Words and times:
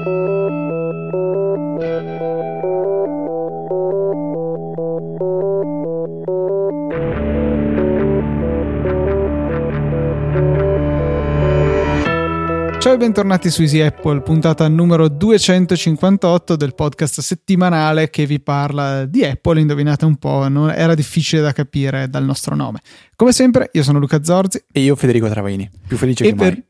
Ciao 0.00 0.08
e 12.94 12.96
bentornati 12.96 13.50
su 13.50 13.60
Easy 13.60 13.80
Apple, 13.80 14.22
puntata 14.22 14.66
numero 14.68 15.08
258 15.08 16.56
del 16.56 16.74
podcast 16.74 17.20
settimanale 17.20 18.08
che 18.08 18.24
vi 18.24 18.40
parla 18.40 19.04
di 19.04 19.22
Apple. 19.22 19.60
Indovinate 19.60 20.06
un 20.06 20.16
po', 20.16 20.48
non 20.48 20.70
era 20.70 20.94
difficile 20.94 21.42
da 21.42 21.52
capire 21.52 22.08
dal 22.08 22.24
nostro 22.24 22.56
nome. 22.56 22.80
Come 23.16 23.32
sempre, 23.32 23.68
io 23.74 23.82
sono 23.82 23.98
Luca 23.98 24.24
Zorzi. 24.24 24.64
E 24.72 24.80
io 24.80 24.96
Federico 24.96 25.28
Travaini, 25.28 25.70
più 25.86 25.98
felice 25.98 26.24
e 26.24 26.28
che 26.28 26.34
per... 26.34 26.52
mai. 26.52 26.68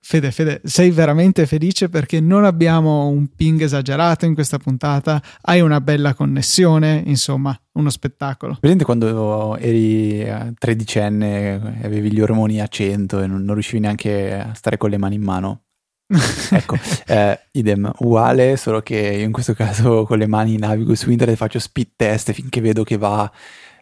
Fede, 0.00 0.30
Fede, 0.30 0.60
sei 0.64 0.90
veramente 0.90 1.46
felice 1.46 1.88
perché 1.88 2.20
non 2.20 2.44
abbiamo 2.44 3.08
un 3.08 3.28
ping 3.34 3.60
esagerato 3.60 4.24
in 4.24 4.34
questa 4.34 4.58
puntata, 4.58 5.22
hai 5.42 5.60
una 5.60 5.80
bella 5.80 6.14
connessione, 6.14 7.02
insomma, 7.04 7.58
uno 7.72 7.90
spettacolo. 7.90 8.56
Presente 8.58 8.84
quando 8.84 9.56
eri 9.58 10.26
tredicenne, 10.56 11.80
avevi 11.82 12.12
gli 12.12 12.20
ormoni 12.20 12.60
a 12.60 12.66
100 12.66 13.20
e 13.20 13.26
non, 13.26 13.42
non 13.42 13.54
riuscivi 13.54 13.80
neanche 13.80 14.32
a 14.32 14.54
stare 14.54 14.76
con 14.76 14.88
le 14.88 14.98
mani 14.98 15.16
in 15.16 15.22
mano? 15.22 15.62
ecco, 16.52 16.78
eh, 17.06 17.38
idem, 17.52 17.92
uguale, 17.98 18.56
solo 18.56 18.80
che 18.80 18.96
io 18.96 19.24
in 19.24 19.32
questo 19.32 19.52
caso 19.52 20.04
con 20.04 20.16
le 20.16 20.26
mani 20.26 20.56
navigo 20.56 20.94
su 20.94 21.10
internet 21.10 21.36
faccio 21.36 21.58
speed 21.58 21.88
test 21.96 22.32
finché 22.32 22.62
vedo 22.62 22.82
che 22.82 22.96
va. 22.96 23.30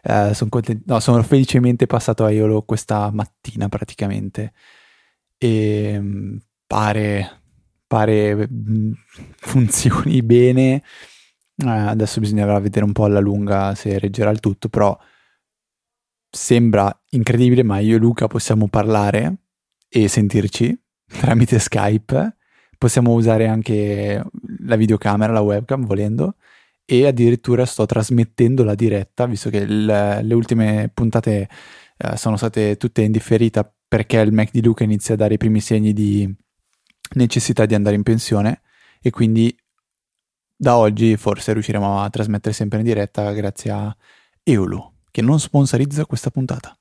Eh, 0.03 0.33
sono, 0.33 0.49
content- 0.49 0.83
no, 0.85 0.99
sono 0.99 1.23
felicemente 1.23 1.85
passato 1.85 2.25
a 2.25 2.31
Iolo 2.31 2.63
questa 2.63 3.09
mattina 3.13 3.69
praticamente 3.69 4.53
e 5.37 5.93
ehm, 5.93 6.39
pare, 6.65 7.41
pare 7.87 8.47
mm, 8.51 8.91
funzioni 9.37 10.21
bene. 10.23 10.83
Eh, 11.55 11.67
adesso 11.67 12.19
bisognerà 12.19 12.59
vedere 12.59 12.85
un 12.85 12.91
po' 12.91 13.05
alla 13.05 13.19
lunga 13.19 13.73
se 13.75 13.97
reggerà 13.99 14.29
il 14.29 14.39
tutto, 14.39 14.69
però 14.69 14.97
sembra 16.29 16.95
incredibile, 17.11 17.63
ma 17.63 17.79
io 17.79 17.95
e 17.95 17.99
Luca 17.99 18.27
possiamo 18.27 18.67
parlare 18.67 19.37
e 19.89 20.07
sentirci 20.07 20.77
tramite 21.05 21.59
Skype. 21.59 22.35
Possiamo 22.77 23.13
usare 23.13 23.47
anche 23.47 24.23
la 24.59 24.75
videocamera, 24.75 25.33
la 25.33 25.41
webcam 25.41 25.85
volendo 25.85 26.35
e 26.85 27.05
addirittura 27.07 27.65
sto 27.65 27.85
trasmettendo 27.85 28.63
la 28.63 28.75
diretta, 28.75 29.25
visto 29.25 29.49
che 29.49 29.57
il, 29.57 29.85
le 29.85 30.33
ultime 30.33 30.89
puntate 30.93 31.49
eh, 31.97 32.17
sono 32.17 32.37
state 32.37 32.77
tutte 32.77 33.01
in 33.01 33.11
differita 33.11 33.69
perché 33.87 34.19
il 34.19 34.33
Mac 34.33 34.51
di 34.51 34.61
Luca 34.61 34.83
inizia 34.83 35.13
a 35.13 35.17
dare 35.17 35.35
i 35.35 35.37
primi 35.37 35.61
segni 35.61 35.93
di 35.93 36.33
necessità 37.15 37.65
di 37.65 37.75
andare 37.75 37.95
in 37.95 38.03
pensione 38.03 38.61
e 39.01 39.09
quindi 39.09 39.55
da 40.55 40.77
oggi 40.77 41.15
forse 41.17 41.53
riusciremo 41.53 42.01
a 42.01 42.09
trasmettere 42.09 42.53
sempre 42.53 42.79
in 42.79 42.85
diretta 42.85 43.31
grazie 43.31 43.71
a 43.71 43.95
Eulu 44.43 44.93
che 45.11 45.21
non 45.21 45.39
sponsorizza 45.39 46.05
questa 46.05 46.29
puntata. 46.29 46.77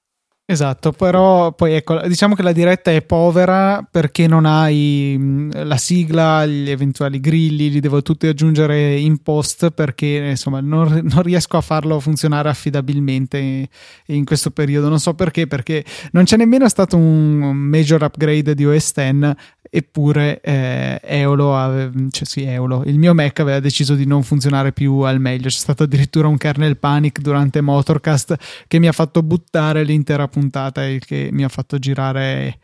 Esatto, 0.48 0.92
però 0.92 1.50
poi 1.55 1.72
ecco, 1.72 2.06
diciamo 2.06 2.36
che 2.36 2.42
la 2.42 2.52
diretta 2.52 2.92
è 2.92 3.02
povera 3.02 3.84
perché 3.91 4.28
non 4.28 4.47
hai 4.47 5.50
la 5.52 5.77
sigla, 5.77 6.47
gli 6.47 6.70
eventuali 6.70 7.19
grilli, 7.19 7.69
li 7.69 7.80
devo 7.80 8.00
tutti 8.00 8.28
aggiungere 8.28 8.94
in 8.94 9.20
post 9.24 9.70
perché 9.70 10.06
insomma 10.06 10.61
non, 10.61 11.00
non 11.02 11.22
riesco 11.22 11.56
a 11.56 11.61
farlo 11.61 11.98
funzionare 11.98 12.48
affidabilmente 12.48 13.69
in 14.06 14.24
questo 14.24 14.52
periodo. 14.52 14.89
Non 14.89 15.00
so 15.00 15.14
perché, 15.14 15.48
perché 15.48 15.84
non 16.12 16.22
c'è 16.22 16.36
nemmeno 16.36 16.69
stato 16.69 16.97
un 16.97 17.39
major 17.52 18.05
upgrade 18.05 18.55
di 18.55 18.64
OS 18.64 18.92
X 18.92 19.34
eppure 19.69 20.41
eh, 20.41 21.00
Eolo, 21.02 21.56
ave, 21.56 21.91
cioè 22.11 22.24
sì, 22.24 22.44
Eolo, 22.44 22.83
il 22.86 22.98
mio 22.98 23.14
Mac 23.14 23.41
aveva 23.41 23.61
deciso 23.61 23.94
di 23.94 24.06
non 24.06 24.22
funzionare 24.22 24.72
più 24.72 25.00
al 25.00 25.20
meglio. 25.20 25.48
C'è 25.48 25.58
stato 25.58 25.83
addirittura 25.83 26.28
un 26.28 26.36
kernel 26.36 26.78
panic 26.78 27.20
durante 27.20 27.61
Motorcast 27.61 28.36
che 28.67 28.78
mi 28.78 28.89
ha 28.89 28.92
fatto 28.92 29.22
buttare 29.22 29.83
l'intera 29.85 30.29
puntata 30.36 30.86
e 30.86 30.98
che 30.98 31.30
mi 31.33 31.45
ha 31.45 31.48
fatto 31.48 31.79
girare 31.79 32.58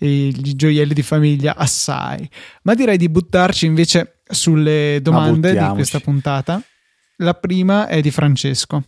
i, 0.00 0.28
i 0.28 0.54
gioielli 0.54 0.92
di 0.92 1.02
famiglia 1.02 1.56
assai. 1.56 2.28
Ma 2.64 2.74
direi 2.74 2.98
di 2.98 3.08
buttarci 3.08 3.64
invece 3.64 4.20
sulle 4.28 4.98
domande 5.00 5.56
di 5.56 5.66
questa 5.72 6.00
puntata. 6.00 6.60
La 7.18 7.32
prima 7.32 7.86
è 7.86 8.02
di 8.02 8.10
Francesco. 8.10 8.82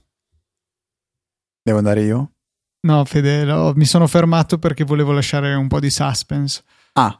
Devo 1.62 1.78
andare 1.78 2.02
io? 2.02 2.32
No, 2.80 3.04
Fede, 3.06 3.44
no, 3.44 3.72
mi 3.74 3.86
sono 3.86 4.06
fermato 4.06 4.58
perché 4.58 4.84
volevo 4.84 5.12
lasciare 5.12 5.54
un 5.54 5.66
po' 5.66 5.80
di 5.80 5.90
suspense. 5.90 6.62
Ah, 6.92 7.18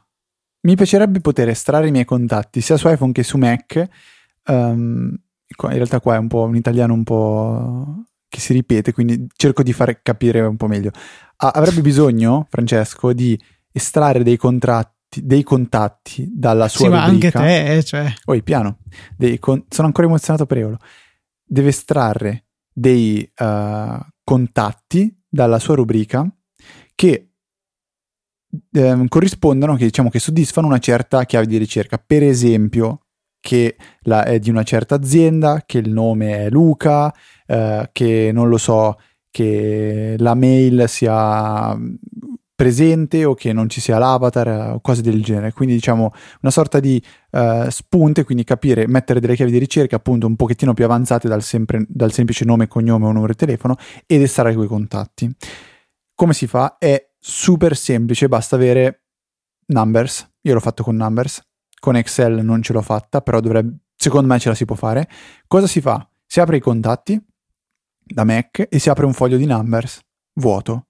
mi 0.61 0.75
piacerebbe 0.75 1.19
poter 1.19 1.49
estrarre 1.49 1.87
i 1.87 1.91
miei 1.91 2.05
contatti 2.05 2.61
sia 2.61 2.77
su 2.77 2.87
iPhone 2.87 3.11
che 3.11 3.23
su 3.23 3.37
Mac. 3.37 3.87
Um, 4.45 5.17
in 5.47 5.69
realtà 5.69 5.99
qua 5.99 6.15
è 6.15 6.19
un 6.19 6.27
po' 6.27 6.43
un 6.43 6.55
italiano 6.55 6.93
un 6.93 7.03
po' 7.03 8.03
che 8.27 8.39
si 8.39 8.53
ripete, 8.53 8.91
quindi 8.91 9.27
cerco 9.35 9.63
di 9.63 9.73
fare 9.73 10.01
capire 10.01 10.41
un 10.41 10.57
po' 10.57 10.67
meglio. 10.67 10.91
avrebbe 11.37 11.81
bisogno, 11.81 12.45
Francesco, 12.49 13.13
di 13.13 13.39
estrarre 13.71 14.23
dei 14.23 14.37
contratti, 14.37 15.25
dei 15.25 15.43
contatti 15.43 16.27
dalla 16.33 16.67
sua 16.67 16.85
sì, 16.85 16.91
rubrica. 16.91 17.05
ma 17.05 17.11
anche 17.11 17.31
te, 17.31 17.77
eh, 17.77 17.83
cioè. 17.83 18.13
Oi, 18.25 18.43
piano. 18.43 18.79
Con- 19.39 19.65
sono 19.69 19.87
ancora 19.87 20.07
emozionato 20.07 20.45
per 20.45 20.57
Eolo. 20.57 20.77
Deve 21.43 21.69
estrarre 21.69 22.45
dei 22.73 23.29
uh, 23.37 23.99
contatti 24.23 25.17
dalla 25.29 25.59
sua 25.59 25.75
rubrica 25.75 26.29
che 26.93 27.29
eh, 28.71 29.05
corrispondono, 29.07 29.75
che 29.75 29.85
diciamo 29.85 30.09
che 30.09 30.19
soddisfano 30.19 30.67
una 30.67 30.79
certa 30.79 31.23
chiave 31.25 31.45
di 31.45 31.57
ricerca. 31.57 31.97
Per 31.97 32.23
esempio, 32.23 33.01
che 33.39 33.77
la, 34.01 34.23
è 34.25 34.39
di 34.39 34.49
una 34.49 34.63
certa 34.63 34.95
azienda, 34.95 35.63
che 35.65 35.77
il 35.77 35.89
nome 35.89 36.45
è 36.45 36.49
Luca, 36.49 37.13
eh, 37.47 37.89
che 37.91 38.29
non 38.31 38.49
lo 38.49 38.57
so, 38.57 38.97
che 39.29 40.15
la 40.17 40.35
mail 40.35 40.85
sia 40.87 41.77
presente 42.57 43.23
o 43.23 43.35
che 43.35 43.53
non 43.53 43.69
ci 43.69 43.79
sia 43.79 43.99
l'avatar 43.99 44.73
o 44.73 44.81
cose 44.81 45.03
del 45.03 45.23
genere. 45.23 45.53
Quindi 45.53 45.75
diciamo 45.75 46.11
una 46.41 46.51
sorta 46.51 46.79
di 46.79 46.99
uh, 47.31 47.69
spunte, 47.69 48.23
quindi 48.23 48.43
capire, 48.43 48.87
mettere 48.87 49.19
delle 49.19 49.35
chiavi 49.35 49.51
di 49.51 49.59
ricerca 49.59 49.97
appunto 49.97 50.25
un 50.25 50.35
pochettino 50.35 50.73
più 50.73 50.83
avanzate 50.83 51.27
dal, 51.27 51.43
sempre, 51.43 51.85
dal 51.87 52.11
semplice 52.11 52.45
nome, 52.45 52.67
cognome 52.67 53.05
o 53.05 53.11
numero 53.11 53.31
di 53.31 53.37
telefono 53.37 53.75
ed 54.07 54.23
estrarre 54.23 54.55
quei 54.55 54.67
contatti. 54.67 55.31
Come 56.15 56.33
si 56.33 56.47
fa? 56.47 56.77
È 56.79 57.11
super 57.19 57.77
semplice, 57.77 58.27
basta 58.27 58.55
avere 58.55 59.03
Numbers. 59.67 60.27
Io 60.41 60.55
l'ho 60.55 60.59
fatto 60.59 60.81
con 60.81 60.95
Numbers, 60.95 61.47
con 61.79 61.95
Excel 61.95 62.43
non 62.43 62.63
ce 62.63 62.73
l'ho 62.73 62.81
fatta, 62.81 63.21
però 63.21 63.39
dovrebbe, 63.39 63.81
secondo 63.95 64.33
me 64.33 64.39
ce 64.39 64.49
la 64.49 64.55
si 64.55 64.65
può 64.65 64.75
fare. 64.75 65.07
Cosa 65.45 65.67
si 65.67 65.79
fa? 65.79 66.09
Si 66.25 66.39
apre 66.39 66.57
i 66.57 66.59
contatti 66.59 67.23
da 68.07 68.23
Mac 68.23 68.67
e 68.69 68.79
si 68.79 68.89
apre 68.89 69.05
un 69.05 69.13
foglio 69.13 69.37
di 69.37 69.45
Numbers 69.45 69.99
vuoto. 70.35 70.87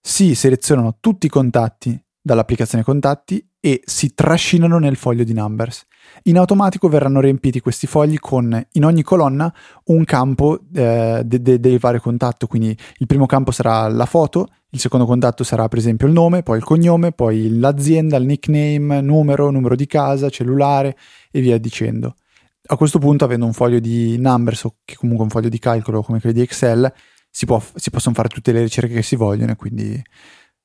Si 0.00 0.34
selezionano 0.34 0.96
tutti 1.00 1.26
i 1.26 1.30
contatti 1.30 1.98
dall'applicazione 2.24 2.82
contatti 2.82 3.46
e 3.60 3.82
si 3.84 4.14
trascinano 4.14 4.78
nel 4.78 4.96
foglio 4.96 5.24
di 5.24 5.34
Numbers. 5.34 5.84
In 6.24 6.38
automatico 6.38 6.88
verranno 6.88 7.20
riempiti 7.20 7.60
questi 7.60 7.86
fogli 7.86 8.18
con 8.18 8.66
in 8.72 8.84
ogni 8.84 9.02
colonna 9.02 9.52
un 9.84 10.04
campo 10.04 10.60
eh, 10.74 11.22
del 11.24 11.42
de- 11.42 11.60
de 11.60 11.78
vario 11.78 12.00
contatto, 12.00 12.46
quindi 12.46 12.76
il 12.98 13.06
primo 13.06 13.26
campo 13.26 13.50
sarà 13.50 13.88
la 13.88 14.06
foto, 14.06 14.48
il 14.70 14.80
secondo 14.80 15.04
contatto 15.04 15.44
sarà 15.44 15.68
per 15.68 15.78
esempio 15.78 16.06
il 16.06 16.14
nome, 16.14 16.42
poi 16.42 16.58
il 16.58 16.64
cognome, 16.64 17.12
poi 17.12 17.58
l'azienda, 17.58 18.16
il 18.16 18.26
nickname, 18.26 19.00
numero, 19.02 19.50
numero 19.50 19.76
di 19.76 19.86
casa, 19.86 20.30
cellulare 20.30 20.96
e 21.30 21.40
via 21.40 21.58
dicendo. 21.58 22.14
A 22.66 22.76
questo 22.76 22.98
punto, 22.98 23.24
avendo 23.24 23.44
un 23.44 23.52
foglio 23.52 23.78
di 23.78 24.16
numbers 24.18 24.64
o 24.64 24.76
che 24.84 24.94
comunque 24.96 25.24
un 25.24 25.30
foglio 25.30 25.48
di 25.48 25.58
calcolo 25.58 26.02
come 26.02 26.20
quelli 26.20 26.36
di 26.36 26.40
Excel, 26.42 26.90
si, 27.30 27.44
può, 27.44 27.62
si 27.74 27.90
possono 27.90 28.14
fare 28.14 28.28
tutte 28.28 28.52
le 28.52 28.62
ricerche 28.62 28.94
che 28.94 29.02
si 29.02 29.16
vogliono 29.16 29.52
e 29.52 29.56
quindi 29.56 30.02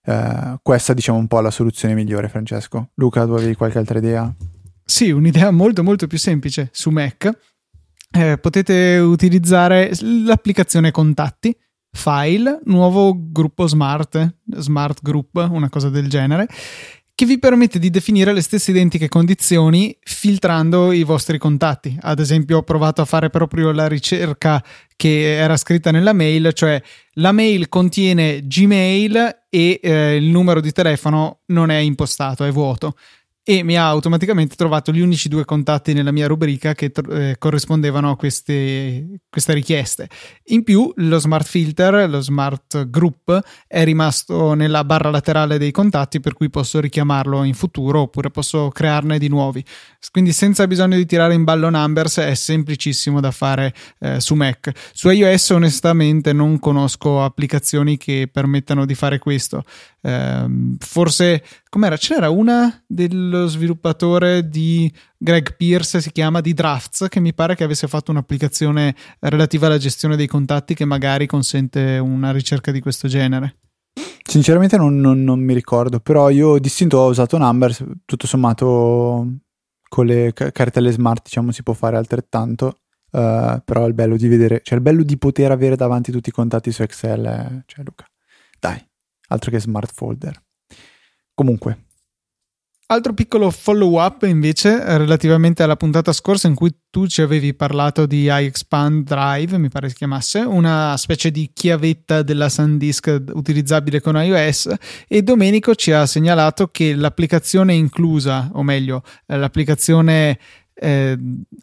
eh, 0.06 0.60
questa 0.62 0.94
diciamo 0.94 1.18
un 1.18 1.28
po' 1.28 1.42
la 1.42 1.52
soluzione 1.52 1.96
migliore, 1.96 2.30
Francesco. 2.30 2.92
Luca, 2.96 3.26
tu 3.26 3.34
avevi 3.34 3.56
qualche 3.56 3.80
altra 3.80 3.98
idea? 3.98 4.34
Sì, 4.86 5.12
un'idea 5.12 5.52
molto 5.52 5.84
molto 5.84 6.08
più 6.08 6.18
semplice 6.18 6.70
su 6.72 6.90
Mac. 6.90 7.30
Eh, 8.12 8.38
potete 8.40 8.98
utilizzare 8.98 9.92
l'applicazione 10.02 10.92
Contatti 10.92 11.56
file, 11.92 12.60
nuovo 12.66 13.16
gruppo 13.32 13.68
smart, 13.68 14.38
smart 14.56 15.02
group, 15.02 15.48
una 15.50 15.70
cosa 15.70 15.90
del 15.90 16.08
genere, 16.08 16.48
che 17.20 17.26
vi 17.26 17.38
permette 17.38 17.80
di 17.80 17.90
definire 17.90 18.32
le 18.32 18.40
stesse 18.40 18.72
identiche 18.72 19.10
condizioni 19.10 19.94
filtrando 20.00 20.94
i 20.94 21.04
vostri 21.04 21.38
contatti. 21.38 21.98
Ad 22.00 22.18
esempio, 22.18 22.60
ho 22.60 22.64
provato 22.64 23.02
a 23.02 23.06
fare 23.06 23.30
proprio 23.30 23.74
la 23.74 23.90
ricerca 23.90 24.64
che 24.96 25.36
era 25.36 25.58
scritta 25.58 25.92
nella 25.92 26.14
mail, 26.14 26.54
cioè 26.54 26.82
la 27.16 27.34
mail 27.34 27.68
contiene 27.68 28.48
Gmail 28.48 29.48
e 29.50 29.82
eh, 29.84 30.16
il 30.16 30.28
numero 30.28 30.62
di 30.62 30.72
telefono 30.72 31.40
non 31.48 31.72
è 31.72 31.78
impostato, 31.80 32.46
è 32.46 32.52
vuoto 32.54 32.96
e 33.50 33.64
mi 33.64 33.76
ha 33.76 33.88
automaticamente 33.88 34.56
trovato 34.56 34.92
gli 34.92 35.00
unici 35.00 35.28
due 35.28 35.44
contatti 35.44 35.94
nella 35.94 36.12
mia 36.12 36.28
rubrica 36.28 36.76
che 36.76 36.92
eh, 37.10 37.36
corrispondevano 37.40 38.12
a 38.12 38.16
queste, 38.16 39.22
queste 39.28 39.54
richieste. 39.56 40.08
In 40.50 40.62
più, 40.62 40.94
lo 40.98 41.18
smart 41.18 41.48
filter, 41.48 42.08
lo 42.08 42.22
smart 42.22 42.88
group, 42.92 43.42
è 43.66 43.84
rimasto 43.84 44.54
nella 44.54 44.84
barra 44.84 45.10
laterale 45.10 45.58
dei 45.58 45.72
contatti, 45.72 46.20
per 46.20 46.36
cui 46.36 46.52
posso 46.52 46.80
richiamarlo 46.80 47.44
in 47.44 47.56
futuro 47.56 48.02
oppure 48.02 48.30
posso 48.30 48.70
crearne 48.70 49.18
di 49.18 49.30
nuovi. 49.30 49.66
Quindi, 50.12 50.32
senza 50.32 50.66
bisogno 50.66 50.96
di 50.96 51.06
tirare 51.06 51.34
in 51.34 51.44
ballo 51.44 51.70
numbers, 51.70 52.18
è 52.18 52.34
semplicissimo 52.34 53.20
da 53.20 53.32
fare 53.32 53.74
eh, 54.00 54.20
su 54.20 54.34
Mac. 54.34 54.72
Su 54.94 55.10
iOS, 55.10 55.50
onestamente, 55.52 56.34
non 56.34 56.58
conosco 56.60 57.22
applicazioni 57.22 57.98
che 57.98 58.30
permettano 58.32 58.86
di 58.86 58.96
fare 58.96 59.20
questo. 59.20 59.64
Eh, 60.02 60.46
forse 60.80 61.44
com'era? 61.70 61.98
C'era 61.98 62.30
una 62.30 62.84
dello 62.88 63.48
sviluppatore 63.48 64.48
di 64.48 64.92
Greg 65.18 65.56
Pierce, 65.56 66.02
si 66.02 66.12
chiama 66.12 66.42
di 66.42 66.54
Drafts, 66.54 67.08
che 67.10 67.20
mi 67.20 67.34
pare 67.34 67.56
che 67.56 67.66
avesse 67.66 67.88
fatto 67.88 68.10
un'applicazione 68.12 68.96
relativa 69.20 69.68
alla 69.68 69.78
gestione 69.78 70.16
dei 70.16 70.28
contatti 70.28 70.74
che 70.74 70.86
magari 70.86 71.28
consente 71.28 71.98
una 71.98 72.32
ricerca 72.32 72.72
di 72.72 72.80
questo 72.80 73.08
genere. 73.08 73.58
Sinceramente 74.24 74.78
non, 74.78 75.00
non, 75.00 75.24
non 75.24 75.40
mi 75.40 75.54
ricordo, 75.54 76.00
però 76.00 76.30
io 76.30 76.58
distinto 76.60 76.98
ho 76.98 77.10
usato 77.10 77.38
Numbers, 77.38 77.84
tutto 78.06 78.28
sommato 78.28 79.28
con 79.90 80.06
le 80.06 80.32
cartelle 80.34 80.92
smart 80.92 81.24
diciamo 81.24 81.52
si 81.52 81.64
può 81.64 81.74
fare 81.74 81.98
altrettanto. 81.98 82.80
Uh, 83.12 83.60
però 83.66 83.88
il 83.88 83.96
bello 83.96 84.16
di 84.18 84.28
vedere, 84.28 84.62
cioè 84.64 84.78
il 84.78 84.84
bello 84.84 85.02
di 85.02 85.18
poter 85.18 85.50
avere 85.50 85.76
davanti 85.76 86.12
tutti 86.12 86.30
i 86.30 86.32
contatti 86.32 86.72
su 86.72 86.84
Excel, 86.84 87.26
è, 87.26 87.64
cioè 87.66 87.84
Luca, 87.84 88.06
dai, 88.60 88.80
altro 89.30 89.50
che 89.50 89.60
smart 89.60 89.92
folder. 89.92 90.40
Comunque. 91.34 91.89
Altro 92.92 93.14
piccolo 93.14 93.52
follow 93.52 94.02
up 94.04 94.24
invece 94.24 94.98
relativamente 94.98 95.62
alla 95.62 95.76
puntata 95.76 96.12
scorsa 96.12 96.48
in 96.48 96.56
cui 96.56 96.76
tu 96.90 97.06
ci 97.06 97.22
avevi 97.22 97.54
parlato 97.54 98.08
di 98.08 98.24
iExpand 98.24 99.06
Drive, 99.06 99.60
mi 99.60 99.70
pare 99.70 99.90
si 99.90 99.96
chiamasse, 99.96 100.40
una 100.40 100.98
specie 100.98 101.30
di 101.30 101.52
chiavetta 101.54 102.24
della 102.24 102.50
SanDisk 102.50 103.26
utilizzabile 103.34 104.02
con 104.02 104.16
iOS 104.16 104.74
e 105.08 105.22
Domenico 105.22 105.76
ci 105.76 105.92
ha 105.92 106.08
segnalato 106.08 106.70
che 106.70 106.96
l'applicazione 106.96 107.76
inclusa, 107.76 108.50
o 108.54 108.64
meglio, 108.64 109.04
l'applicazione 109.28 110.40
eh, 110.74 111.16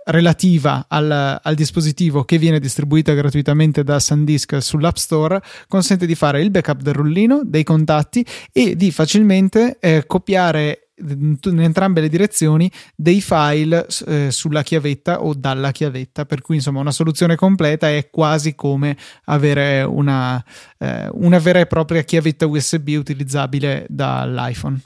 relativa 0.05 0.87
al, 0.89 1.41
al, 1.43 1.55
dispositivo 1.57 2.23
che 2.23 2.39
viene 2.39 2.61
distribuita 2.61 3.15
gratuitamente 3.15 3.83
da 3.83 3.99
SanDisk 3.99 4.63
sull'App 4.63 4.95
Store 4.95 5.43
consente 5.67 6.07
di 6.07 6.15
fare 6.15 6.41
il 6.41 6.53
backup 6.53 6.83
del 6.83 6.95
rullino, 6.95 7.41
dei 7.45 7.65
contatti 7.65 8.25
e 8.53 8.77
di 8.77 8.93
facilmente 8.93 9.79
eh, 9.81 10.05
copiare 10.07 10.86
in 10.99 11.61
entrambe 11.61 12.01
le 12.01 12.09
direzioni 12.09 12.71
dei 12.95 13.21
file 13.21 13.87
eh, 14.07 14.31
sulla 14.31 14.63
chiavetta 14.63 15.23
o 15.23 15.35
dalla 15.35 15.71
chiavetta. 15.71 16.25
Per 16.25 16.41
cui 16.41 16.57
insomma 16.57 16.81
una 16.81 16.91
soluzione 16.91 17.37
completa 17.37 17.89
è 17.89 18.09
quasi 18.11 18.55
come 18.55 18.97
avere 19.25 19.83
una, 19.83 20.43
eh, 20.79 21.09
una 21.13 21.39
vera 21.39 21.61
e 21.61 21.67
propria 21.67 22.03
chiavetta 22.03 22.47
USB 22.47 22.89
utilizzabile 22.97 23.87
dall'iPhone. 23.89 24.81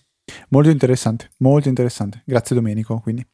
Molto 0.49 0.71
interessante 0.71 1.31
molto 1.39 1.69
interessante. 1.69 2.23
Grazie 2.25 2.55
Domenico 2.57 2.99
quindi. 3.01 3.27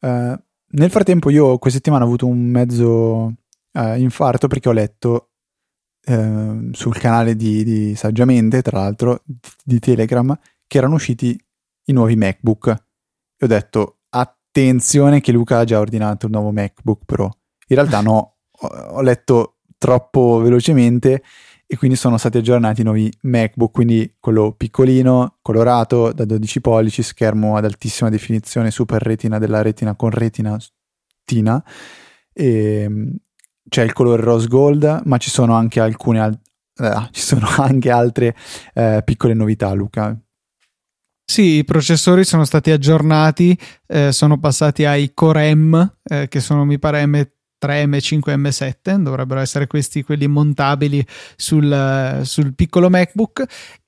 Uh, 0.00 0.34
nel 0.74 0.90
frattempo 0.90 1.30
io 1.30 1.58
questa 1.58 1.78
settimana 1.78 2.04
ho 2.04 2.06
avuto 2.06 2.26
un 2.26 2.38
mezzo 2.38 3.34
uh, 3.72 3.96
infarto 3.96 4.48
perché 4.48 4.68
ho 4.68 4.72
letto 4.72 5.30
uh, 6.06 6.70
sul 6.72 6.96
canale 6.96 7.36
di, 7.36 7.62
di, 7.62 7.94
Saggiamente, 7.94 8.62
tra 8.62 8.80
l'altro, 8.80 9.22
di, 9.24 9.38
di 9.64 9.78
Telegram, 9.78 10.36
che 10.66 10.78
erano 10.78 10.94
usciti 10.94 11.38
i 11.84 11.92
nuovi 11.92 12.16
MacBook. 12.16 12.68
E 12.68 13.44
ho 13.44 13.46
detto, 13.46 13.98
attenzione 14.10 15.20
che 15.20 15.32
Luca 15.32 15.58
ha 15.58 15.64
già 15.64 15.78
ordinato 15.78 16.26
il 16.26 16.32
nuovo 16.32 16.52
MacBook 16.52 17.04
Pro. 17.04 17.24
In 17.68 17.76
realtà 17.76 18.00
no, 18.00 18.36
ho, 18.50 19.00
letto 19.00 19.56
troppo 19.78 20.40
velocemente 20.42 21.22
e 21.66 21.76
quindi 21.76 21.96
sono 21.96 22.18
stati 22.18 22.36
aggiornati 22.36 22.82
i 22.82 22.84
nuovi 22.84 23.10
MacBook, 23.22 23.72
quindi 23.72 24.16
quello 24.20 24.52
piccolino, 24.52 25.38
colorato, 25.40 26.12
da 26.12 26.26
12 26.26 26.60
pollici, 26.60 27.02
schermo 27.02 27.56
ad 27.56 27.64
altissima 27.64 28.10
definizione, 28.10 28.70
super 28.70 29.00
retina 29.02 29.38
della 29.38 29.62
retina 29.62 29.94
con 29.94 30.10
retina 30.10 30.58
tina, 31.24 31.64
e, 32.32 32.82
ehm, 32.82 33.16
c'è 33.68 33.82
il 33.82 33.92
colore 33.92 34.22
rose 34.22 34.48
gold, 34.48 35.02
ma 35.04 35.16
ci 35.16 35.30
sono 35.30 35.54
anche 35.54 35.80
alcune 35.80 36.20
al- 36.20 36.38
eh, 36.76 37.08
ci 37.10 37.22
sono 37.22 37.46
anche 37.58 37.90
altre 37.90 38.36
eh, 38.74 39.02
piccole 39.04 39.34
novità, 39.34 39.72
Luca. 39.72 40.14
Sì, 41.24 41.56
i 41.58 41.64
processori 41.64 42.24
sono 42.24 42.44
stati 42.44 42.70
aggiornati, 42.70 43.56
eh, 43.86 44.12
sono 44.12 44.38
passati 44.38 44.84
ai 44.84 45.12
Core 45.14 45.54
M, 45.54 45.94
eh, 46.02 46.28
che 46.28 46.40
sono 46.40 46.64
mi 46.64 46.78
pare 46.78 47.06
M 47.06 47.26
3M5 47.62 48.36
M7, 48.36 48.96
dovrebbero 48.96 49.40
essere 49.40 49.66
questi 49.66 50.02
quelli 50.02 50.26
montabili 50.26 51.04
sul, 51.36 52.20
sul 52.24 52.54
piccolo 52.54 52.90
MacBook. 52.90 53.44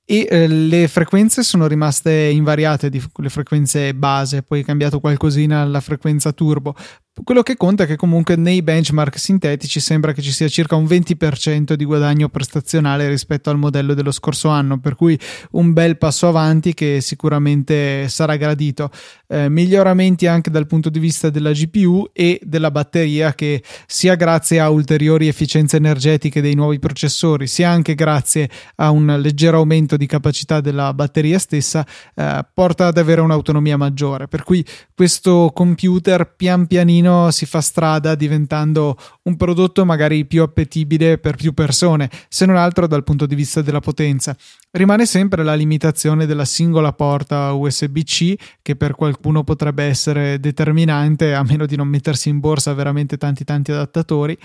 E 0.07 0.27
eh, 0.31 0.47
le 0.47 0.87
frequenze 0.87 1.43
sono 1.43 1.67
rimaste 1.67 2.13
invariate 2.13 2.91
di 2.91 3.03
le 3.17 3.29
frequenze 3.31 3.95
base, 3.95 4.43
poi 4.43 4.61
è 4.61 4.65
cambiato 4.65 5.01
qualcosina 5.01 5.63
alla 5.63 5.81
frequenza 5.81 6.33
turbo, 6.33 6.75
quello 7.22 7.43
che 7.43 7.56
conta 7.56 7.84
è 7.84 7.87
che 7.87 7.94
comunque 7.94 8.34
nei 8.34 8.61
benchmark 8.61 9.20
sintetici 9.20 9.78
sembra 9.78 10.12
che 10.12 10.20
ci 10.20 10.32
sia 10.32 10.49
circa 10.49 10.75
un 10.75 10.84
20% 10.84 11.75
di 11.75 11.84
guadagno 11.84 12.28
prestazionale 12.28 13.08
rispetto 13.08 13.50
al 13.50 13.56
modello 13.56 13.94
dello 13.94 14.11
scorso 14.11 14.49
anno, 14.49 14.81
per 14.81 14.96
cui 14.96 15.16
un 15.52 15.72
bel 15.72 15.96
passo 15.96 16.26
avanti 16.26 16.75
che 16.75 17.00
sicuramente 17.00 18.08
sarà 18.08 18.34
gradito. 18.34 18.90
Eh, 19.28 19.49
miglioramenti 19.49 20.26
anche 20.26 20.50
dal 20.50 20.66
punto 20.66 20.90
di 20.90 20.99
vista 20.99 21.31
della 21.31 21.52
GPU 21.52 22.11
e 22.12 22.40
della 22.43 22.72
batteria 22.72 23.32
che 23.32 23.62
sia 23.87 24.16
grazie 24.16 24.58
a 24.58 24.69
ulteriori 24.69 25.28
efficienze 25.28 25.76
energetiche 25.76 26.40
dei 26.40 26.55
nuovi 26.55 26.81
processori, 26.81 27.46
sia 27.46 27.70
anche 27.70 27.94
grazie 27.94 28.50
a 28.76 28.90
un 28.90 29.20
leggero 29.20 29.58
aumento 29.58 29.96
di 29.96 30.06
capacità 30.06 30.61
della 30.61 30.93
batteria 30.93 31.38
stessa, 31.38 31.87
eh, 32.16 32.44
porta 32.52 32.88
ad 32.88 32.99
avere 32.99 33.20
un'autonomia 33.20 33.76
maggiore. 33.76 34.26
Per 34.26 34.43
cui 34.43 34.66
questo 34.93 35.52
computer 35.55 36.34
pian 36.34 36.66
pianino 36.66 37.04
pochino 37.05 37.31
si 37.31 37.47
fa 37.47 37.61
strada 37.61 38.15
diventando 38.15 38.97
un 39.23 39.37
prodotto 39.37 39.85
magari 39.85 40.25
più 40.25 40.43
appetibile 40.43 41.19
per 41.19 41.37
più 41.37 41.53
persone, 41.53 42.11
se 42.29 42.47
non 42.47 42.56
altro 42.56 42.87
dal 42.87 43.05
punto 43.05 43.27
di 43.27 43.35
vista 43.35 43.61
della 43.61 43.81
potenza. 43.81 44.35
Rimane 44.71 45.06
sempre 45.06 45.45
la 45.45 45.55
limitazione 45.55 46.27
della 46.27 46.45
singola 46.45 46.93
porta 46.93 47.53
USB-C 47.53 48.35
che 48.62 48.77
per 48.77 48.95
qualcuno 48.95 49.45
potrebbe 49.45 49.85
essere 49.85 50.41
determinante 50.41 51.35
a 51.35 51.45
meno 51.45 51.67
di 51.67 51.77
non 51.77 51.89
mettersi 51.89 52.29
in 52.29 52.41
borsa 52.41 52.73
veramente 52.73 53.17
tanti 53.17 53.45
tanti 53.45 53.71
adattatori 53.71 54.37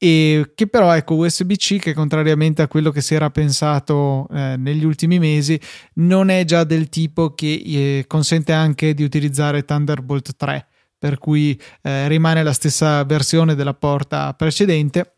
e 0.00 0.52
che 0.54 0.68
però 0.68 0.94
ecco 0.94 1.16
USB-C 1.16 1.78
che 1.80 1.92
contrariamente 1.92 2.62
a 2.62 2.68
quello 2.68 2.92
che 2.92 3.00
si 3.00 3.16
era 3.16 3.30
pensato 3.30 4.28
eh, 4.32 4.54
negli 4.56 4.84
ultimi 4.84 5.18
mesi 5.18 5.60
non 5.94 6.28
è 6.28 6.44
già 6.44 6.62
del 6.62 6.88
tipo 6.88 7.34
che 7.34 7.62
eh, 7.66 8.04
consente 8.06 8.52
anche 8.52 8.94
di 8.94 9.02
utilizzare 9.02 9.64
Thunderbolt 9.64 10.36
3 10.36 10.67
per 10.98 11.18
cui 11.18 11.58
eh, 11.82 12.08
rimane 12.08 12.42
la 12.42 12.52
stessa 12.52 13.04
versione 13.04 13.54
della 13.54 13.74
porta 13.74 14.34
precedente 14.34 15.12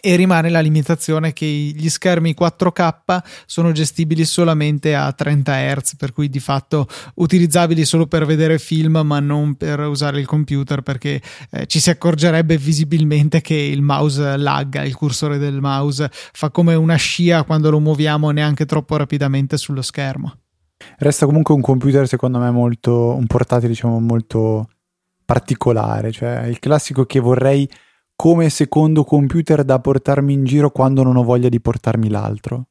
e 0.00 0.16
rimane 0.16 0.48
la 0.48 0.60
limitazione 0.60 1.32
che 1.32 1.46
gli 1.46 1.88
schermi 1.88 2.34
4K 2.38 3.18
sono 3.46 3.72
gestibili 3.72 4.24
solamente 4.24 4.94
a 4.94 5.12
30 5.12 5.74
Hz, 5.74 5.96
per 5.96 6.12
cui 6.12 6.28
di 6.28 6.40
fatto 6.40 6.86
utilizzabili 7.16 7.84
solo 7.84 8.06
per 8.06 8.24
vedere 8.24 8.58
film, 8.58 9.02
ma 9.04 9.20
non 9.20 9.54
per 9.54 9.80
usare 9.80 10.18
il 10.20 10.26
computer, 10.26 10.82
perché 10.82 11.20
eh, 11.50 11.66
ci 11.66 11.80
si 11.80 11.90
accorgerebbe 11.90 12.56
visibilmente 12.56 13.40
che 13.40 13.54
il 13.54 13.82
mouse 13.82 14.36
lagga, 14.36 14.82
il 14.82 14.94
cursore 14.94 15.38
del 15.38 15.60
mouse 15.60 16.08
fa 16.10 16.50
come 16.50 16.74
una 16.74 16.96
scia 16.96 17.44
quando 17.44 17.70
lo 17.70 17.80
muoviamo 17.80 18.30
neanche 18.30 18.66
troppo 18.66 18.96
rapidamente 18.96 19.56
sullo 19.56 19.82
schermo. 19.82 20.36
Resta 20.98 21.26
comunque 21.26 21.54
un 21.54 21.60
computer, 21.60 22.08
secondo 22.08 22.38
me, 22.38 22.50
molto 22.50 23.14
un 23.14 23.26
portatile, 23.26 23.68
diciamo, 23.68 24.00
molto 24.00 24.68
particolare, 25.32 26.12
cioè 26.12 26.44
il 26.44 26.58
classico 26.58 27.06
che 27.06 27.18
vorrei 27.18 27.66
come 28.14 28.50
secondo 28.50 29.02
computer 29.02 29.64
da 29.64 29.80
portarmi 29.80 30.30
in 30.30 30.44
giro 30.44 30.70
quando 30.70 31.02
non 31.02 31.16
ho 31.16 31.22
voglia 31.22 31.48
di 31.48 31.58
portarmi 31.58 32.10
l'altro. 32.10 32.66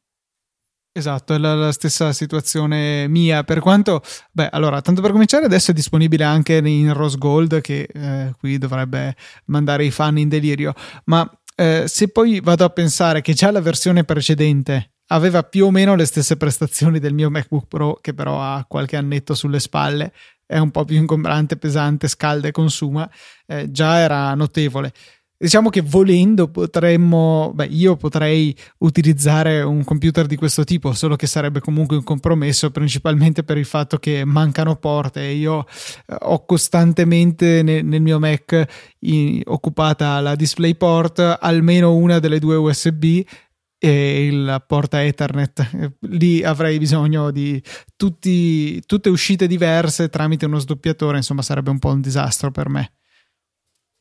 Esatto, 0.93 1.33
è 1.33 1.39
la, 1.39 1.55
la, 1.55 1.71
stessa 1.71 2.13
situazione 2.13 3.07
mia. 3.07 3.43
Per 3.43 3.61
quanto, 3.61 4.03
beh, 4.31 4.49
allora, 4.49 4.79
tanto 4.81 5.01
per 5.01 5.11
cominciare, 5.11 5.45
adesso 5.45 5.71
è 5.71 5.73
disponibile 5.73 6.23
anche 6.23 6.57
in 6.57 6.93
Rose 6.93 7.17
Gold, 7.17 7.61
che 7.61 7.87
eh, 7.91 8.33
qui 8.37 8.59
dovrebbe 8.59 9.15
mandare 9.45 9.85
i 9.85 9.89
fan 9.89 10.19
in 10.19 10.29
delirio. 10.29 10.73
Ma 11.05 11.27
eh, 11.55 11.85
se 11.87 12.09
poi 12.09 12.41
vado 12.41 12.63
a 12.63 12.69
pensare 12.69 13.21
che 13.21 13.33
già 13.33 13.49
la 13.49 13.61
versione 13.61 14.03
precedente 14.03 14.90
aveva 15.11 15.43
più 15.43 15.65
o 15.65 15.71
meno 15.71 15.95
le 15.95 16.05
stesse 16.05 16.37
prestazioni 16.37 16.99
del 16.99 17.13
mio 17.13 17.29
MacBook 17.29 17.67
Pro, 17.67 17.97
che 18.01 18.13
però 18.13 18.41
ha 18.41 18.65
qualche 18.67 18.95
annetto 18.95 19.33
sulle 19.33 19.59
spalle, 19.59 20.13
è 20.45 20.57
un 20.57 20.71
po' 20.71 20.85
più 20.85 20.97
ingombrante, 20.97 21.57
pesante, 21.57 22.07
scalda 22.07 22.47
e 22.47 22.51
consuma, 22.51 23.09
eh, 23.45 23.69
già 23.71 23.99
era 23.99 24.33
notevole. 24.33 24.91
diciamo 25.37 25.69
che 25.69 25.81
volendo 25.81 26.49
potremmo, 26.49 27.51
beh, 27.55 27.65
io 27.65 27.95
potrei 27.97 28.55
utilizzare 28.79 29.61
un 29.63 29.83
computer 29.83 30.27
di 30.27 30.35
questo 30.35 30.63
tipo, 30.63 30.93
solo 30.93 31.15
che 31.15 31.25
sarebbe 31.25 31.59
comunque 31.59 31.97
un 31.97 32.03
compromesso, 32.03 32.69
principalmente 32.69 33.43
per 33.43 33.57
il 33.57 33.65
fatto 33.65 33.97
che 33.97 34.23
mancano 34.23 34.75
porte. 34.75 35.23
Io 35.23 35.65
eh, 36.05 36.15
ho 36.19 36.45
costantemente 36.45 37.63
nel, 37.63 37.83
nel 37.83 38.01
mio 38.01 38.19
Mac 38.19 38.65
in, 38.99 39.41
occupata 39.45 40.19
la 40.19 40.35
DisplayPort, 40.35 41.37
almeno 41.41 41.95
una 41.95 42.19
delle 42.19 42.39
due 42.39 42.55
USB 42.55 43.23
e 43.83 44.27
il 44.27 44.63
porta 44.67 45.03
Ethernet. 45.03 45.95
Lì 46.01 46.43
avrei 46.43 46.77
bisogno 46.77 47.31
di 47.31 47.59
tutti, 47.95 48.79
tutte 48.85 49.09
uscite 49.09 49.47
diverse 49.47 50.09
tramite 50.09 50.45
uno 50.45 50.59
sdoppiatore, 50.59 51.17
insomma 51.17 51.41
sarebbe 51.41 51.71
un 51.71 51.79
po' 51.79 51.89
un 51.89 51.99
disastro 51.99 52.51
per 52.51 52.69
me. 52.69 52.91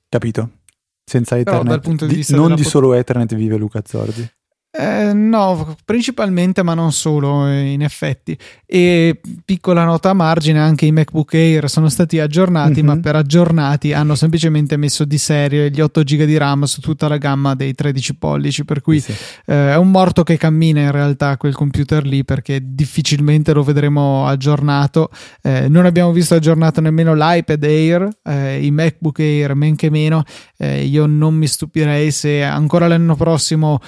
Capito. 0.07 0.59
Senza 1.03 1.39
Ethernet. 1.39 1.63
Però, 1.63 1.75
dal 1.75 1.81
punto 1.81 2.05
di, 2.05 2.17
vista 2.17 2.37
non 2.37 2.55
di 2.55 2.61
pot- 2.61 2.71
solo 2.71 2.93
Ethernet 2.93 3.35
vive 3.35 3.57
Luca 3.57 3.81
Zorzi. 3.83 4.31
Eh, 4.73 5.13
no, 5.13 5.77
principalmente, 5.85 6.63
ma 6.63 6.75
non 6.75 6.93
solo, 6.93 7.45
eh, 7.49 7.73
in 7.73 7.83
effetti. 7.83 8.39
E 8.65 9.21
piccola 9.45 9.83
nota 9.85 10.11
a 10.11 10.15
margine, 10.15 10.61
anche 10.61 10.87
i 10.87 10.93
MacBook 10.93 11.35
Air 11.35 11.69
sono 11.69 11.89
stati 11.89 12.21
aggiornati, 12.21 12.75
mm-hmm. 12.75 12.87
ma 12.87 13.01
per 13.01 13.17
aggiornati 13.17 13.93
hanno 13.93 14.15
semplicemente 14.15 14.77
messo 14.77 15.05
di 15.05 15.19
serie 15.19 15.71
gli 15.71 15.81
8 15.81 16.03
GB 16.03 16.23
di 16.23 16.37
RAM 16.37 16.63
su 16.65 16.81
tutta 16.81 17.09
la 17.09 17.17
gamma 17.17 17.57
dei 17.57 17.75
13 17.75 18.15
pollici, 18.15 18.65
per 18.65 18.81
cui 18.81 19.01
sì. 19.01 19.11
eh, 19.47 19.73
è 19.73 19.77
un 19.77 19.91
morto 19.91 20.23
che 20.23 20.37
cammina 20.37 20.83
in 20.83 20.93
realtà 20.93 21.37
quel 21.37 21.55
computer 21.55 22.07
lì, 22.07 22.25
perché 22.25 22.61
difficilmente 22.63 23.53
lo 23.53 23.65
vedremo 23.65 24.29
aggiornato. 24.29 25.11
Eh, 25.43 25.69
non 25.69 25.85
abbiamo 25.85 26.13
visto 26.13 26.37
aggiornato 26.37 26.81
nemmeno 26.81 27.13
l'iPad 27.13 27.65
Air, 27.65 28.09
eh, 28.23 28.65
i 28.65 28.71
MacBook 28.71 29.19
Air 29.19 29.55
men 29.57 29.75
che 29.75 29.91
meno. 29.91 30.23
Eh, 30.57 30.85
io 30.85 31.07
non 31.07 31.35
mi 31.35 31.49
stupirei 31.49 32.13
se 32.13 32.45
ancora 32.45 32.87
l'anno 32.87 33.17
prossimo 33.17 33.81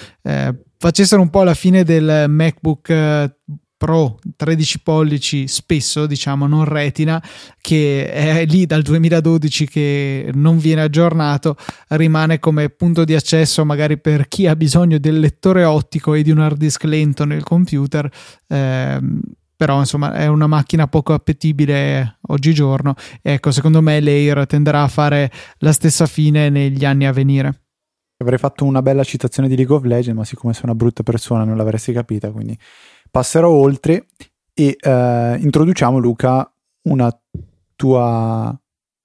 facessero 0.83 1.23
un 1.23 1.31
po' 1.31 1.45
la 1.45 1.55
fine 1.55 1.85
del 1.85 2.25
MacBook 2.29 2.89
eh, 2.89 3.37
Pro 3.77 4.19
13 4.37 4.81
pollici 4.81 5.47
spesso, 5.47 6.07
diciamo, 6.07 6.49
non 6.49 6.65
retina, 6.65 7.23
che 7.61 8.11
è 8.11 8.45
lì 8.47 8.67
dal 8.67 8.83
2012 8.83 9.69
che 9.69 10.31
non 10.35 10.59
viene 10.59 10.83
aggiornato, 10.83 11.57
rimane 11.89 12.41
come 12.41 12.69
punto 12.69 13.05
di 13.05 13.15
accesso 13.15 13.65
magari 13.65 13.99
per 13.99 14.27
chi 14.27 14.49
ha 14.49 14.57
bisogno 14.57 14.99
del 14.99 15.21
lettore 15.21 15.63
ottico 15.63 16.15
e 16.15 16.23
di 16.23 16.33
un 16.33 16.39
hard 16.39 16.57
disk 16.57 16.83
lento 16.83 17.25
nel 17.25 17.45
computer. 17.45 18.11
Eh, 18.49 19.01
però 19.57 19.79
insomma 19.79 20.15
è 20.15 20.27
una 20.27 20.49
macchina 20.49 20.89
poco 20.89 21.13
appetibile 21.13 22.19
oggigiorno. 22.23 22.95
Ecco, 23.21 23.53
secondo 23.53 23.81
me 23.83 24.01
l'Air 24.01 24.47
tenderà 24.47 24.83
a 24.83 24.89
fare 24.89 25.31
la 25.59 25.73
stessa 25.73 26.07
fine 26.07 26.51
negli 26.51 26.85
anni 26.85 27.07
a 27.07 27.13
venire. 27.13 27.63
Avrei 28.23 28.39
fatto 28.39 28.65
una 28.65 28.83
bella 28.83 29.05
citazione 29.05 29.49
di 29.49 29.57
League 29.57 29.75
of 29.75 29.83
Legends, 29.83 30.19
ma 30.19 30.25
siccome 30.25 30.55
sei 30.55 30.65
una 30.65 30.75
brutta 30.75 31.03
persona 31.03 31.45
non 31.45 31.57
l'avresti 31.57 31.93
capita, 31.93 32.31
quindi 32.31 32.57
passerò 33.11 33.51
oltre 33.51 34.07
e 34.55 34.77
uh, 34.81 35.41
introduciamo 35.41 35.99
Luca 35.99 36.51
una 36.83 37.11
tua 37.75 38.57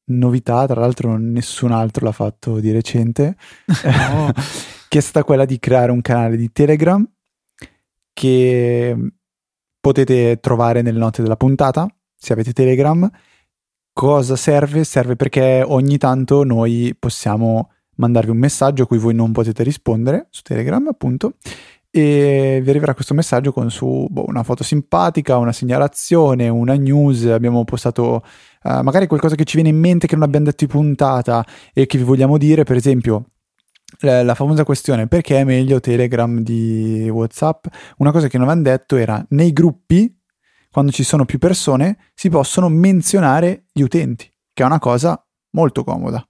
novità, 0.10 0.66
tra 0.68 0.80
l'altro 0.80 1.18
nessun 1.18 1.72
altro 1.72 2.06
l'ha 2.06 2.12
fatto 2.12 2.60
di 2.60 2.72
recente, 2.72 3.36
no. 3.84 4.32
che 4.88 4.98
è 4.98 5.02
stata 5.02 5.26
quella 5.26 5.46
di 5.46 5.60
creare 5.60 5.92
un 5.92 6.02
canale 6.02 6.38
di 6.38 6.52
Telegram 6.52 7.06
che 8.14 8.96
potete 9.80 10.40
trovare 10.40 10.82
nelle 10.82 11.00
note 11.00 11.22
della 11.22 11.38
puntata, 11.38 11.88
se 12.16 12.34
avete 12.34 12.54
Telegram. 12.54 13.10
Cosa 13.94 14.36
serve? 14.36 14.84
Serve 14.84 15.16
perché 15.16 15.64
ogni 15.66 15.98
tanto 15.98 16.44
noi 16.44 16.96
possiamo 16.98 17.72
mandarvi 17.98 18.32
un 18.32 18.38
messaggio 18.38 18.84
a 18.84 18.88
cui 18.88 18.98
voi 18.98 19.14
non 19.14 19.32
potete 19.32 19.64
rispondere 19.64 20.28
su 20.30 20.42
Telegram, 20.42 20.88
appunto, 20.88 21.34
e 21.90 22.60
vi 22.62 22.70
arriverà 22.70 22.94
questo 22.94 23.14
messaggio 23.14 23.52
con 23.52 23.72
su 23.72 24.08
boh, 24.10 24.26
una 24.28 24.44
foto 24.44 24.64
simpatica, 24.64 25.38
una 25.38 25.52
segnalazione, 25.52 26.48
una 26.48 26.76
news. 26.76 27.26
Abbiamo 27.26 27.64
postato 27.64 28.24
uh, 28.64 28.82
magari 28.82 29.08
qualcosa 29.08 29.36
che 29.36 29.46
ci 29.46 29.56
viene 29.56 29.70
in 29.70 29.80
mente 29.80 30.06
che 30.06 30.16
non 30.16 30.24
abbiamo 30.24 30.46
detto 30.46 30.66
in 30.66 30.70
puntata 30.70 31.46
e 31.74 31.86
che 31.86 31.98
vi 31.98 32.04
vogliamo 32.04 32.38
dire, 32.38 32.64
per 32.64 32.76
esempio. 32.76 33.32
La, 34.02 34.36
famosa 34.36 34.66
questione 34.66 35.08
perché 35.08 35.40
è 35.40 35.44
meglio 35.46 35.80
Telegram 35.80 36.42
di 36.42 37.10
WhatsApp? 37.10 37.68
Una 37.98 38.12
cosa 38.12 38.28
che 38.28 38.38
non 38.38 38.48
avevamo 38.48 38.70
detto 38.70 38.98
era 38.98 39.26
nei 39.30 39.54
gruppi, 39.54 40.14
quando 40.70 40.92
ci 40.92 41.04
sono 41.04 41.24
più 41.24 41.40
persone, 41.40 41.98
si 42.14 42.30
possono 42.30 42.68
menzionare 42.68 43.64
gli 43.72 43.82
utenti, 43.82 44.32
che 44.54 44.62
è 44.62 44.66
una 44.66 44.80
cosa 44.80 45.20
molto 45.52 45.86
comoda 45.86 46.27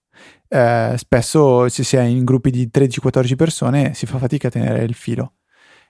eh, 0.49 0.93
spesso 0.97 1.67
se 1.69 1.83
si 1.83 1.95
è 1.97 2.01
in 2.01 2.23
gruppi 2.23 2.51
di 2.51 2.69
13-14 2.73 3.35
persone 3.35 3.93
si 3.93 4.05
fa 4.05 4.17
fatica 4.17 4.47
a 4.47 4.51
tenere 4.51 4.83
il 4.83 4.93
filo 4.93 5.33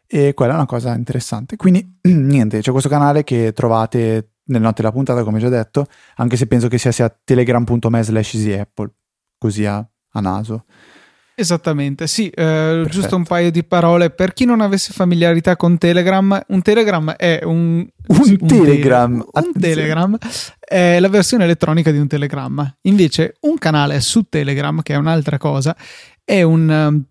e 0.07 0.33
quella 0.33 0.53
è 0.53 0.55
una 0.55 0.65
cosa 0.65 0.95
interessante. 0.95 1.57
Quindi 1.57 1.99
niente, 2.07 2.61
c'è 2.61 2.71
questo 2.71 2.89
canale 2.89 3.23
che 3.23 3.51
trovate 3.53 4.31
nelle 4.45 4.63
note 4.63 4.81
della 4.81 4.93
puntata, 4.93 5.23
come 5.23 5.39
già 5.39 5.49
detto, 5.49 5.85
anche 6.15 6.37
se 6.37 6.47
penso 6.47 6.69
che 6.69 6.77
sia 6.77 6.91
sia 6.91 7.09
telegram.me 7.23 8.03
slash 8.03 8.55
Apple, 8.57 8.91
così 9.37 9.65
a, 9.65 9.77
a 9.77 10.19
naso. 10.21 10.65
Esattamente, 11.39 12.07
sì, 12.07 12.29
eh, 12.29 12.83
giusto 12.89 13.15
un 13.15 13.23
paio 13.23 13.51
di 13.51 13.63
parole. 13.63 14.09
Per 14.09 14.33
chi 14.33 14.45
non 14.45 14.59
avesse 14.59 14.91
familiarità 14.91 15.55
con 15.55 15.77
Telegram, 15.77 16.41
un 16.47 16.61
Telegram 16.63 17.11
è 17.11 17.41
un... 17.43 17.87
Un, 18.07 18.37
un 18.39 18.47
Telegram. 18.47 19.19
Te- 19.19 19.39
un 19.45 19.51
Telegram 19.59 20.17
è 20.69 20.99
la 20.99 21.07
versione 21.07 21.45
elettronica 21.45 21.91
di 21.91 21.97
un 21.97 22.07
Telegramma. 22.07 22.77
Invece 22.81 23.35
un 23.41 23.57
canale 23.57 24.01
su 24.01 24.23
Telegram, 24.27 24.81
che 24.81 24.93
è 24.93 24.97
un'altra 24.97 25.37
cosa, 25.37 25.75
è 26.25 26.41
un 26.41 27.03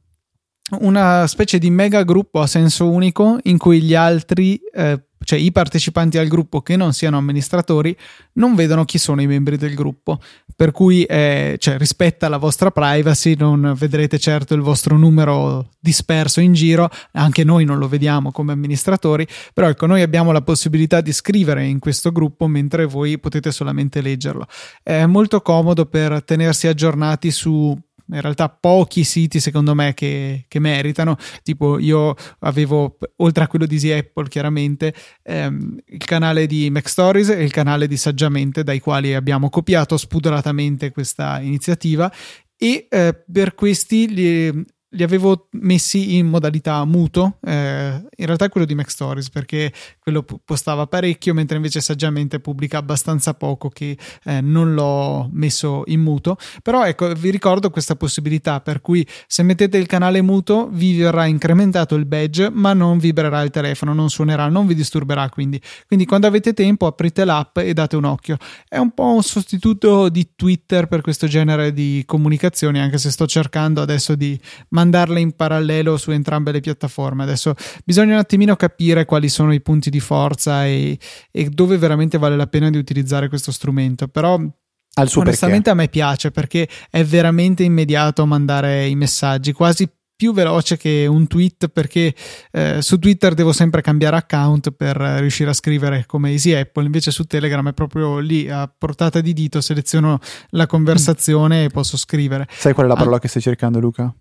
una 0.80 1.26
specie 1.26 1.58
di 1.58 1.70
mega 1.70 2.02
gruppo 2.02 2.40
a 2.40 2.46
senso 2.46 2.90
unico 2.90 3.38
in 3.44 3.56
cui 3.56 3.82
gli 3.82 3.94
altri 3.94 4.60
eh, 4.72 5.06
cioè 5.26 5.38
i 5.38 5.50
partecipanti 5.50 6.18
al 6.18 6.28
gruppo 6.28 6.62
che 6.62 6.76
non 6.76 6.92
siano 6.92 7.16
amministratori 7.16 7.96
non 8.34 8.54
vedono 8.54 8.84
chi 8.84 8.96
sono 8.96 9.20
i 9.20 9.26
membri 9.26 9.56
del 9.56 9.74
gruppo, 9.74 10.20
per 10.54 10.70
cui 10.70 11.02
eh, 11.02 11.56
cioè, 11.58 11.78
rispetta 11.78 12.28
la 12.28 12.36
vostra 12.36 12.70
privacy, 12.70 13.34
non 13.36 13.74
vedrete 13.76 14.18
certo 14.20 14.54
il 14.54 14.60
vostro 14.60 14.96
numero 14.96 15.70
disperso 15.80 16.40
in 16.40 16.52
giro, 16.52 16.88
anche 17.12 17.42
noi 17.42 17.64
non 17.64 17.78
lo 17.78 17.88
vediamo 17.88 18.30
come 18.30 18.52
amministratori, 18.52 19.26
però 19.52 19.68
ecco 19.68 19.86
noi 19.86 20.02
abbiamo 20.02 20.30
la 20.30 20.42
possibilità 20.42 21.00
di 21.00 21.12
scrivere 21.12 21.64
in 21.66 21.80
questo 21.80 22.12
gruppo 22.12 22.46
mentre 22.46 22.84
voi 22.84 23.18
potete 23.18 23.50
solamente 23.50 24.00
leggerlo. 24.00 24.46
È 24.80 25.06
molto 25.06 25.40
comodo 25.40 25.86
per 25.86 26.22
tenersi 26.22 26.68
aggiornati 26.68 27.32
su 27.32 27.76
in 28.08 28.20
realtà 28.20 28.48
pochi 28.48 29.04
siti 29.04 29.40
secondo 29.40 29.74
me 29.74 29.94
che, 29.94 30.44
che, 30.48 30.58
meritano, 30.58 31.16
tipo 31.42 31.78
io 31.78 32.14
avevo, 32.40 32.98
oltre 33.16 33.44
a 33.44 33.48
quello 33.48 33.66
di 33.66 33.74
Easy 33.74 33.90
Apple 33.90 34.28
chiaramente, 34.28 34.94
ehm, 35.22 35.78
il 35.86 36.04
canale 36.04 36.46
di 36.46 36.70
Mac 36.70 36.88
Stories 36.88 37.30
e 37.30 37.42
il 37.42 37.52
canale 37.52 37.86
di 37.86 37.96
Saggiamente, 37.96 38.62
dai 38.62 38.80
quali 38.80 39.14
abbiamo 39.14 39.48
copiato 39.48 39.96
spudoratamente 39.96 40.90
questa 40.90 41.40
iniziativa. 41.40 42.12
E 42.58 42.86
eh, 42.88 43.24
per 43.30 43.54
questi 43.54 44.08
li, 44.08 44.64
li 44.90 45.02
avevo 45.02 45.48
messi 45.52 46.16
in 46.16 46.26
modalità 46.26 46.84
muto, 46.84 47.38
eh, 47.42 48.02
in 48.16 48.26
realtà 48.26 48.48
quello 48.48 48.66
di 48.66 48.74
Mac 48.74 48.90
Stories 48.90 49.30
perché 49.30 49.72
quello 49.98 50.24
postava 50.44 50.86
parecchio, 50.86 51.34
mentre 51.34 51.56
invece 51.56 51.80
saggiamente 51.80 52.38
pubblica 52.38 52.78
abbastanza 52.78 53.34
poco 53.34 53.68
che 53.68 53.98
eh, 54.24 54.40
non 54.40 54.74
l'ho 54.74 55.28
messo 55.32 55.82
in 55.86 56.00
muto. 56.00 56.36
Però 56.62 56.84
ecco, 56.84 57.12
vi 57.14 57.30
ricordo 57.30 57.70
questa 57.70 57.96
possibilità 57.96 58.60
per 58.60 58.80
cui 58.80 59.06
se 59.26 59.42
mettete 59.42 59.76
il 59.76 59.86
canale 59.86 60.22
muto 60.22 60.68
vi 60.70 60.96
verrà 60.96 61.26
incrementato 61.26 61.96
il 61.96 62.06
badge, 62.06 62.48
ma 62.50 62.72
non 62.72 62.98
vibrerà 62.98 63.42
il 63.42 63.50
telefono, 63.50 63.92
non 63.92 64.08
suonerà, 64.08 64.48
non 64.48 64.66
vi 64.66 64.74
disturberà 64.74 65.28
quindi. 65.28 65.60
Quindi 65.86 66.06
quando 66.06 66.28
avete 66.28 66.52
tempo 66.52 66.86
aprite 66.86 67.24
l'app 67.24 67.58
e 67.58 67.72
date 67.72 67.96
un 67.96 68.04
occhio. 68.04 68.36
È 68.68 68.78
un 68.78 68.92
po' 68.92 69.12
un 69.12 69.22
sostituto 69.22 70.08
di 70.08 70.30
Twitter 70.36 70.86
per 70.86 71.00
questo 71.00 71.26
genere 71.26 71.72
di 71.72 72.04
comunicazioni, 72.06 72.78
anche 72.78 72.98
se 72.98 73.10
sto 73.10 73.26
cercando 73.26 73.82
adesso 73.82 74.14
di 74.14 74.38
mandarle 74.76 75.20
in 75.20 75.32
parallelo 75.32 75.96
su 75.96 76.10
entrambe 76.10 76.52
le 76.52 76.60
piattaforme. 76.60 77.22
Adesso 77.22 77.54
bisogna 77.84 78.12
un 78.12 78.20
attimino 78.20 78.54
capire 78.56 79.06
quali 79.06 79.30
sono 79.30 79.54
i 79.54 79.62
punti 79.62 79.88
di 79.88 80.00
forza 80.00 80.66
e, 80.66 80.98
e 81.30 81.48
dove 81.48 81.78
veramente 81.78 82.18
vale 82.18 82.36
la 82.36 82.46
pena 82.46 82.68
di 82.68 82.76
utilizzare 82.76 83.28
questo 83.30 83.52
strumento. 83.52 84.08
Però 84.08 84.34
onestamente 84.34 85.38
perché. 85.38 85.70
a 85.70 85.74
me 85.74 85.88
piace 85.88 86.30
perché 86.30 86.68
è 86.90 87.04
veramente 87.04 87.62
immediato 87.62 88.26
mandare 88.26 88.86
i 88.86 88.94
messaggi, 88.94 89.52
quasi 89.52 89.88
più 90.16 90.32
veloce 90.32 90.78
che 90.78 91.06
un 91.06 91.26
tweet 91.26 91.68
perché 91.68 92.14
eh, 92.50 92.80
su 92.80 92.98
Twitter 92.98 93.34
devo 93.34 93.52
sempre 93.52 93.82
cambiare 93.82 94.16
account 94.16 94.70
per 94.70 94.96
riuscire 94.96 95.50
a 95.50 95.52
scrivere 95.52 96.04
come 96.06 96.30
Easy 96.30 96.54
Apple, 96.54 96.84
invece 96.84 97.10
su 97.10 97.24
Telegram 97.24 97.68
è 97.68 97.74
proprio 97.74 98.18
lì 98.18 98.48
a 98.48 98.66
portata 98.66 99.20
di 99.20 99.34
dito, 99.34 99.60
seleziono 99.60 100.18
la 100.50 100.66
conversazione 100.66 101.62
mm. 101.62 101.64
e 101.64 101.68
posso 101.68 101.98
scrivere. 101.98 102.48
Sai 102.50 102.72
qual 102.72 102.86
è 102.86 102.88
la 102.88 102.96
parola 102.96 103.16
ah. 103.16 103.18
che 103.20 103.28
stai 103.28 103.42
cercando 103.42 103.78
Luca? 103.78 104.12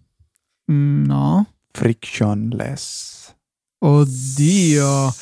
Mm, 0.72 1.06
no. 1.06 1.48
Frictionless. 1.72 3.36
Oddio. 3.80 5.14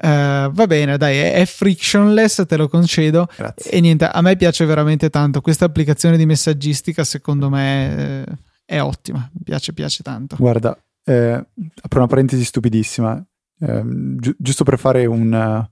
Uh, 0.00 0.48
va 0.52 0.66
bene, 0.68 0.96
dai, 0.96 1.16
è, 1.16 1.32
è, 1.34 1.44
frictionless, 1.44 2.46
te 2.46 2.56
lo 2.56 2.68
concedo. 2.68 3.26
Grazie. 3.36 3.70
E 3.70 3.80
niente, 3.80 4.04
a 4.04 4.20
me 4.20 4.36
piace 4.36 4.64
veramente 4.64 5.10
tanto. 5.10 5.40
Questa 5.40 5.64
applicazione 5.64 6.16
di 6.16 6.24
messaggistica, 6.24 7.02
secondo 7.02 7.50
me, 7.50 8.24
eh, 8.24 8.24
è 8.64 8.80
ottima, 8.80 9.28
mi 9.32 9.42
piace, 9.42 9.72
piace 9.72 10.04
tanto. 10.04 10.36
Guarda, 10.38 10.78
eh, 11.04 11.44
apro 11.80 11.98
una 11.98 12.06
parentesi 12.06 12.44
stupidissima, 12.44 13.20
eh, 13.60 13.82
gi- 13.84 14.36
giusto 14.38 14.62
per 14.62 14.78
fare 14.78 15.04
un, 15.06 15.66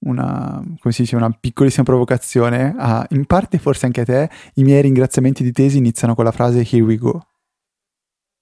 una, 0.00 0.62
come 0.78 0.92
si 0.92 1.02
dice, 1.02 1.16
una 1.16 1.30
piccolissima 1.30 1.84
provocazione, 1.84 2.74
a, 2.76 3.06
in 3.10 3.24
parte 3.24 3.58
forse 3.58 3.86
anche 3.86 4.02
a 4.02 4.04
te, 4.04 4.30
i 4.54 4.62
miei 4.62 4.82
ringraziamenti 4.82 5.42
di 5.42 5.52
tesi 5.52 5.78
iniziano 5.78 6.14
con 6.14 6.24
la 6.24 6.32
frase 6.32 6.66
Here 6.68 6.82
we 6.82 6.96
go. 6.96 7.29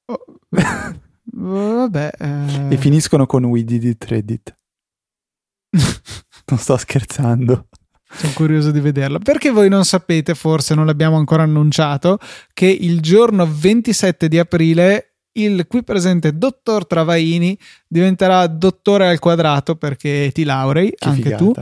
Oh, 1.41 1.75
vabbè. 1.77 2.11
Eh... 2.19 2.75
E 2.75 2.77
finiscono 2.79 3.27
con 3.27 3.45
We 3.45 3.63
did 3.63 3.85
it, 3.85 4.05
Reddit. 4.07 4.57
non 6.47 6.59
sto 6.59 6.77
scherzando. 6.77 7.69
Sono 8.11 8.33
curioso 8.33 8.71
di 8.71 8.81
vederlo. 8.81 9.19
Perché 9.19 9.51
voi 9.51 9.69
non 9.69 9.85
sapete, 9.85 10.35
forse 10.35 10.75
non 10.75 10.87
l'abbiamo 10.87 11.17
ancora 11.17 11.43
annunciato, 11.43 12.19
che 12.55 12.67
il 12.67 13.01
giorno 13.01 13.47
27 13.47 14.29
di 14.29 14.39
aprile 14.39 15.17
il 15.33 15.67
qui 15.69 15.85
presente 15.85 16.37
dottor 16.37 16.87
Travaini 16.87 17.57
diventerà 17.87 18.47
dottore 18.47 19.09
al 19.09 19.19
quadrato 19.19 19.77
perché 19.77 20.31
ti 20.33 20.43
laurei 20.45 20.91
Che 20.97 21.09
anche 21.09 21.23
figata. 21.23 21.37
tu. 21.45 21.55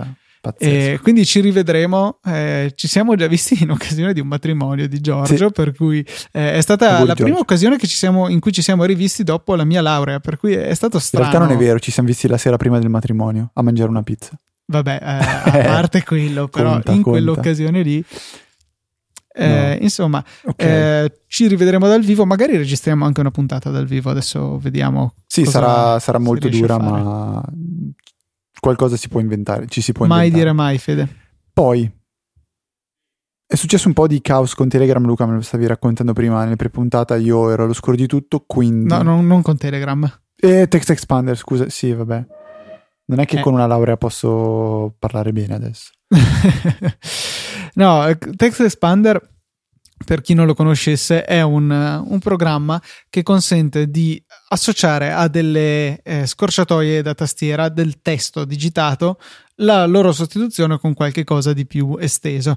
Pazzesco. 0.52 0.92
E 0.94 0.98
quindi 1.02 1.24
ci 1.24 1.40
rivedremo. 1.40 2.18
eh, 2.24 2.72
ci 2.74 2.88
siamo 2.88 3.14
già 3.16 3.26
visti 3.26 3.62
in 3.62 3.70
occasione 3.70 4.12
di 4.12 4.20
un 4.20 4.28
matrimonio 4.28 4.88
di 4.88 5.00
Giorgio, 5.00 5.36
Sì. 5.46 5.52
per 5.52 5.74
cui 5.74 6.04
eh, 6.32 6.54
è 6.54 6.60
stata 6.60 6.88
Auguri, 6.90 7.06
la 7.08 7.14
prima 7.14 7.28
Giorgio. 7.30 7.42
occasione 7.44 7.76
che 7.78 7.86
ci 7.86 7.96
siamo- 7.96 8.28
in 8.28 8.40
cui 8.40 8.52
ci 8.52 8.62
siamo 8.62 8.84
rivisti 8.84 9.22
dopo 9.24 9.54
la 9.54 9.64
mia 9.64 9.80
laurea. 9.80 10.20
Per 10.20 10.38
cui 10.38 10.52
è 10.54 10.74
stato 10.74 10.96
In 10.96 11.02
strano. 11.02 11.28
realtà 11.30 11.44
non 11.46 11.54
è 11.54 11.58
vero, 11.62 11.78
ci 11.78 11.90
siamo 11.90 12.08
visti 12.08 12.28
la 12.28 12.38
sera 12.38 12.56
prima 12.56 12.78
del 12.78 12.88
matrimonio 12.88 13.50
a 13.54 13.62
mangiare 13.62 13.88
una 13.90 14.02
pizza. 14.02 14.32
Vabbè, 14.68 14.98
eh, 15.00 15.00
a 15.62 15.64
parte 15.64 16.02
quello, 16.02 16.48
però 16.48 16.72
Conta, 16.72 16.90
in 16.92 17.02
conta. 17.02 17.10
quell'occasione 17.10 17.82
lì. 17.82 18.04
eh, 19.38 19.76
No. 19.78 19.84
Insomma, 19.84 20.24
Ok. 20.44 20.62
eh, 20.62 21.20
ci 21.26 21.46
rivedremo 21.46 21.86
dal 21.86 22.00
vivo. 22.02 22.24
Magari 22.24 22.56
registriamo 22.56 23.04
anche 23.04 23.20
una 23.20 23.30
puntata 23.30 23.70
dal 23.70 23.86
vivo. 23.86 24.10
Adesso 24.10 24.58
vediamo. 24.58 25.14
sì, 25.26 25.44
sarà, 25.44 25.98
sarà 25.98 26.18
molto 26.18 26.48
dura, 26.48 26.78
ma 26.78 27.42
qualcosa 28.60 28.96
si 28.96 29.08
può 29.08 29.20
inventare, 29.20 29.66
ci 29.68 29.80
si 29.80 29.92
può 29.92 30.06
Mai 30.06 30.26
inventare. 30.28 30.42
dire 30.44 30.54
mai, 30.54 30.78
Fede. 30.78 31.08
Poi 31.52 31.90
è 33.48 33.54
successo 33.54 33.86
un 33.88 33.94
po' 33.94 34.06
di 34.08 34.20
caos 34.20 34.54
con 34.54 34.68
Telegram, 34.68 35.04
Luca, 35.04 35.25
me 35.26 35.34
lo 35.36 35.40
stavi 35.40 35.66
raccontando 35.66 36.12
prima 36.12 36.42
nelle 36.42 36.56
prepuntate, 36.56 37.16
io 37.18 37.50
ero 37.50 37.64
allo 37.64 37.72
scuro 37.75 37.96
di 37.96 38.06
tutto, 38.06 38.42
quindi... 38.46 38.86
No, 38.92 39.02
non, 39.02 39.26
non 39.26 39.42
con 39.42 39.56
Telegram. 39.56 40.20
Eh, 40.36 40.66
Text 40.68 40.90
Expander, 40.90 41.36
scusa, 41.36 41.68
sì, 41.68 41.92
vabbè. 41.92 42.26
Non 43.06 43.20
è 43.20 43.25
che 43.25 43.38
Eh. 43.38 43.40
con 43.40 43.54
una 43.54 43.66
laurea 43.66 43.96
posso 43.96 44.94
parlare 44.98 45.32
bene 45.32 45.54
adesso. 45.54 45.92
no, 47.75 48.04
Text 48.36 48.60
Expander, 48.60 49.34
per 50.04 50.20
chi 50.22 50.34
non 50.34 50.46
lo 50.46 50.54
conoscesse, 50.54 51.25
è 51.25 51.40
un, 51.42 51.70
un 51.70 52.18
programma 52.18 52.82
che 53.08 53.22
consente 53.22 53.88
di 53.90 54.22
associare 54.48 55.12
a 55.12 55.28
delle 55.28 56.00
eh, 56.02 56.26
scorciatoie 56.26 57.02
da 57.02 57.14
tastiera 57.14 57.68
del 57.68 58.00
testo 58.00 58.44
digitato 58.44 59.18
la 59.56 59.86
loro 59.86 60.12
sostituzione 60.12 60.78
con 60.78 60.94
qualche 60.94 61.24
cosa 61.24 61.52
di 61.52 61.66
più 61.66 61.96
esteso. 61.98 62.54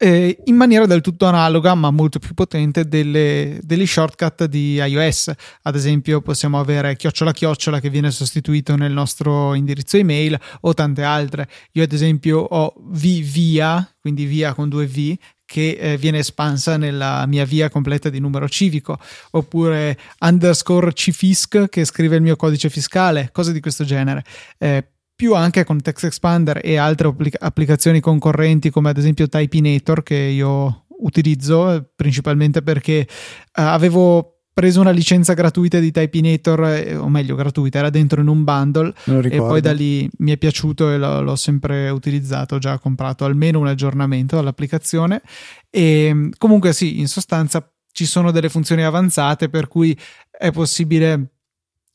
eh, 0.00 0.42
in 0.44 0.54
maniera 0.54 0.86
del 0.86 1.00
tutto 1.00 1.26
analoga, 1.26 1.74
ma 1.74 1.90
molto 1.90 2.20
più 2.20 2.32
potente, 2.32 2.86
delle, 2.86 3.58
degli 3.62 3.86
shortcut 3.86 4.44
di 4.44 4.76
iOS. 4.76 5.32
Ad 5.62 5.74
esempio, 5.74 6.20
possiamo 6.20 6.60
avere 6.60 6.96
chiocciola 6.96 7.32
chiocciola 7.32 7.80
che 7.80 7.90
viene 7.90 8.12
sostituito 8.12 8.76
nel 8.76 8.92
nostro 8.92 9.54
indirizzo 9.54 9.96
email 9.96 10.38
o 10.60 10.72
tante 10.72 11.02
altre. 11.02 11.48
Io, 11.72 11.82
ad 11.82 11.92
esempio, 11.92 12.38
ho 12.38 12.74
via, 12.90 13.86
quindi 14.00 14.24
via 14.24 14.54
con 14.54 14.68
due 14.68 14.86
V, 14.86 15.16
che 15.48 15.78
eh, 15.80 15.96
viene 15.96 16.18
espansa 16.18 16.76
nella 16.76 17.24
mia 17.24 17.46
via 17.46 17.70
completa 17.70 18.10
di 18.10 18.20
numero 18.20 18.50
civico, 18.50 18.98
oppure 19.30 19.98
underscore 20.20 20.92
cifisc 20.92 21.70
che 21.70 21.86
scrive 21.86 22.16
il 22.16 22.22
mio 22.22 22.36
codice 22.36 22.68
fiscale, 22.68 23.30
cose 23.32 23.54
di 23.54 23.60
questo 23.60 23.82
genere. 23.84 24.22
Eh, 24.58 24.86
più 25.16 25.34
anche 25.34 25.64
con 25.64 25.80
Text 25.80 26.04
Expander 26.04 26.60
e 26.62 26.76
altre 26.76 27.08
applic- 27.08 27.42
applicazioni 27.42 27.98
concorrenti 27.98 28.68
come 28.68 28.90
ad 28.90 28.98
esempio 28.98 29.26
Typinator 29.26 30.02
che 30.02 30.16
io 30.16 30.84
utilizzo 31.00 31.72
eh, 31.72 31.82
principalmente 31.96 32.60
perché 32.60 32.98
eh, 32.98 33.06
avevo 33.54 34.37
preso 34.58 34.80
una 34.80 34.90
licenza 34.90 35.34
gratuita 35.34 35.78
di 35.78 35.92
Typinator 35.92 36.64
eh, 36.64 36.96
o 36.96 37.08
meglio 37.08 37.36
gratuita 37.36 37.78
era 37.78 37.90
dentro 37.90 38.20
in 38.20 38.26
un 38.26 38.42
bundle 38.42 38.92
e 39.04 39.36
poi 39.36 39.60
da 39.60 39.72
lì 39.72 40.10
mi 40.18 40.32
è 40.32 40.36
piaciuto 40.36 40.90
e 40.90 40.98
l'ho, 40.98 41.22
l'ho 41.22 41.36
sempre 41.36 41.88
utilizzato 41.90 42.56
ho 42.56 42.58
già 42.58 42.76
comprato 42.80 43.24
almeno 43.24 43.60
un 43.60 43.68
aggiornamento 43.68 44.36
all'applicazione. 44.36 45.22
E 45.70 46.30
comunque 46.38 46.72
sì 46.72 46.98
in 46.98 47.06
sostanza 47.06 47.72
ci 47.92 48.04
sono 48.04 48.32
delle 48.32 48.48
funzioni 48.48 48.82
avanzate 48.82 49.48
per 49.48 49.68
cui 49.68 49.96
è 50.28 50.50
possibile 50.50 51.34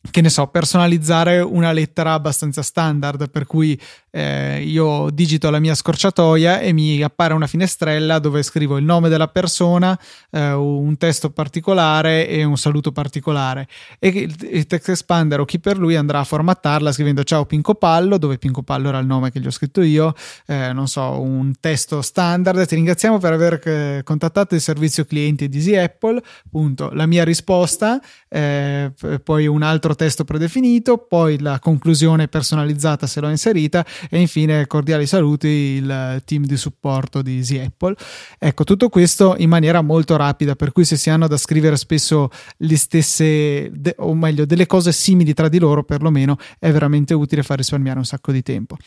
che 0.10 0.22
ne 0.22 0.30
so, 0.30 0.48
personalizzare 0.48 1.40
una 1.40 1.72
lettera 1.72 2.14
abbastanza 2.14 2.62
standard, 2.62 3.30
per 3.30 3.46
cui 3.46 3.80
eh, 4.16 4.62
io 4.62 5.10
digito 5.10 5.50
la 5.50 5.58
mia 5.58 5.74
scorciatoia 5.74 6.60
e 6.60 6.72
mi 6.72 7.02
appare 7.02 7.34
una 7.34 7.48
finestrella 7.48 8.20
dove 8.20 8.44
scrivo 8.44 8.78
il 8.78 8.84
nome 8.84 9.10
della 9.10 9.28
persona, 9.28 10.00
eh, 10.30 10.52
un 10.52 10.96
testo 10.98 11.32
particolare 11.32 12.28
e 12.28 12.44
un 12.44 12.56
saluto 12.56 12.92
particolare. 12.92 13.68
E 13.98 14.10
il, 14.10 14.68
text 14.68 14.90
expander 14.90 15.40
o 15.40 15.46
chi 15.46 15.60
per 15.60 15.80
lui 15.80 15.96
andrà 15.96 16.20
a 16.20 16.24
formattarla 16.24 16.92
scrivendo 16.92 17.24
ciao 17.24 17.48
Pinco 17.48 17.74
Pallo, 17.74 18.20
dove 18.20 18.38
Pinco 18.38 18.62
Pallo 18.62 18.90
era 18.90 19.00
il 19.00 19.08
nome 19.08 19.32
che 19.32 19.40
gli 19.40 19.48
ho 19.48 19.52
scritto 19.52 19.82
io, 19.82 20.14
eh, 20.46 20.72
non 20.74 20.88
so, 20.88 21.20
un 21.20 21.52
testo 21.60 22.04
standard. 22.04 22.68
Ti 22.68 22.76
ringraziamo 22.76 23.18
per 23.18 23.34
aver 23.34 23.62
eh, 23.64 24.02
contattato 24.04 24.54
il 24.54 24.62
servizio 24.62 25.06
clienti 25.06 25.50
di 25.50 25.58
Easy 25.58 25.76
Apple, 25.76 26.22
punto. 26.52 26.92
La 26.92 27.08
mia 27.08 27.24
risposta, 27.24 28.00
eh, 28.30 28.92
poi 29.24 29.48
un 29.48 29.64
altro 29.64 29.96
testo 29.96 30.24
predefinito, 30.24 31.00
poi 31.00 31.40
la 31.40 31.58
conclusione 31.58 32.28
personalizzata 32.28 33.08
se 33.08 33.20
l'ho 33.20 33.30
inserita 33.30 33.84
e 34.10 34.20
infine 34.20 34.68
cordiali 34.68 35.06
saluti 35.06 35.48
il 35.48 36.22
team 36.26 36.46
di 36.46 36.58
supporto 36.58 37.22
di 37.22 37.38
Easy 37.38 37.60
Apple. 37.60 37.96
Ecco, 38.38 38.64
tutto 38.64 38.90
questo 38.90 39.36
in 39.38 39.50
maniera 39.50 39.82
molto 39.82 40.16
rapida, 40.16 40.56
per 40.56 40.72
cui 40.72 40.86
se 40.86 40.98
si 40.98 41.10
hanno 41.10 41.28
da 41.28 41.38
scrivere 41.38 41.78
spesso 41.78 42.30
le 42.58 42.78
stesse, 42.78 43.70
de- 43.72 43.96
o 44.00 44.14
meglio, 44.14 44.46
delle 44.46 44.66
cose 44.66 44.92
simili 44.92 45.34
tra 45.34 45.50
di 45.50 45.60
loro, 45.60 45.84
perlomeno 45.84 46.38
è 46.60 46.72
veramente 46.72 47.14
utile 47.14 47.44
far 47.44 47.58
risparmiare 47.58 48.00
un 48.00 48.06
sacco 48.06 48.32
di 48.32 48.42
tempo. 48.42 48.78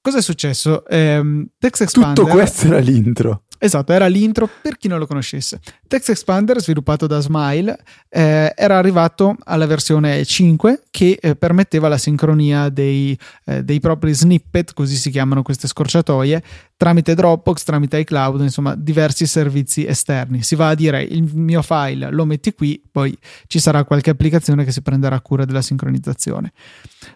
Cosa 0.00 0.18
è 0.18 0.22
successo? 0.22 0.86
Ehm, 0.86 1.46
Text 1.58 1.80
Expander 1.80 2.14
Tutto 2.14 2.28
questo 2.28 2.66
era 2.66 2.78
l'intro. 2.78 3.44
Esatto, 3.64 3.94
era 3.94 4.08
l'intro 4.08 4.46
per 4.60 4.76
chi 4.76 4.88
non 4.88 4.98
lo 4.98 5.06
conoscesse. 5.06 5.58
Text 5.88 6.10
Expander, 6.10 6.60
sviluppato 6.60 7.06
da 7.06 7.20
Smile, 7.20 7.74
eh, 8.10 8.52
era 8.54 8.76
arrivato 8.76 9.36
alla 9.44 9.64
versione 9.64 10.22
5 10.22 10.82
che 10.90 11.16
eh, 11.18 11.34
permetteva 11.34 11.88
la 11.88 11.96
sincronia 11.96 12.68
dei, 12.68 13.18
eh, 13.46 13.64
dei 13.64 13.80
propri 13.80 14.12
snippet, 14.12 14.74
così 14.74 14.96
si 14.96 15.08
chiamano 15.08 15.40
queste 15.40 15.66
scorciatoie, 15.66 16.42
tramite 16.76 17.14
Dropbox, 17.14 17.62
tramite 17.62 18.00
iCloud, 18.00 18.42
insomma 18.42 18.74
diversi 18.74 19.24
servizi 19.24 19.86
esterni. 19.86 20.42
Si 20.42 20.56
va 20.56 20.68
a 20.68 20.74
dire 20.74 21.02
il 21.02 21.22
mio 21.34 21.62
file 21.62 22.10
lo 22.10 22.26
metti 22.26 22.52
qui, 22.52 22.82
poi 22.92 23.16
ci 23.46 23.60
sarà 23.60 23.84
qualche 23.84 24.10
applicazione 24.10 24.66
che 24.66 24.72
si 24.72 24.82
prenderà 24.82 25.18
cura 25.22 25.46
della 25.46 25.62
sincronizzazione. 25.62 26.52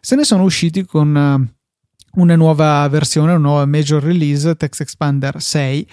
Se 0.00 0.16
ne 0.16 0.24
sono 0.24 0.44
usciti 0.44 0.87
con... 0.87 1.14
eh, 1.14 1.56
una 2.14 2.37
nuova 2.37 2.87
versione, 2.88 3.32
una 3.32 3.40
nuova 3.40 3.66
major 3.66 4.02
release, 4.02 4.56
Text 4.56 4.80
Expander 4.80 5.40
6, 5.40 5.87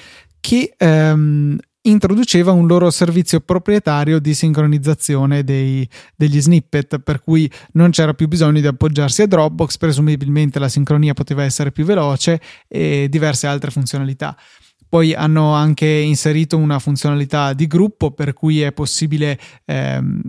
che 0.45 0.75
ehm, 0.77 1.57
introduceva 1.81 2.51
un 2.51 2.67
loro 2.67 2.91
servizio 2.91 3.39
proprietario 3.39 4.19
di 4.19 4.35
sincronizzazione 4.35 5.43
dei, 5.43 5.89
degli 6.15 6.39
snippet, 6.39 6.99
per 6.99 7.23
cui 7.23 7.51
non 7.71 7.89
c'era 7.89 8.13
più 8.13 8.27
bisogno 8.27 8.61
di 8.61 8.67
appoggiarsi 8.67 9.23
a 9.23 9.27
Dropbox, 9.27 9.77
presumibilmente 9.77 10.59
la 10.59 10.69
sincronia 10.69 11.15
poteva 11.15 11.43
essere 11.43 11.71
più 11.71 11.83
veloce 11.83 12.39
e 12.67 13.07
diverse 13.09 13.47
altre 13.47 13.71
funzionalità. 13.71 14.37
Poi 14.87 15.15
hanno 15.15 15.53
anche 15.53 15.87
inserito 15.87 16.57
una 16.57 16.77
funzionalità 16.77 17.53
di 17.53 17.65
gruppo 17.65 18.11
per 18.11 18.33
cui 18.33 18.61
è 18.61 18.71
possibile 18.71 19.39
ehm, 19.65 20.21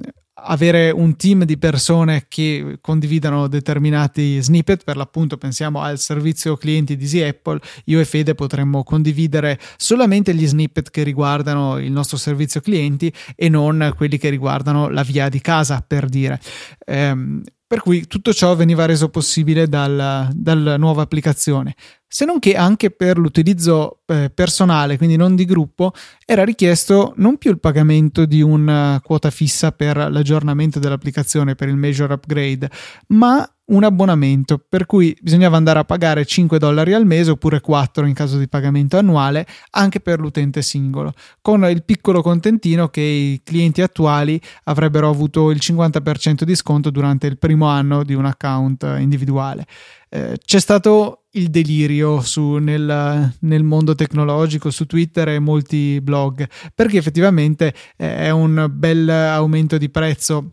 avere 0.46 0.90
un 0.90 1.16
team 1.16 1.44
di 1.44 1.59
persone 1.59 2.26
che 2.28 2.78
condividano 2.80 3.48
determinati 3.48 4.40
snippet, 4.40 4.85
per 4.85 4.96
l'appunto 4.96 5.37
pensiamo 5.37 5.80
al 5.80 5.98
servizio 5.98 6.56
clienti 6.56 6.96
di 6.96 7.04
Easy 7.04 7.22
Apple, 7.22 7.61
io 7.87 8.00
e 8.00 8.04
Fede 8.04 8.35
potremmo 8.35 8.82
condividere 8.82 9.59
solamente 9.76 10.35
gli 10.35 10.46
snippet 10.46 10.90
che 10.90 11.02
riguardano 11.02 11.78
il 11.78 11.90
nostro 11.90 12.16
servizio 12.16 12.61
clienti 12.61 13.12
e 13.35 13.48
non 13.48 13.92
quelli 13.96 14.18
che 14.18 14.28
riguardano 14.28 14.88
la 14.88 15.02
via 15.02 15.28
di 15.28 15.40
casa, 15.40 15.85
per 15.87 16.09
dire. 16.09 16.40
Ehm, 16.85 17.42
per 17.68 17.80
cui 17.80 18.06
tutto 18.06 18.32
ciò 18.32 18.54
veniva 18.54 18.85
reso 18.87 19.09
possibile 19.09 19.66
dal- 19.66 20.30
dalla 20.32 20.76
nuova 20.76 21.02
applicazione. 21.02 21.74
Se 22.08 22.24
non 22.24 22.38
che 22.38 22.54
anche 22.54 22.90
per 22.90 23.18
l'utilizzo 23.18 24.00
eh, 24.06 24.30
personale, 24.30 24.96
quindi 24.96 25.16
non 25.16 25.34
di 25.34 25.44
gruppo, 25.44 25.92
era 26.24 26.44
richiesto 26.44 27.12
non 27.16 27.36
più 27.36 27.50
il 27.50 27.60
pagamento 27.60 28.24
di 28.24 28.42
una 28.42 29.00
quota 29.02 29.30
fissa 29.30 29.72
per 29.72 29.96
l'aggiornamento 29.96 30.78
dell'applicazione 30.78 31.54
per 31.54 31.68
il 31.68 31.76
major 31.76 32.10
upgrade, 32.12 32.70
ma 33.08 33.48
un 33.66 33.84
abbonamento. 33.84 34.62
Per 34.68 34.86
cui 34.86 35.16
bisognava 35.20 35.56
andare 35.56 35.78
a 35.78 35.84
pagare 35.84 36.24
5 36.24 36.58
dollari 36.58 36.92
al 36.92 37.06
mese 37.06 37.32
oppure 37.32 37.60
4 37.60 38.06
in 38.06 38.14
caso 38.14 38.38
di 38.38 38.48
pagamento 38.48 38.98
annuale 38.98 39.46
anche 39.70 40.00
per 40.00 40.20
l'utente 40.20 40.62
singolo. 40.62 41.12
Con 41.40 41.64
il 41.64 41.84
piccolo 41.84 42.22
contentino 42.22 42.88
che 42.88 43.00
i 43.00 43.40
clienti 43.42 43.82
attuali 43.82 44.40
avrebbero 44.64 45.08
avuto 45.08 45.50
il 45.50 45.58
50% 45.60 46.42
di 46.42 46.54
sconto 46.54 46.90
durante 46.90 47.26
il 47.26 47.38
primo 47.38 47.66
anno 47.66 48.04
di 48.04 48.14
un 48.14 48.26
account 48.26 48.84
individuale. 48.98 49.66
Eh, 50.08 50.38
c'è 50.44 50.60
stato 50.60 51.25
il 51.37 51.49
delirio 51.49 52.20
su, 52.20 52.57
nel, 52.57 53.33
nel, 53.40 53.62
mondo 53.62 53.94
tecnologico, 53.94 54.70
su 54.70 54.87
Twitter 54.87 55.29
e 55.29 55.38
molti 55.38 56.01
blog, 56.01 56.49
perché 56.75 56.99
effettivamente 56.99 57.72
eh, 57.96 58.16
è 58.16 58.31
un 58.31 58.66
bel 58.70 59.09
aumento 59.09 59.79
di 59.79 59.88
prezzo 59.88 60.53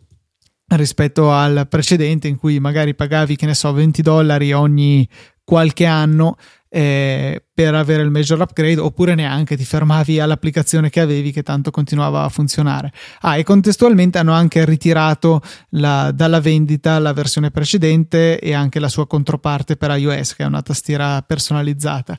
rispetto 0.75 1.31
al 1.31 1.67
precedente 1.69 2.27
in 2.27 2.37
cui 2.37 2.59
magari 2.59 2.95
pagavi, 2.95 3.35
che 3.35 3.45
ne 3.45 3.53
so, 3.53 3.71
20 3.73 4.01
dollari 4.01 4.53
ogni 4.53 5.07
qualche 5.43 5.85
anno 5.85 6.37
eh, 6.75 7.43
per 7.53 7.75
avere 7.75 8.01
il 8.01 8.09
major 8.09 8.41
upgrade 8.41 8.79
oppure 8.79 9.13
neanche 9.13 9.55
ti 9.55 9.63
fermavi 9.63 10.19
all'applicazione 10.19 10.89
che 10.89 11.01
avevi 11.01 11.31
che 11.31 11.43
tanto 11.43 11.69
continuava 11.69 12.23
a 12.23 12.29
funzionare. 12.29 12.91
Ah, 13.21 13.37
e 13.37 13.43
contestualmente 13.43 14.17
hanno 14.17 14.33
anche 14.33 14.65
ritirato 14.65 15.41
la, 15.69 16.09
dalla 16.11 16.41
vendita 16.41 16.97
la 16.97 17.13
versione 17.13 17.51
precedente 17.51 18.39
e 18.39 18.53
anche 18.53 18.79
la 18.79 18.89
sua 18.89 19.05
controparte 19.05 19.75
per 19.75 19.91
iOS 19.91 20.33
che 20.33 20.41
è 20.41 20.47
una 20.47 20.63
tastiera 20.63 21.21
personalizzata. 21.21 22.17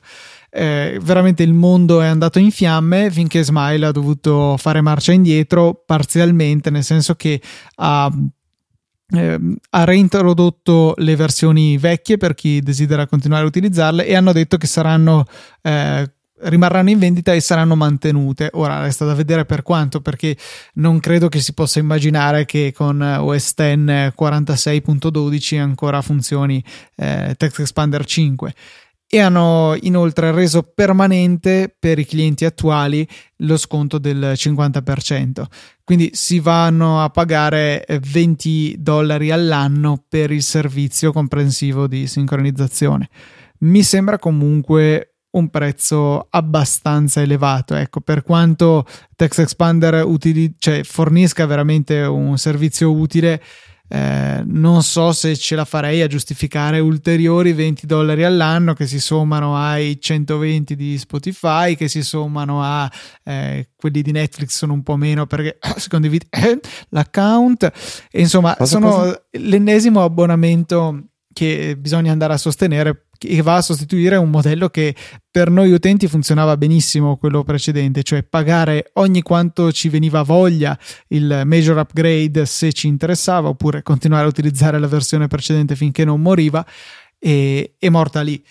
Eh, 0.49 0.99
veramente 1.03 1.43
il 1.43 1.53
mondo 1.53 1.99
è 1.99 2.05
andato 2.05 2.39
in 2.39 2.49
fiamme 2.49 3.11
finché 3.11 3.43
Smile 3.43 3.87
ha 3.87 3.91
dovuto 3.91 4.55
fare 4.55 4.79
marcia 4.79 5.11
indietro 5.11 5.83
parzialmente, 5.85 6.69
nel 6.69 6.85
senso 6.85 7.15
che 7.15 7.41
ha 7.75 8.09
eh, 9.09 9.39
ha 9.69 9.83
reintrodotto 9.83 10.93
le 10.97 11.15
versioni 11.15 11.77
vecchie 11.77 12.17
per 12.17 12.33
chi 12.33 12.61
desidera 12.61 13.07
continuare 13.07 13.43
a 13.43 13.47
utilizzarle 13.47 14.05
e 14.05 14.15
hanno 14.15 14.31
detto 14.31 14.57
che 14.57 14.67
saranno 14.67 15.25
eh, 15.61 16.09
rimarranno 16.37 16.89
in 16.89 16.99
vendita 16.99 17.33
e 17.33 17.39
saranno 17.39 17.75
mantenute. 17.75 18.49
Ora 18.53 18.81
resta 18.81 19.05
da 19.05 19.13
vedere 19.13 19.45
per 19.45 19.61
quanto, 19.61 20.01
perché 20.01 20.35
non 20.75 20.99
credo 20.99 21.29
che 21.29 21.39
si 21.39 21.53
possa 21.53 21.79
immaginare 21.79 22.45
che 22.45 22.73
con 22.75 23.01
OS 23.01 23.53
X 23.53 23.63
46.12 23.63 25.59
ancora 25.59 26.01
funzioni 26.01 26.63
eh, 26.95 27.35
Text 27.37 27.59
Expander 27.59 28.05
5 28.05 28.53
e 29.15 29.21
hanno 29.21 29.77
inoltre 29.79 30.33
reso 30.33 30.61
permanente 30.61 31.73
per 31.79 31.99
i 31.99 32.05
clienti 32.05 32.43
attuali 32.43 33.07
lo 33.37 33.55
sconto 33.55 33.97
del 33.97 34.33
50%. 34.35 35.45
Quindi 35.85 36.09
si 36.11 36.41
vanno 36.41 37.01
a 37.01 37.09
pagare 37.09 37.85
20 37.87 38.75
dollari 38.77 39.31
all'anno 39.31 40.03
per 40.05 40.31
il 40.31 40.43
servizio 40.43 41.13
comprensivo 41.13 41.87
di 41.87 42.07
sincronizzazione. 42.07 43.07
Mi 43.59 43.83
sembra 43.83 44.19
comunque 44.19 45.15
un 45.31 45.49
prezzo 45.49 46.27
abbastanza 46.29 47.21
elevato. 47.21 47.73
Ecco, 47.73 48.01
per 48.01 48.21
quanto 48.21 48.85
Text 49.15 49.39
Expander 49.39 50.03
utili- 50.05 50.55
cioè, 50.57 50.83
fornisca 50.83 51.45
veramente 51.45 52.01
un 52.01 52.37
servizio 52.37 52.91
utile, 52.91 53.41
eh, 53.87 54.41
non 54.45 54.81
so 54.81 55.11
se 55.11 55.35
ce 55.37 55.55
la 55.55 55.65
farei 55.65 56.01
a 56.01 56.07
giustificare 56.07 56.79
ulteriori 56.79 57.53
20 57.53 57.85
dollari 57.85 58.23
all'anno 58.23 58.73
che 58.73 58.87
si 58.87 58.99
sommano 58.99 59.55
ai 59.55 59.99
120 59.99 60.75
di 60.75 60.97
Spotify, 60.97 61.75
che 61.75 61.87
si 61.87 62.03
sommano 62.03 62.63
a 62.63 62.91
eh, 63.23 63.69
quelli 63.75 64.01
di 64.01 64.11
Netflix 64.11 64.55
sono 64.55 64.73
un 64.73 64.81
po' 64.81 64.95
meno 64.95 65.27
perché 65.27 65.59
si 65.77 65.89
condivide 65.89 66.25
eh, 66.29 66.59
l'account. 66.89 67.71
E 68.11 68.19
insomma, 68.19 68.55
cosa, 68.55 68.79
sono 68.79 68.89
cosa? 68.89 69.25
l'ennesimo 69.31 70.03
abbonamento 70.03 71.03
che 71.35 71.75
bisogna 71.77 72.13
andare 72.13 72.31
a 72.31 72.37
sostenere 72.37 73.07
che 73.17 73.41
va 73.41 73.55
a 73.55 73.61
sostituire 73.61 74.15
un 74.15 74.29
modello 74.29 74.69
che 74.69 74.95
per 75.29 75.49
noi 75.49 75.73
utenti 75.73 76.07
funzionava 76.07 76.55
benissimo 76.55 77.17
quello 77.17 77.43
precedente, 77.43 78.03
cioè 78.03 78.23
pagare 78.23 78.91
ogni 78.93 79.21
quanto 79.21 79.73
ci 79.73 79.89
veniva 79.89 80.21
voglia 80.21 80.77
il 81.09 81.41
major 81.43 81.77
upgrade 81.77 82.45
se 82.45 82.71
ci 82.71 82.87
interessava 82.87 83.49
oppure 83.49 83.83
continuare 83.83 84.23
a 84.23 84.29
utilizzare 84.29 84.79
la 84.79 84.87
versione 84.87 85.27
precedente 85.27 85.75
finché 85.75 86.05
non 86.05 86.21
moriva 86.21 86.65
e, 87.19 87.75
e 87.77 87.89
morta 87.89 88.21
lì. 88.21 88.41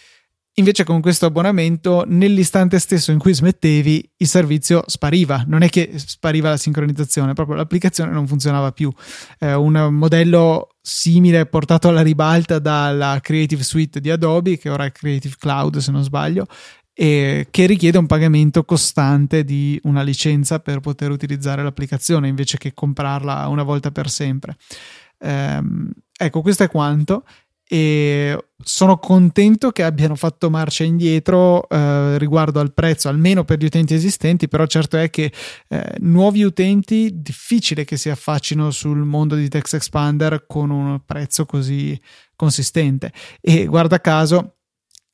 Invece 0.57 0.85
con 0.85 1.01
questo 1.01 1.27
abbonamento, 1.27 2.05
nell'istante 2.07 2.79
stesso 2.79 3.11
in 3.11 3.19
cui 3.19 3.35
smettevi, 3.35 4.11
il 4.19 4.29
servizio 4.29 4.85
spariva. 4.87 5.43
Non 5.49 5.63
è 5.63 5.69
che 5.69 5.95
spariva 5.97 6.51
la 6.51 6.57
sincronizzazione, 6.57 7.33
proprio 7.33 7.57
l'applicazione 7.57 8.13
non 8.13 8.29
funzionava 8.29 8.71
più. 8.71 8.93
Eh, 9.41 9.53
un 9.55 9.89
modello 9.91 10.77
simile 10.81 11.47
portato 11.47 11.89
alla 11.89 12.03
ribalta 12.03 12.61
dalla 12.61 13.19
Creative 13.21 13.65
Suite 13.65 14.01
di 14.01 14.11
Adobe, 14.11 14.57
che 14.57 14.71
ora 14.71 14.85
è 14.85 14.93
Creative 14.93 15.35
Cloud 15.37 15.79
se 15.79 15.91
non 15.91 16.05
sbaglio, 16.05 16.47
e 16.93 17.49
che 17.51 17.67
richiede 17.67 17.99
un 17.99 18.07
pagamento 18.07 18.65
costante 18.65 19.43
di 19.43 19.81
una 19.83 20.03
licenza 20.03 20.61
per 20.61 20.79
poter 20.79 21.11
utilizzare 21.11 21.65
l'applicazione 21.65 22.29
invece 22.29 22.59
che 22.59 22.73
comprarla 22.73 23.49
una 23.49 23.65
volta 23.65 23.91
per 23.91 24.09
sempre. 24.09 24.57
Ehm, 25.19 25.91
ecco, 26.17 26.43
questo 26.43 26.63
è 26.63 26.69
quanto 26.69 27.25
e 27.67 28.39
sono 28.63 28.99
contento 28.99 29.71
che 29.71 29.83
abbiano 29.83 30.15
fatto 30.15 30.51
marcia 30.51 30.85
indietro 30.85 31.69
eh, 31.69 32.19
riguardo 32.19 32.61
al 32.61 32.73
prezzo, 32.73 33.09
almeno 33.09 33.45
per 33.45 33.59
gli 33.59 33.65
utenti 33.65 33.95
esistenti, 33.95 34.49
però 34.49 34.67
certo 34.67 34.97
è 34.97 35.11
che 35.11 35.33
eh, 35.69 35.95
nuovi 35.99 36.43
utenti 36.43 37.11
difficile 37.15 37.85
che 37.85 37.97
si 37.97 38.11
affaccino 38.11 38.71
sul 38.71 38.99
mondo 38.99 39.35
di 39.35 39.49
Text 39.49 39.75
Expander 39.75 40.45
con 40.47 40.71
un 40.71 41.01
prezzo 41.05 41.47
così 41.47 41.99
consistente. 42.37 43.13
E 43.41 43.67
guarda 43.67 44.01
caso 44.01 44.54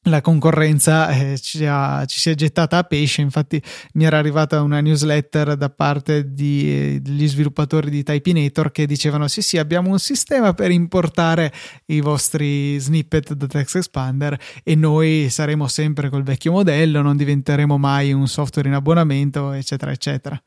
la 0.05 0.23
concorrenza 0.23 1.11
eh, 1.11 1.39
ci, 1.39 1.67
ha, 1.67 2.05
ci, 2.07 2.19
si 2.19 2.31
è 2.31 2.35
gettata 2.35 2.79
a 2.79 2.85
pesce. 2.85 3.21
Infatti, 3.21 3.63
mi 3.95 4.05
era 4.05 4.19
arrivata 4.19 4.63
una 4.63 4.81
newsletter 4.81 5.57
da 5.57 5.69
parte 5.69 6.33
di, 6.33 7.01
degli 7.03 7.29
sviluppatori 7.29 7.91
di 7.91 8.03
Typinator 8.03 8.71
che 8.71 8.87
dicevano: 8.87 9.29
Sì, 9.29 9.43
sì, 9.43 9.59
abbiamo 9.59 9.91
un 9.91 9.99
sistema 9.99 10.55
per 10.55 10.71
importare 10.71 11.53
i 11.87 12.01
vostri 12.01 12.79
snippet 12.79 13.35
da 13.35 13.47
Text 13.47 13.77
Expander 13.77 14.39
e 14.65 14.75
noi 14.75 15.29
saremo 15.29 15.69
sempre 15.69 16.09
col 16.09 16.23
vecchio 16.23 16.53
modello, 16.53 17.03
non 17.03 17.17
diventeremo 17.17 17.77
mai 17.77 18.13
un 18.13 18.27
software 18.27 18.69
in 18.69 18.75
abbonamento, 18.75 19.53
eccetera, 19.53 19.91
eccetera. 19.91 20.43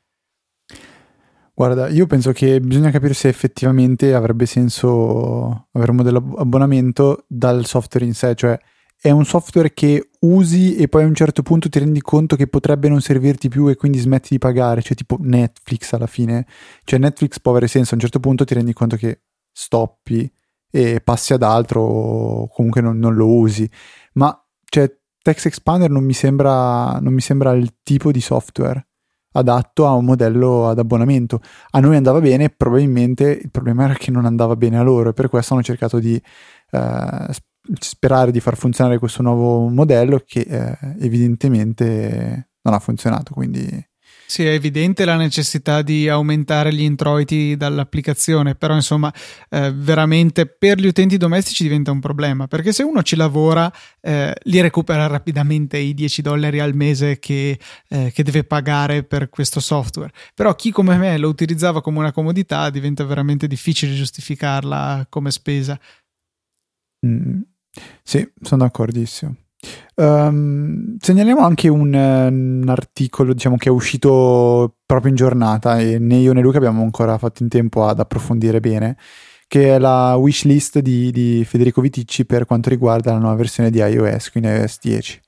Guarda, 1.55 1.87
io 1.87 2.07
penso 2.07 2.31
che 2.31 2.59
bisogna 2.59 2.89
capire 2.89 3.13
se 3.13 3.27
effettivamente 3.27 4.15
avrebbe 4.15 4.47
senso 4.47 5.67
avere 5.71 5.91
un 5.91 5.97
modello 5.97 6.33
abbonamento 6.37 7.25
dal 7.27 7.67
software 7.67 8.07
in 8.07 8.15
sé, 8.15 8.33
cioè 8.33 8.59
è 9.03 9.11
un 9.11 9.25
software 9.25 9.73
che 9.73 10.11
usi 10.21 10.77
e 10.77 10.87
poi 10.87 11.03
a 11.03 11.07
un 11.07 11.13
certo 11.13 11.41
punto 11.41 11.67
ti 11.67 11.77
rendi 11.77 11.99
conto 11.99 12.37
che 12.37 12.47
potrebbe 12.47 12.87
non 12.87 13.01
servirti 13.01 13.49
più 13.49 13.67
e 13.67 13.75
quindi 13.75 13.97
smetti 13.97 14.29
di 14.29 14.37
pagare, 14.37 14.81
cioè 14.81 14.95
tipo 14.95 15.17
Netflix 15.19 15.91
alla 15.91 16.07
fine. 16.07 16.47
Cioè 16.85 16.99
Netflix 16.99 17.41
può 17.41 17.51
avere 17.51 17.67
senso, 17.67 17.91
a 17.91 17.95
un 17.95 17.99
certo 17.99 18.21
punto 18.21 18.45
ti 18.45 18.53
rendi 18.53 18.71
conto 18.71 18.95
che 18.95 19.23
stoppi 19.51 20.31
e 20.71 21.01
passi 21.01 21.33
ad 21.33 21.43
altro 21.43 21.81
o 21.81 22.47
comunque 22.47 22.79
non, 22.79 22.97
non 22.97 23.13
lo 23.15 23.27
usi. 23.27 23.69
Ma 24.13 24.41
cioè, 24.63 24.89
Text 25.21 25.47
Expander 25.47 25.89
non 25.89 26.05
mi, 26.05 26.13
sembra, 26.13 26.97
non 27.01 27.11
mi 27.11 27.19
sembra 27.19 27.51
il 27.51 27.79
tipo 27.83 28.09
di 28.09 28.21
software 28.21 28.87
adatto 29.33 29.85
a 29.85 29.91
un 29.91 30.05
modello 30.05 30.69
ad 30.69 30.79
abbonamento. 30.79 31.41
A 31.71 31.81
noi 31.81 31.97
andava 31.97 32.21
bene, 32.21 32.49
probabilmente 32.51 33.31
il 33.31 33.51
problema 33.51 33.83
era 33.83 33.95
che 33.95 34.11
non 34.11 34.23
andava 34.23 34.55
bene 34.55 34.77
a 34.77 34.81
loro 34.81 35.09
e 35.09 35.13
per 35.13 35.27
questo 35.27 35.55
hanno 35.55 35.63
cercato 35.63 35.99
di 35.99 36.15
eh, 36.71 37.27
sperare 37.79 38.31
di 38.31 38.39
far 38.39 38.57
funzionare 38.57 38.99
questo 38.99 39.21
nuovo 39.21 39.67
modello 39.67 40.21
che 40.25 40.41
eh, 40.41 40.77
evidentemente 40.99 42.49
non 42.61 42.73
ha 42.73 42.79
funzionato. 42.79 43.33
Quindi 43.33 43.91
sì, 44.25 44.45
è 44.45 44.53
evidente 44.53 45.05
la 45.05 45.15
necessità 45.15 45.83
di 45.83 46.09
aumentare 46.09 46.73
gli 46.73 46.81
introiti 46.81 47.55
dall'applicazione, 47.55 48.55
però 48.55 48.73
insomma 48.73 49.13
eh, 49.49 49.71
veramente 49.71 50.47
per 50.47 50.79
gli 50.79 50.87
utenti 50.87 51.17
domestici 51.17 51.61
diventa 51.61 51.91
un 51.91 51.99
problema, 51.99 52.47
perché 52.47 52.73
se 52.73 52.81
uno 52.81 53.03
ci 53.03 53.15
lavora 53.15 53.71
eh, 54.01 54.33
li 54.45 54.59
recupera 54.59 55.05
rapidamente 55.07 55.77
i 55.77 55.93
10 55.93 56.21
dollari 56.23 56.59
al 56.59 56.73
mese 56.73 57.19
che, 57.19 57.59
eh, 57.89 58.11
che, 58.11 58.23
deve 58.23 58.43
pagare 58.43 59.03
per 59.03 59.29
questo 59.29 59.59
software, 59.59 60.11
però 60.33 60.55
chi 60.55 60.71
come 60.71 60.97
me 60.97 61.17
lo 61.17 61.27
utilizzava 61.27 61.81
come 61.81 61.99
una 61.99 62.11
comodità 62.11 62.71
diventa 62.71 63.03
veramente 63.03 63.45
difficile 63.45 63.93
giustificarla 63.93 65.05
come 65.09 65.29
spesa. 65.29 65.79
Mm. 67.05 67.41
Sì, 68.03 68.29
sono 68.41 68.63
d'accordissimo. 68.63 69.35
Um, 69.95 70.97
segnaliamo 70.99 71.41
anche 71.41 71.69
un, 71.69 71.93
un, 71.93 72.65
articolo 72.67 73.33
diciamo, 73.33 73.55
che 73.57 73.69
è 73.69 73.71
uscito 73.71 74.77
proprio 74.85 75.09
in 75.09 75.15
giornata 75.15 75.79
e 75.79 75.99
né 75.99 76.15
io 76.15 76.33
né 76.33 76.41
Luca 76.41 76.57
abbiamo 76.57 76.81
ancora 76.81 77.17
fatto 77.17 77.43
in 77.43 77.49
tempo 77.49 77.85
ad 77.85 77.99
approfondire 77.99 78.59
bene, 78.59 78.97
che 79.47 79.75
è 79.75 79.79
la 79.79 80.15
wish 80.15 80.43
list 80.43 80.79
di, 80.79 81.11
di 81.11 81.45
Federico 81.45 81.79
Viticci 81.79 82.25
per 82.25 82.45
quanto 82.45 82.69
riguarda 82.69 83.13
la 83.13 83.19
nuova 83.19 83.35
versione 83.35 83.69
di 83.69 83.79
iOS, 83.79 84.31
quindi 84.31 84.49
iOS 84.49 84.79
10. 84.81 85.21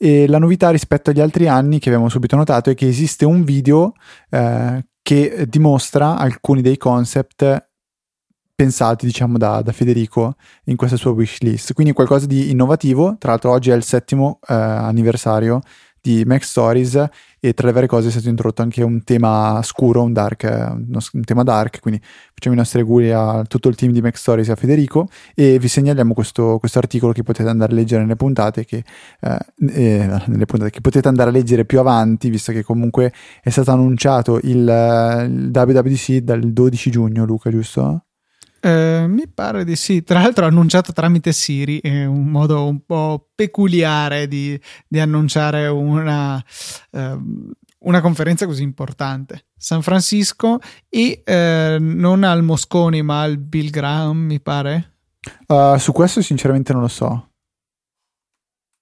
E 0.00 0.28
la 0.28 0.38
novità 0.38 0.70
rispetto 0.70 1.10
agli 1.10 1.20
altri 1.20 1.48
anni 1.48 1.80
che 1.80 1.88
abbiamo 1.88 2.08
subito 2.08 2.36
notato 2.36 2.70
è 2.70 2.74
che 2.74 2.86
esiste 2.86 3.24
un 3.24 3.42
video 3.42 3.94
eh, 4.30 4.86
che 5.02 5.46
dimostra 5.48 6.16
alcuni 6.16 6.62
dei 6.62 6.76
concept 6.76 7.67
pensati 8.58 9.06
diciamo 9.06 9.38
da, 9.38 9.62
da, 9.62 9.70
Federico 9.70 10.34
in 10.64 10.74
questa 10.74 10.96
sua 10.96 11.12
wish 11.12 11.38
list 11.42 11.74
quindi 11.74 11.92
qualcosa 11.92 12.26
di 12.26 12.50
innovativo 12.50 13.14
tra 13.16 13.30
l'altro 13.30 13.52
oggi 13.52 13.70
è 13.70 13.74
il 13.76 13.84
settimo 13.84 14.40
eh, 14.48 14.52
anniversario 14.52 15.60
di 16.00 16.24
Mac 16.24 16.42
Stories 16.42 17.08
e 17.38 17.54
tra 17.54 17.68
le 17.68 17.72
varie 17.72 17.86
cose 17.86 18.08
è 18.08 18.10
stato 18.10 18.28
introdotto 18.28 18.62
anche 18.62 18.82
un 18.82 19.04
tema 19.04 19.60
scuro, 19.62 20.02
un 20.02 20.12
dark, 20.12 20.42
un 20.42 21.22
tema 21.24 21.44
dark, 21.44 21.80
quindi 21.80 22.00
facciamo 22.34 22.56
i 22.56 22.58
nostri 22.58 22.80
auguri 22.80 23.12
a 23.12 23.44
tutto 23.46 23.68
il 23.68 23.76
team 23.76 23.92
di 23.92 24.00
Mac 24.00 24.16
Stories 24.16 24.48
e 24.48 24.52
a 24.52 24.56
Federico 24.56 25.08
e 25.34 25.58
vi 25.58 25.68
segnaliamo 25.68 26.14
questo, 26.14 26.58
questo 26.58 26.78
articolo 26.78 27.12
che 27.12 27.22
potete 27.22 27.48
andare 27.48 27.72
a 27.72 27.74
leggere 27.76 28.02
nelle 28.02 28.16
puntate, 28.16 28.64
che, 28.64 28.82
eh, 29.20 29.38
eh, 29.68 30.22
nelle 30.26 30.46
puntate 30.46 30.70
che 30.70 30.80
potete 30.80 31.06
andare 31.06 31.30
a 31.30 31.32
leggere 31.32 31.64
più 31.64 31.78
avanti, 31.78 32.28
visto 32.28 32.50
che 32.50 32.64
comunque 32.64 33.12
è 33.40 33.50
stato 33.50 33.70
annunciato 33.70 34.38
il, 34.42 34.66
il 35.28 35.50
WWDC 35.52 36.16
dal 36.18 36.40
12 36.40 36.90
giugno, 36.90 37.24
Luca, 37.24 37.50
giusto? 37.50 38.07
Eh, 38.60 39.04
mi 39.08 39.28
pare 39.28 39.64
di 39.64 39.76
sì. 39.76 40.02
Tra 40.02 40.20
l'altro, 40.20 40.46
annunciato 40.46 40.92
tramite 40.92 41.32
Siri 41.32 41.80
è 41.80 42.04
un 42.04 42.26
modo 42.26 42.66
un 42.66 42.84
po' 42.84 43.28
peculiare 43.34 44.26
di, 44.26 44.60
di 44.86 44.98
annunciare 44.98 45.66
una, 45.68 46.42
eh, 46.90 47.18
una, 47.80 48.00
conferenza 48.00 48.46
così 48.46 48.62
importante. 48.62 49.46
San 49.56 49.82
Francisco 49.82 50.58
e 50.88 51.22
eh, 51.24 51.76
non 51.78 52.24
al 52.24 52.42
Mosconi, 52.42 53.02
ma 53.02 53.22
al 53.22 53.38
Bill 53.38 53.70
Graham, 53.70 54.18
mi 54.18 54.40
pare. 54.40 54.96
Uh, 55.46 55.76
su 55.76 55.92
questo, 55.92 56.22
sinceramente, 56.22 56.72
non 56.72 56.82
lo 56.82 56.88
so 56.88 57.27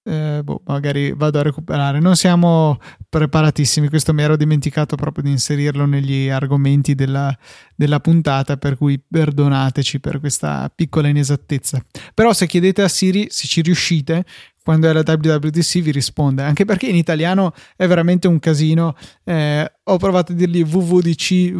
eh, 0.07 0.41
boh, 0.41 0.61
magari 0.65 1.11
vado 1.13 1.39
a 1.39 1.41
recuperare. 1.41 1.99
Non 1.99 2.15
siamo 2.15 2.79
preparatissimi, 3.09 3.89
questo 3.89 4.13
mi 4.13 4.21
ero 4.21 4.37
dimenticato 4.37 4.95
proprio 4.95 5.25
di 5.25 5.31
inserirlo 5.31 5.85
negli 5.85 6.29
argomenti 6.29 6.95
della, 6.95 7.35
della 7.75 7.99
puntata, 7.99 8.55
per 8.55 8.77
cui 8.77 9.01
perdonateci 9.05 9.99
per 9.99 10.19
questa 10.21 10.71
piccola 10.73 11.09
inesattezza. 11.09 11.83
Però 12.13 12.31
se 12.31 12.47
chiedete 12.47 12.81
a 12.81 12.87
Siri 12.87 13.27
se 13.29 13.47
ci 13.47 13.61
riuscite, 13.61 14.23
quando 14.63 14.89
è 14.89 14.93
la 14.93 15.03
WWDC 15.05 15.79
vi 15.79 15.91
risponde, 15.91 16.41
anche 16.43 16.65
perché 16.65 16.87
in 16.87 16.95
italiano 16.95 17.53
è 17.75 17.87
veramente 17.87 18.27
un 18.27 18.39
casino. 18.39 18.95
Eh, 19.23 19.71
ho 19.83 19.97
provato 19.97 20.31
a 20.31 20.35
dirgli 20.35 20.61
WWDC, 20.61 21.53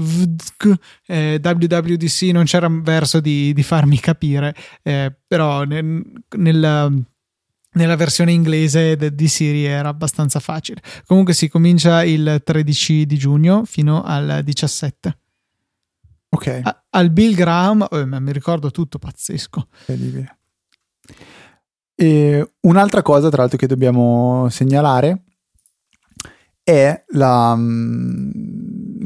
eh, 1.07 1.39
WWDC, 1.41 2.21
non 2.33 2.43
c'era 2.43 2.69
verso 2.69 3.19
di, 3.19 3.53
di 3.53 3.63
farmi 3.63 3.99
capire, 3.99 4.53
eh, 4.83 5.13
però 5.25 5.63
nel, 5.63 6.01
nel 6.37 7.05
nella 7.77 7.95
versione 7.95 8.33
inglese 8.33 8.97
di 9.13 9.27
Siri 9.27 9.63
era 9.63 9.87
abbastanza 9.87 10.39
facile. 10.39 10.81
Comunque 11.05 11.33
si 11.33 11.47
comincia 11.47 12.03
il 12.03 12.41
13 12.43 13.05
di 13.05 13.17
giugno 13.17 13.63
fino 13.63 14.03
al 14.03 14.41
17. 14.43 15.17
Ok. 16.29 16.59
A- 16.63 16.83
al 16.89 17.09
Bill 17.11 17.33
Graham, 17.33 17.85
oh, 17.89 18.05
mi 18.05 18.31
ricordo 18.33 18.69
tutto, 18.71 18.99
pazzesco. 18.99 19.67
Incredibile. 19.79 20.37
E 21.95 22.51
un'altra 22.61 23.01
cosa, 23.01 23.29
tra 23.29 23.41
l'altro, 23.41 23.57
che 23.57 23.67
dobbiamo 23.67 24.47
segnalare 24.49 25.23
è 26.63 27.03
la, 27.13 27.53
um, 27.53 28.29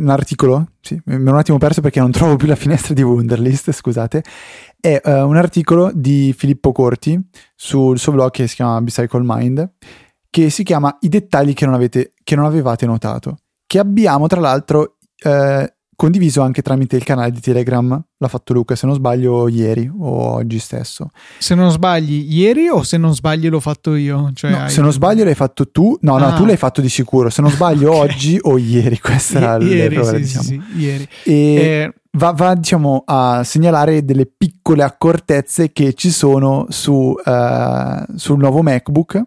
un 0.01 0.09
articolo, 0.09 0.71
sì, 0.81 0.99
mi 1.05 1.15
ero 1.15 1.31
un 1.31 1.37
attimo 1.37 1.57
perso 1.57 1.81
perché 1.81 1.99
non 1.99 2.11
trovo 2.11 2.35
più 2.35 2.47
la 2.47 2.55
finestra 2.55 2.93
di 2.93 3.03
Wunderlist, 3.03 3.71
scusate, 3.71 4.23
è 4.79 4.99
uh, 5.03 5.27
un 5.27 5.37
articolo 5.37 5.91
di 5.93 6.33
Filippo 6.35 6.71
Corti 6.71 7.19
sul 7.55 7.99
suo 7.99 8.11
blog 8.11 8.31
che 8.31 8.47
si 8.47 8.55
chiama 8.55 8.81
Bicycle 8.81 9.21
Mind, 9.23 9.73
che 10.29 10.49
si 10.49 10.63
chiama 10.63 10.97
I 11.01 11.09
dettagli 11.09 11.53
che 11.53 11.65
non, 11.65 11.75
avete, 11.75 12.13
che 12.23 12.35
non 12.35 12.45
avevate 12.45 12.85
notato, 12.85 13.37
che 13.67 13.77
abbiamo 13.79 14.27
tra 14.27 14.39
l'altro 14.39 14.97
eh, 15.23 15.73
condiviso 16.01 16.41
anche 16.41 16.63
tramite 16.63 16.95
il 16.95 17.03
canale 17.03 17.29
di 17.29 17.39
Telegram, 17.39 18.03
l'ha 18.17 18.27
fatto 18.27 18.53
Luca, 18.53 18.75
se 18.75 18.87
non 18.87 18.95
sbaglio 18.95 19.47
ieri 19.47 19.87
o 19.87 20.33
oggi 20.33 20.57
stesso. 20.57 21.11
Se 21.37 21.53
non 21.53 21.69
sbagli 21.69 22.25
ieri 22.27 22.69
o 22.69 22.81
se 22.81 22.97
non 22.97 23.13
sbagli 23.13 23.47
l'ho 23.47 23.59
fatto 23.59 23.93
io? 23.93 24.31
Cioè, 24.33 24.49
no, 24.49 24.67
se 24.67 24.81
non 24.81 24.91
sbaglio 24.91 25.23
l'hai 25.23 25.35
fatto 25.35 25.69
tu, 25.69 25.95
no, 26.01 26.17
no, 26.17 26.29
ah. 26.29 26.33
tu 26.33 26.45
l'hai 26.45 26.57
fatto 26.57 26.81
di 26.81 26.89
sicuro, 26.89 27.29
se 27.29 27.43
non 27.43 27.51
sbaglio 27.51 27.91
okay. 27.93 28.09
oggi 28.09 28.39
o 28.41 28.57
ieri, 28.57 28.99
questa 28.99 29.37
I- 29.37 29.43
era 29.43 29.63
ieri, 29.63 29.95
l'errore, 29.95 30.17
sì, 30.17 30.23
diciamo. 30.23 30.43
Sì, 30.43 30.63
sì, 30.71 30.79
ieri. 30.79 31.07
E 31.23 31.33
eh, 31.33 31.93
va, 32.13 32.31
va, 32.31 32.55
diciamo, 32.55 33.03
a 33.05 33.43
segnalare 33.43 34.03
delle 34.03 34.25
piccole 34.25 34.81
accortezze 34.81 35.71
che 35.71 35.93
ci 35.93 36.09
sono 36.09 36.65
su, 36.69 36.93
uh, 36.93 38.05
sul 38.15 38.39
nuovo 38.39 38.63
MacBook 38.63 39.21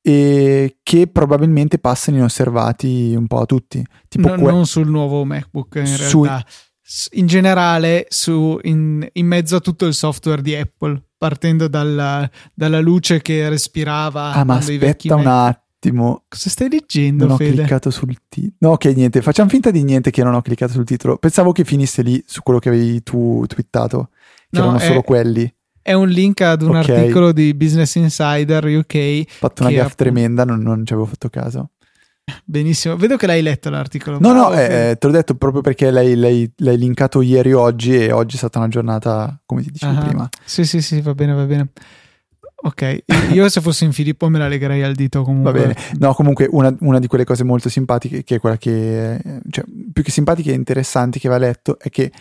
e 0.00 0.78
che 0.82 1.06
probabilmente 1.08 1.78
passano 1.78 2.18
inosservati 2.18 3.14
un 3.16 3.26
po' 3.26 3.40
a 3.40 3.46
tutti. 3.46 3.84
Tipo 4.08 4.28
no, 4.28 4.34
que- 4.36 4.50
non 4.50 4.66
sul 4.66 4.88
nuovo 4.88 5.24
MacBook 5.24 5.74
in 5.76 5.86
su- 5.86 6.24
realtà, 6.24 6.46
in 7.12 7.26
generale 7.26 8.06
su, 8.08 8.58
in, 8.62 9.06
in, 9.12 9.26
mezzo 9.26 9.56
a 9.56 9.60
tutto 9.60 9.86
il 9.86 9.94
software 9.94 10.40
di 10.40 10.54
Apple, 10.54 11.02
partendo 11.16 11.68
dalla, 11.68 12.28
dalla 12.54 12.80
luce 12.80 13.20
che 13.20 13.48
respirava. 13.48 14.32
Ah, 14.32 14.44
ma 14.44 14.56
aspetta 14.56 15.14
un 15.14 15.26
attimo. 15.26 16.24
Cosa 16.28 16.48
stai 16.48 16.70
leggendo? 16.70 17.26
Non 17.26 17.36
Fede? 17.36 17.50
ho 17.50 17.54
cliccato 17.56 17.90
sul 17.90 18.16
titolo. 18.28 18.54
No, 18.58 18.70
ok, 18.70 18.84
niente, 18.86 19.20
facciamo 19.20 19.48
finta 19.50 19.70
di 19.70 19.82
niente 19.82 20.10
che 20.10 20.22
non 20.22 20.34
ho 20.34 20.40
cliccato 20.40 20.72
sul 20.72 20.84
titolo. 20.84 21.18
Pensavo 21.18 21.52
che 21.52 21.64
finisse 21.64 22.02
lì 22.02 22.22
su 22.26 22.42
quello 22.42 22.58
che 22.58 22.68
avevi 22.68 23.02
tu 23.02 23.44
twittato, 23.46 24.10
che 24.48 24.58
no, 24.58 24.62
erano 24.62 24.78
è... 24.78 24.86
solo 24.86 25.02
quelli 25.02 25.52
è 25.88 25.94
un 25.94 26.08
link 26.08 26.42
ad 26.42 26.60
un 26.60 26.76
okay. 26.76 26.98
articolo 26.98 27.32
di 27.32 27.54
Business 27.54 27.94
Insider 27.94 28.62
UK. 28.62 28.94
Ho 28.94 29.24
fatto 29.38 29.62
una 29.62 29.72
gaffa 29.72 29.94
tremenda, 29.94 30.44
non, 30.44 30.60
non, 30.60 30.84
ci 30.84 30.92
avevo 30.92 31.08
fatto 31.08 31.30
caso. 31.30 31.70
Benissimo, 32.44 32.94
vedo 32.96 33.16
che 33.16 33.26
l'hai 33.26 33.40
letto 33.40 33.70
l'articolo. 33.70 34.18
No, 34.20 34.34
no, 34.34 34.52
eh, 34.52 34.96
te 34.98 35.06
l'ho 35.06 35.14
detto 35.14 35.34
proprio 35.36 35.62
perché 35.62 35.90
l'hai, 35.90 36.14
l'hai, 36.14 36.52
l'hai, 36.56 36.76
linkato 36.76 37.22
ieri 37.22 37.54
oggi 37.54 37.96
e 37.96 38.12
oggi 38.12 38.34
è 38.34 38.38
stata 38.38 38.58
una 38.58 38.68
giornata, 38.68 39.40
come 39.46 39.62
ti 39.62 39.70
dicevo 39.70 39.94
uh-huh. 39.94 40.06
prima. 40.06 40.28
Sì, 40.44 40.66
sì, 40.66 40.82
sì, 40.82 41.00
va 41.00 41.14
bene, 41.14 41.32
va 41.32 41.44
bene. 41.44 41.70
Ok, 42.60 43.04
io 43.32 43.48
se 43.48 43.62
fossi 43.62 43.84
in 43.84 43.92
Filippo 43.92 44.28
me 44.28 44.38
la 44.38 44.48
legherei 44.48 44.82
al 44.82 44.94
dito 44.94 45.22
comunque. 45.22 45.52
Va 45.52 45.58
bene, 45.58 45.76
no 46.00 46.12
comunque 46.12 46.46
una, 46.50 46.74
una 46.80 46.98
di 46.98 47.06
quelle 47.06 47.24
cose 47.24 47.44
molto 47.44 47.70
simpatiche, 47.70 48.24
che 48.24 48.34
è 48.34 48.40
quella 48.40 48.58
che, 48.58 49.18
cioè 49.48 49.64
più 49.90 50.02
che 50.02 50.10
simpatica 50.10 50.50
e 50.50 50.54
interessante 50.54 51.18
che 51.18 51.30
va 51.30 51.38
letto, 51.38 51.78
è 51.78 51.88
che 51.88 52.12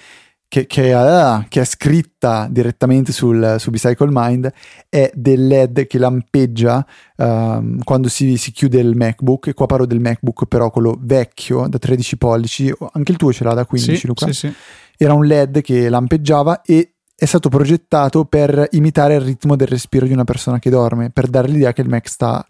che, 0.49 0.65
che, 0.65 0.93
uh, 0.93 1.45
che, 1.49 1.61
è 1.61 1.65
scritta 1.65 2.47
direttamente 2.49 3.11
sul, 3.11 3.57
su 3.59 3.69
Bicycle 3.69 4.09
Mind 4.11 4.51
è 4.89 5.11
del 5.13 5.45
LED 5.45 5.87
che 5.87 5.97
lampeggia 5.97 6.85
um, 7.17 7.83
quando 7.83 8.07
si, 8.07 8.37
si, 8.37 8.51
chiude 8.51 8.79
il 8.79 8.95
MacBook. 8.95 9.47
E 9.47 9.53
qua 9.53 9.65
parlo 9.65 9.85
del 9.85 9.99
MacBook, 9.99 10.45
però 10.45 10.69
quello 10.71 10.97
vecchio 10.99 11.67
da 11.67 11.77
13 11.77 12.17
pollici. 12.17 12.73
Anche 12.93 13.11
il 13.11 13.17
tuo 13.17 13.33
ce 13.33 13.43
l'ha 13.43 13.53
da 13.53 13.65
15, 13.65 13.99
sì, 13.99 14.07
Luca? 14.07 14.25
Sì, 14.27 14.33
sì. 14.33 14.53
Era 14.97 15.13
un 15.13 15.25
LED 15.25 15.61
che 15.61 15.89
lampeggiava 15.89 16.61
e 16.61 16.93
è 17.13 17.25
stato 17.25 17.49
progettato 17.49 18.25
per 18.25 18.67
imitare 18.71 19.15
il 19.15 19.21
ritmo 19.21 19.55
del 19.55 19.67
respiro 19.67 20.05
di 20.05 20.13
una 20.13 20.23
persona 20.23 20.59
che 20.59 20.69
dorme, 20.69 21.09
per 21.09 21.27
dare 21.27 21.47
l'idea 21.47 21.73
che 21.73 21.81
il 21.81 21.89
Mac 21.89 22.07
sta 22.07 22.45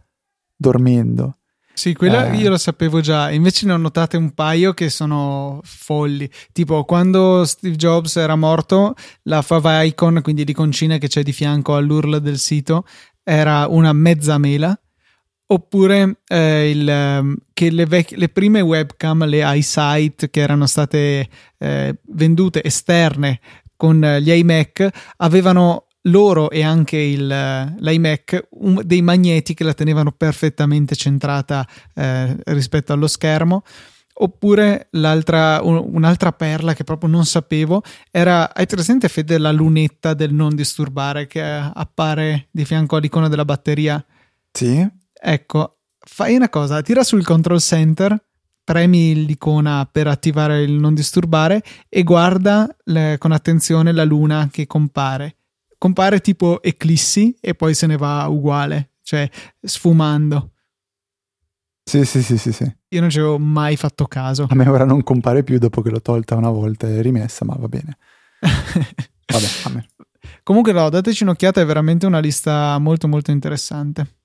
dormendo. 0.55 1.36
Sì, 1.77 1.93
quella 1.93 2.31
eh. 2.31 2.37
io 2.37 2.49
lo 2.49 2.57
sapevo 2.57 3.01
già, 3.01 3.29
invece 3.29 3.67
ne 3.67 3.73
ho 3.73 3.77
notate 3.77 4.17
un 4.17 4.33
paio 4.33 4.73
che 4.73 4.89
sono 4.89 5.59
folli. 5.63 6.27
Tipo, 6.51 6.83
quando 6.85 7.45
Steve 7.45 7.75
Jobs 7.75 8.15
era 8.15 8.35
morto, 8.35 8.95
la 9.25 9.43
fava 9.43 9.83
icon, 9.83 10.21
quindi 10.23 10.43
l'iconcina 10.43 10.97
che 10.97 11.07
c'è 11.07 11.21
di 11.21 11.31
fianco 11.31 11.75
all'URL 11.75 12.19
del 12.19 12.39
sito, 12.39 12.83
era 13.21 13.67
una 13.67 13.93
mezza 13.93 14.39
mela. 14.39 14.75
Oppure 15.49 16.21
eh, 16.27 16.71
il, 16.71 16.89
ehm, 16.89 17.35
che 17.53 17.69
le, 17.69 17.85
vec- 17.85 18.17
le, 18.17 18.29
prime 18.29 18.61
webcam, 18.61 19.25
le 19.25 19.43
iSight 19.57 20.31
che 20.31 20.39
erano 20.39 20.65
state 20.65 21.29
eh, 21.59 21.95
vendute 22.07 22.63
esterne 22.63 23.39
con 23.75 24.01
gli 24.19 24.31
iMac, 24.31 24.89
avevano 25.17 25.86
loro 26.07 26.49
e 26.49 26.63
anche 26.63 26.97
il, 26.97 27.27
l'iMac 27.79 28.47
un, 28.51 28.81
dei 28.83 29.01
magneti 29.01 29.53
che 29.53 29.63
la 29.63 29.73
tenevano 29.73 30.11
perfettamente 30.11 30.95
centrata 30.95 31.67
eh, 31.93 32.35
rispetto 32.45 32.93
allo 32.93 33.07
schermo. 33.07 33.63
Oppure 34.19 34.87
l'altra, 34.91 35.61
un, 35.61 35.89
un'altra 35.93 36.31
perla 36.31 36.73
che 36.73 36.83
proprio 36.83 37.07
non 37.07 37.25
sapevo 37.25 37.83
era, 38.09 38.51
hai 38.51 38.65
presente 38.65 39.09
Fede 39.09 39.37
la 39.37 39.51
lunetta 39.51 40.15
del 40.15 40.33
non 40.33 40.55
disturbare 40.55 41.27
che 41.27 41.41
appare 41.41 42.47
di 42.49 42.65
fianco 42.65 42.95
all'icona 42.95 43.27
della 43.27 43.45
batteria? 43.45 44.03
Sì. 44.51 44.87
Ecco, 45.19 45.77
fai 45.99 46.35
una 46.35 46.49
cosa, 46.49 46.81
tira 46.81 47.03
sul 47.03 47.23
control 47.23 47.59
center, 47.59 48.19
premi 48.63 49.23
l'icona 49.23 49.87
per 49.89 50.07
attivare 50.07 50.63
il 50.63 50.71
non 50.71 50.95
disturbare 50.95 51.61
e 51.87 52.01
guarda 52.01 52.67
le, 52.85 53.17
con 53.19 53.31
attenzione 53.31 53.91
la 53.91 54.03
luna 54.03 54.49
che 54.51 54.65
compare 54.65 55.35
compare 55.77 56.19
tipo 56.19 56.61
eclissi 56.61 57.35
e 57.39 57.55
poi 57.55 57.73
se 57.73 57.87
ne 57.87 57.97
va 57.97 58.27
uguale, 58.27 58.93
cioè 59.01 59.29
sfumando. 59.61 60.51
Sì, 61.83 62.03
sì, 62.03 62.21
sì, 62.21 62.37
sì, 62.37 62.51
sì. 62.51 62.75
Io 62.89 62.99
non 62.99 63.09
ci 63.09 63.19
avevo 63.19 63.39
mai 63.39 63.77
fatto 63.77 64.05
caso. 64.07 64.47
A 64.49 64.55
me 64.55 64.67
ora 64.67 64.83
non 64.83 65.03
compare 65.03 65.43
più 65.43 65.57
dopo 65.57 65.81
che 65.81 65.89
l'ho 65.89 66.01
tolta 66.01 66.35
una 66.35 66.49
volta 66.49 66.87
e 66.87 67.01
rimessa, 67.01 67.45
ma 67.45 67.55
va 67.57 67.67
bene. 67.67 67.97
Vabbè, 68.41 69.47
amen. 69.63 69.85
Comunque 70.43 70.73
no, 70.73 70.89
dateci 70.89 71.23
un'occhiata, 71.23 71.61
è 71.61 71.65
veramente 71.65 72.05
una 72.05 72.19
lista 72.19 72.77
molto 72.79 73.07
molto 73.07 73.31
interessante. 73.31 74.16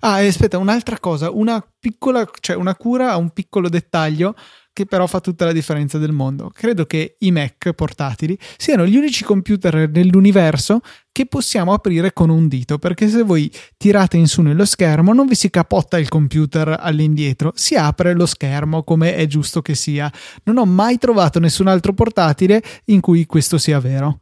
Ah, 0.00 0.16
aspetta, 0.16 0.58
un'altra 0.58 0.98
cosa, 0.98 1.30
una 1.30 1.64
piccola, 1.78 2.28
cioè 2.40 2.56
una 2.56 2.76
cura 2.76 3.10
a 3.10 3.16
un 3.16 3.30
piccolo 3.30 3.68
dettaglio 3.68 4.34
che 4.78 4.86
però 4.86 5.08
fa 5.08 5.18
tutta 5.18 5.44
la 5.44 5.50
differenza 5.50 5.98
del 5.98 6.12
mondo. 6.12 6.52
Credo 6.54 6.86
che 6.86 7.16
i 7.18 7.32
Mac 7.32 7.72
portatili 7.72 8.38
siano 8.56 8.86
gli 8.86 8.96
unici 8.96 9.24
computer 9.24 9.90
nell'universo 9.90 10.82
che 11.10 11.26
possiamo 11.26 11.72
aprire 11.72 12.12
con 12.12 12.30
un 12.30 12.46
dito, 12.46 12.78
perché 12.78 13.08
se 13.08 13.22
voi 13.22 13.50
tirate 13.76 14.16
in 14.16 14.28
su 14.28 14.40
nello 14.40 14.64
schermo 14.64 15.12
non 15.12 15.26
vi 15.26 15.34
si 15.34 15.50
capotta 15.50 15.98
il 15.98 16.08
computer 16.08 16.76
all'indietro, 16.78 17.50
si 17.56 17.74
apre 17.74 18.14
lo 18.14 18.26
schermo 18.26 18.84
come 18.84 19.16
è 19.16 19.26
giusto 19.26 19.62
che 19.62 19.74
sia. 19.74 20.12
Non 20.44 20.58
ho 20.58 20.64
mai 20.64 20.96
trovato 20.98 21.40
nessun 21.40 21.66
altro 21.66 21.92
portatile 21.92 22.62
in 22.84 23.00
cui 23.00 23.26
questo 23.26 23.58
sia 23.58 23.80
vero. 23.80 24.20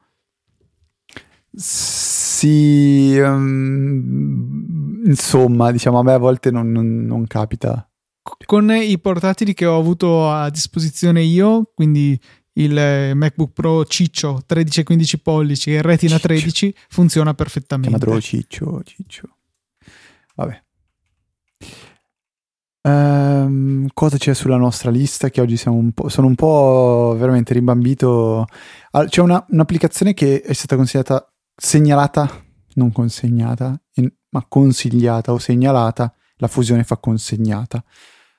Sì, 2.37 3.18
um, 3.18 5.01
insomma, 5.07 5.70
diciamo 5.70 6.01
a 6.01 6.03
me 6.03 6.12
a 6.12 6.18
volte 6.18 6.51
non, 6.51 6.70
non, 6.70 7.07
non, 7.07 7.27
capita. 7.27 7.88
Con 8.44 8.70
i 8.72 8.99
portatili 8.99 9.55
che 9.55 9.64
ho 9.64 9.79
avuto 9.79 10.31
a 10.31 10.51
disposizione 10.51 11.22
io, 11.22 11.70
quindi 11.75 12.20
il 12.59 13.12
MacBook 13.14 13.53
Pro 13.55 13.87
Ciccio 13.87 14.42
13-15 14.46 15.14
pollici 15.22 15.72
e 15.72 15.81
Retina 15.81 16.16
Ciccio. 16.16 16.27
13 16.27 16.75
funziona 16.90 17.33
perfettamente. 17.33 17.96
Chiamatelo 17.96 18.20
Ciccio, 18.20 18.83
Ciccio. 18.85 19.37
Vabbè. 20.35 20.62
Um, 22.83 23.87
cosa 23.94 24.18
c'è 24.18 24.35
sulla 24.35 24.59
nostra 24.59 24.90
lista 24.90 25.31
che 25.31 25.40
oggi 25.40 25.57
siamo 25.57 25.79
un 25.79 25.92
po', 25.92 26.11
sono 26.11 26.27
un 26.27 26.35
po' 26.35 27.16
veramente 27.18 27.55
rimbambito. 27.55 28.44
C'è 29.09 29.22
una, 29.22 29.42
un'applicazione 29.49 30.12
che 30.12 30.42
è 30.42 30.53
stata 30.53 30.77
consigliata 30.77 31.31
segnalata, 31.57 32.45
non 32.75 32.92
consegnata, 32.92 33.81
ma 34.31 34.45
consigliata 34.47 35.33
o 35.33 35.38
segnalata, 35.38 36.14
la 36.37 36.49
fusione 36.49 36.85
fa 36.85 36.99
consegnata, 36.99 37.83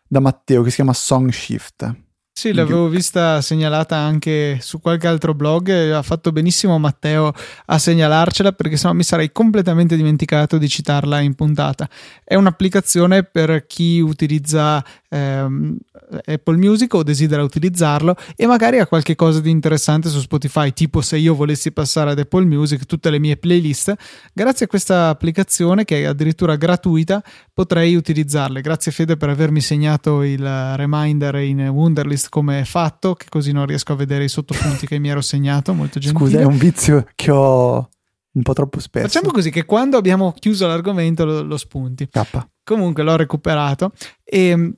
da 0.08 0.20
Matteo 0.20 0.62
che 0.62 0.70
si 0.70 0.76
chiama 0.76 0.94
Song 0.94 1.30
Shift. 1.32 2.06
Sì, 2.38 2.54
l'avevo 2.54 2.88
vista 2.88 3.42
segnalata 3.42 3.96
anche 3.96 4.60
su 4.62 4.80
qualche 4.80 5.08
altro 5.08 5.34
blog 5.34 5.70
e 5.70 5.90
ha 5.90 6.04
fatto 6.04 6.32
benissimo 6.32 6.78
Matteo 6.78 7.34
a 7.66 7.80
segnalarcela 7.80 8.52
perché 8.52 8.78
sennò 8.78 8.94
mi 8.94 9.02
sarei 9.02 9.32
completamente 9.32 9.96
dimenticato 9.96 10.60
di 10.60 10.70
citarla 10.70 11.20
in 11.20 11.34
puntata. 11.34 11.90
È 12.24 12.36
un'applicazione 12.36 13.24
per 13.24 13.66
chi 13.66 14.00
utilizza 14.02 14.86
ehm, 15.10 15.78
Apple 16.26 16.58
Music 16.58 16.94
o 16.94 17.04
desidera 17.04 17.44
utilizzarlo 17.44 18.16
e 18.36 18.46
magari 18.46 18.80
ha 18.80 18.88
qualche 18.88 19.16
cosa 19.16 19.40
di 19.40 19.50
interessante 19.50 20.10
su 20.10 20.20
Spotify, 20.20 20.74
tipo 20.74 21.02
se 21.02 21.18
io 21.18 21.36
volessi 21.36 21.72
passare 21.72 22.12
ad 22.12 22.20
Apple 22.20 22.46
Music 22.46 22.86
tutte 22.86 23.10
le 23.10 23.20
mie 23.20 23.38
playlist, 23.38 23.94
grazie 24.34 24.66
a 24.66 24.68
questa 24.68 25.10
applicazione 25.10 25.86
che 25.86 26.02
è 26.02 26.06
addirittura 26.06 26.56
gratuita 26.56 27.24
potrei 27.54 27.96
utilizzarle. 27.96 28.62
Grazie 28.62 28.92
Fede 28.92 29.18
per 29.18 29.30
avermi 29.30 29.62
segnato 29.62 30.24
il 30.24 30.76
reminder 30.76 31.36
in 31.36 31.68
Wunderlist 31.68 32.30
come 32.30 32.62
è 32.62 32.64
fatto, 32.64 33.14
che 33.14 33.26
così 33.30 33.52
non 33.52 33.66
riesco 33.66 33.94
a 33.94 33.96
vedere 33.96 34.24
i 34.24 34.30
sottopunti 34.30 34.88
che 34.88 35.00
mi 35.00 35.10
ero 35.10 35.22
segnato, 35.22 35.74
molto 35.74 36.00
gentile. 36.00 36.30
Scusa, 36.30 36.40
è 36.40 36.46
un 36.46 36.58
vizio 36.58 37.08
che 37.16 37.32
ho 37.32 37.90
un 38.38 38.44
po' 38.44 38.54
troppo 38.54 38.80
spesso. 38.80 39.08
Facciamo 39.08 39.32
così 39.32 39.50
che 39.50 39.66
quando 39.66 39.98
abbiamo 39.98 40.32
chiuso 40.38 40.68
l'argomento 40.68 41.26
lo, 41.26 41.42
lo 41.42 41.58
spunti. 41.58 42.08
K. 42.08 42.48
Comunque 42.64 43.02
l'ho 43.02 43.16
recuperato 43.16 43.92
e 44.24 44.74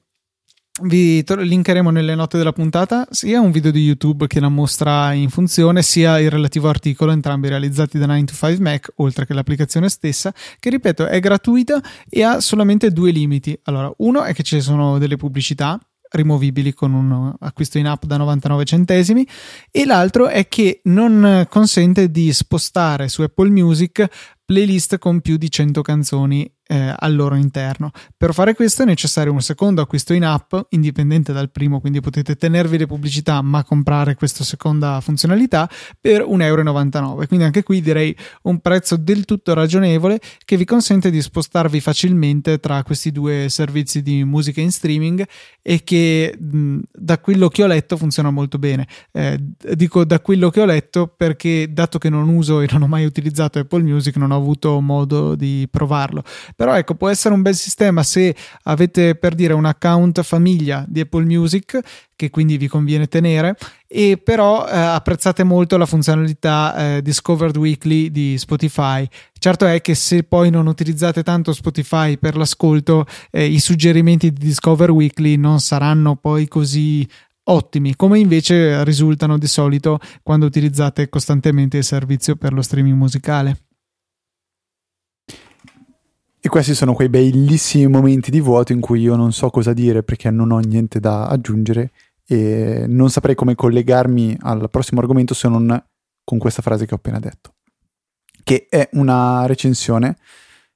vi 0.84 1.24
linkeremo 1.26 1.90
nelle 1.90 2.16
note 2.16 2.38
della 2.38 2.52
puntata 2.52 3.08
sia 3.10 3.40
un 3.40 3.52
video 3.52 3.72
di 3.72 3.82
YouTube 3.82 4.28
che 4.28 4.40
la 4.40 4.50
mostra 4.50 5.14
in 5.14 5.30
funzione, 5.30 5.82
sia 5.82 6.20
il 6.20 6.30
relativo 6.30 6.70
articolo, 6.70 7.12
entrambi 7.12 7.48
realizzati 7.48 7.98
da 7.98 8.06
9 8.06 8.24
to 8.26 8.34
5 8.34 8.60
Mac, 8.60 8.92
oltre 8.96 9.26
che 9.26 9.34
l'applicazione 9.34 9.90
stessa, 9.90 10.34
che 10.60 10.70
ripeto 10.70 11.08
è 11.08 11.20
gratuita 11.20 11.82
e 12.10 12.24
ha 12.24 12.40
solamente 12.40 12.92
due 12.92 13.12
limiti. 13.12 13.58
Allora, 13.64 13.92
uno 13.98 14.24
è 14.24 14.34
che 14.34 14.44
ci 14.44 14.62
sono 14.62 14.98
delle 14.98 15.18
pubblicità 15.18 15.80
rimovibili 16.12 16.74
con 16.74 16.94
un 16.94 17.36
acquisto 17.40 17.78
in 17.78 17.88
app 17.88 18.06
da 18.06 18.18
99 18.18 18.66
centesimi 18.66 19.28
e 19.70 19.86
l'altro 19.86 20.28
è 20.28 20.48
che 20.48 20.82
non 20.86 21.46
consente 21.50 22.10
di 22.10 22.34
spostare 22.34 23.08
su 23.10 23.22
Apple 23.22 23.50
Music 23.50 24.08
playlist 24.44 24.98
con 24.98 25.22
più 25.22 25.38
di 25.38 25.52
100 25.52 25.82
canzoni 25.82 26.52
eh, 26.72 26.94
al 26.96 27.16
loro 27.16 27.36
interno. 27.36 27.90
Per 28.16 28.32
fare 28.34 28.54
questo 28.54 28.84
è 28.84 28.86
necessario 28.86 29.32
un 29.32 29.42
secondo 29.42 29.82
acquisto 29.82 30.14
in 30.14 30.24
app, 30.24 30.54
indipendente 30.70 31.34
dal 31.34 31.50
primo, 31.50 31.80
quindi 31.80 32.00
potete 32.00 32.36
tenervi 32.36 32.78
le 32.78 32.86
pubblicità 32.86 33.42
ma 33.42 33.64
comprare 33.64 34.14
questa 34.14 34.44
seconda 34.44 35.02
funzionalità 35.02 35.68
per 36.00 36.22
1,99 36.22 36.96
euro. 36.96 37.26
Quindi 37.28 37.46
anche 37.46 37.64
qui 37.64 37.82
direi 37.82 38.16
un 38.44 38.60
prezzo 38.60 38.98
del 38.98 39.26
tutto 39.26 39.56
ragionevole 39.56 40.20
che 40.46 40.58
vi 40.58 40.66
consente 40.66 41.10
di 41.10 41.22
spostarvi 41.22 41.80
facilmente 41.80 42.60
tra 42.60 42.84
questi 42.84 43.12
due 43.12 43.48
servizi 43.50 44.04
di 44.04 44.24
musica 44.24 44.62
in 44.62 44.72
streaming 44.72 45.26
e 45.64 45.84
che 45.84 46.38
mh, 46.40 46.80
da 46.92 47.18
quello 47.18 47.48
che 47.48 47.64
ho 47.64 47.68
letto 47.68 47.98
funziona 47.98 48.30
molto 48.30 48.60
bene. 48.60 48.88
Eh, 49.12 49.40
dico 49.74 50.06
da 50.06 50.20
quello 50.20 50.52
che 50.52 50.62
ho 50.62 50.66
letto 50.66 51.08
perché 51.08 51.74
dato 51.74 51.98
che 51.98 52.10
non 52.10 52.28
uso 52.30 52.62
e 52.62 52.68
non 52.72 52.84
ho 52.84 52.88
mai 52.88 53.06
utilizzato 53.06 53.58
Apple 53.58 53.82
Music 53.82 54.18
non 54.18 54.30
ho 54.30 54.36
avuto 54.36 54.80
modo 54.82 55.34
di 55.34 55.68
provarlo 55.70 56.24
però 56.60 56.76
ecco, 56.76 56.96
può 56.96 57.08
essere 57.08 57.34
un 57.34 57.42
bel 57.42 57.56
sistema 57.56 58.04
se 58.04 58.36
avete 58.64 59.16
per 59.16 59.34
dire 59.34 59.54
un 59.54 59.64
account 59.64 60.22
famiglia 60.24 60.84
di 60.90 61.00
Apple 61.00 61.24
Music 61.24 61.80
che 62.18 62.30
quindi 62.30 62.58
vi 62.58 62.68
conviene 62.68 63.08
tenere 63.08 63.56
e 63.88 64.20
però 64.22 64.68
eh, 64.68 64.76
apprezzate 64.78 65.46
molto 65.46 65.78
la 65.78 65.86
funzionalità 65.86 66.98
eh, 66.98 67.02
Discovered 67.02 67.56
Weekly 67.56 68.12
di 68.12 68.38
Spotify. 68.38 69.08
Certo 69.40 69.66
è 69.68 69.80
che 69.80 69.96
se 69.96 70.24
poi 70.24 70.50
non 70.50 70.68
utilizzate 70.68 71.24
tanto 71.24 71.54
Spotify 71.54 72.18
per 72.18 72.36
l'ascolto, 72.36 73.06
eh, 73.32 73.46
i 73.46 73.60
suggerimenti 73.60 74.34
di 74.34 74.46
Discover 74.48 74.92
Weekly 74.92 75.38
non 75.38 75.62
saranno 75.62 76.18
poi 76.18 76.50
così 76.50 77.08
ottimi, 77.44 77.96
come 77.96 78.20
invece 78.20 78.84
risultano 78.84 79.38
di 79.38 79.48
solito 79.48 79.98
quando 80.24 80.46
utilizzate 80.46 81.08
costantemente 81.08 81.78
il 81.78 81.86
servizio 81.86 82.36
per 82.36 82.52
lo 82.52 82.62
streaming 82.62 82.98
musicale. 82.98 83.69
E 86.42 86.48
questi 86.48 86.74
sono 86.74 86.94
quei 86.94 87.10
bellissimi 87.10 87.88
momenti 87.88 88.32
di 88.32 88.40
vuoto 88.40 88.72
in 88.72 88.80
cui 88.80 89.02
io 89.02 89.16
non 89.16 89.34
so 89.34 89.50
cosa 89.50 89.74
dire 89.74 90.04
perché 90.04 90.32
non 90.32 90.52
ho 90.52 90.60
niente 90.60 91.00
da 91.02 91.28
aggiungere 91.28 91.92
e 92.26 92.86
non 92.88 93.10
saprei 93.10 93.36
come 93.36 93.56
collegarmi 93.56 94.38
al 94.42 94.70
prossimo 94.70 95.02
argomento 95.02 95.34
se 95.34 95.50
non 95.50 95.84
con 96.24 96.38
questa 96.38 96.62
frase 96.62 96.86
che 96.86 96.94
ho 96.94 96.98
appena 96.98 97.20
detto, 97.20 97.56
che 98.44 98.68
è 98.70 98.88
una 98.94 99.48
recensione 99.48 100.16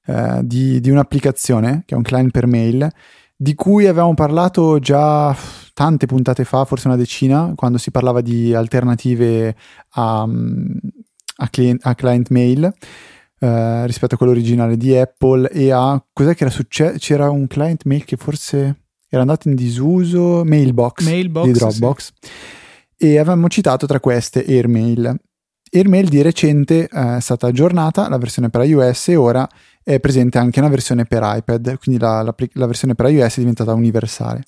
eh, 0.06 0.40
di, 0.42 0.80
di 0.80 0.90
un'applicazione 0.90 1.84
che 1.86 1.94
è 1.94 1.96
un 1.96 2.02
client 2.02 2.30
per 2.30 2.46
mail 2.46 2.90
di 3.36 3.54
cui 3.54 3.86
avevamo 3.86 4.14
parlato 4.14 4.78
già 4.78 5.36
tante 5.72 6.06
puntate 6.06 6.44
fa, 6.44 6.64
forse 6.64 6.88
una 6.88 6.96
decina, 6.96 7.52
quando 7.54 7.78
si 7.78 7.90
parlava 7.90 8.20
di 8.20 8.54
alternative 8.54 9.56
a, 9.90 10.22
a, 10.22 11.48
client, 11.48 11.84
a 11.84 11.94
client 11.94 12.30
mail. 12.30 12.72
Eh, 13.38 13.86
rispetto 13.86 14.14
a 14.14 14.16
quello 14.16 14.32
originale 14.32 14.76
di 14.76 14.96
Apple 14.96 15.50
e 15.50 15.70
a 15.70 16.02
cos'è 16.12 16.34
che 16.34 16.44
era 16.44 16.52
successo? 16.52 16.96
C'era 16.98 17.30
un 17.30 17.46
client 17.46 17.84
mail 17.84 18.04
che 18.04 18.16
forse 18.16 18.84
era 19.08 19.22
andato 19.22 19.48
in 19.48 19.54
disuso, 19.54 20.44
Mailbox, 20.44 21.04
Mailbox 21.04 21.44
di 21.44 21.52
Dropbox 21.52 22.12
sì. 22.20 23.06
e 23.06 23.18
avevamo 23.18 23.48
citato 23.48 23.86
tra 23.86 24.00
queste 24.00 24.44
Airmail. 24.46 25.14
Airmail 25.70 26.08
di 26.08 26.22
recente 26.22 26.88
eh, 26.88 27.16
è 27.16 27.20
stata 27.20 27.48
aggiornata, 27.48 28.08
la 28.08 28.18
versione 28.18 28.48
per 28.48 28.64
iOS 28.64 29.08
e 29.08 29.16
ora 29.16 29.48
è 29.82 30.00
presente 30.00 30.38
anche 30.38 30.60
una 30.60 30.68
versione 30.68 31.04
per 31.04 31.22
iPad, 31.24 31.78
quindi 31.78 32.00
la, 32.00 32.22
la, 32.22 32.34
la 32.52 32.66
versione 32.66 32.94
per 32.94 33.10
iOS 33.10 33.36
è 33.36 33.40
diventata 33.40 33.74
universale. 33.74 34.44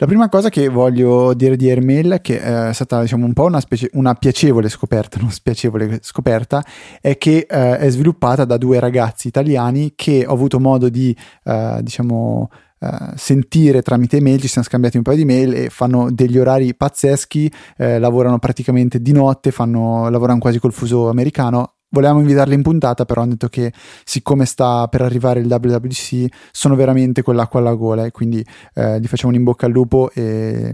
La 0.00 0.06
prima 0.06 0.30
cosa 0.30 0.48
che 0.48 0.70
voglio 0.70 1.34
dire 1.34 1.56
di 1.56 1.68
Airmail, 1.68 2.20
che 2.22 2.40
è 2.40 2.72
stata 2.72 3.02
diciamo, 3.02 3.26
un 3.26 3.34
po' 3.34 3.44
una, 3.44 3.60
specie, 3.60 3.90
una 3.92 4.14
piacevole 4.14 4.70
scoperta, 4.70 5.18
non 5.20 5.30
spiacevole 5.30 5.98
scoperta, 6.00 6.64
è 7.02 7.18
che 7.18 7.46
eh, 7.46 7.76
è 7.76 7.90
sviluppata 7.90 8.46
da 8.46 8.56
due 8.56 8.80
ragazzi 8.80 9.28
italiani 9.28 9.92
che 9.94 10.24
ho 10.26 10.32
avuto 10.32 10.58
modo 10.58 10.88
di, 10.88 11.14
eh, 11.44 11.80
diciamo, 11.82 12.48
Uh, 12.80 13.12
sentire 13.14 13.82
tramite 13.82 14.22
mail, 14.22 14.40
ci 14.40 14.48
siamo 14.48 14.66
scambiati 14.66 14.96
un 14.96 15.02
paio 15.02 15.18
di 15.18 15.26
mail 15.26 15.52
e 15.52 15.68
fanno 15.68 16.10
degli 16.10 16.38
orari 16.38 16.74
pazzeschi, 16.74 17.52
eh, 17.76 17.98
lavorano 17.98 18.38
praticamente 18.38 19.02
di 19.02 19.12
notte, 19.12 19.50
fanno, 19.50 20.08
lavorano 20.08 20.38
quasi 20.38 20.58
col 20.58 20.72
fuso 20.72 21.10
americano, 21.10 21.74
volevamo 21.90 22.20
invitarli 22.20 22.54
in 22.54 22.62
puntata, 22.62 23.04
però 23.04 23.22
hanno 23.22 23.32
detto 23.32 23.48
che 23.48 23.72
siccome 24.04 24.44
sta 24.44 24.88
per 24.88 25.02
arrivare 25.02 25.40
il 25.40 25.46
WWC 25.46 26.26
sono 26.50 26.74
veramente 26.74 27.22
con 27.22 27.34
l'acqua 27.34 27.60
alla 27.60 27.74
gola 27.74 28.04
e 28.04 28.10
quindi 28.10 28.44
eh, 28.74 29.00
gli 29.00 29.06
facciamo 29.06 29.32
un 29.32 29.38
in 29.38 29.44
bocca 29.44 29.66
al 29.66 29.72
lupo 29.72 30.10
e, 30.12 30.72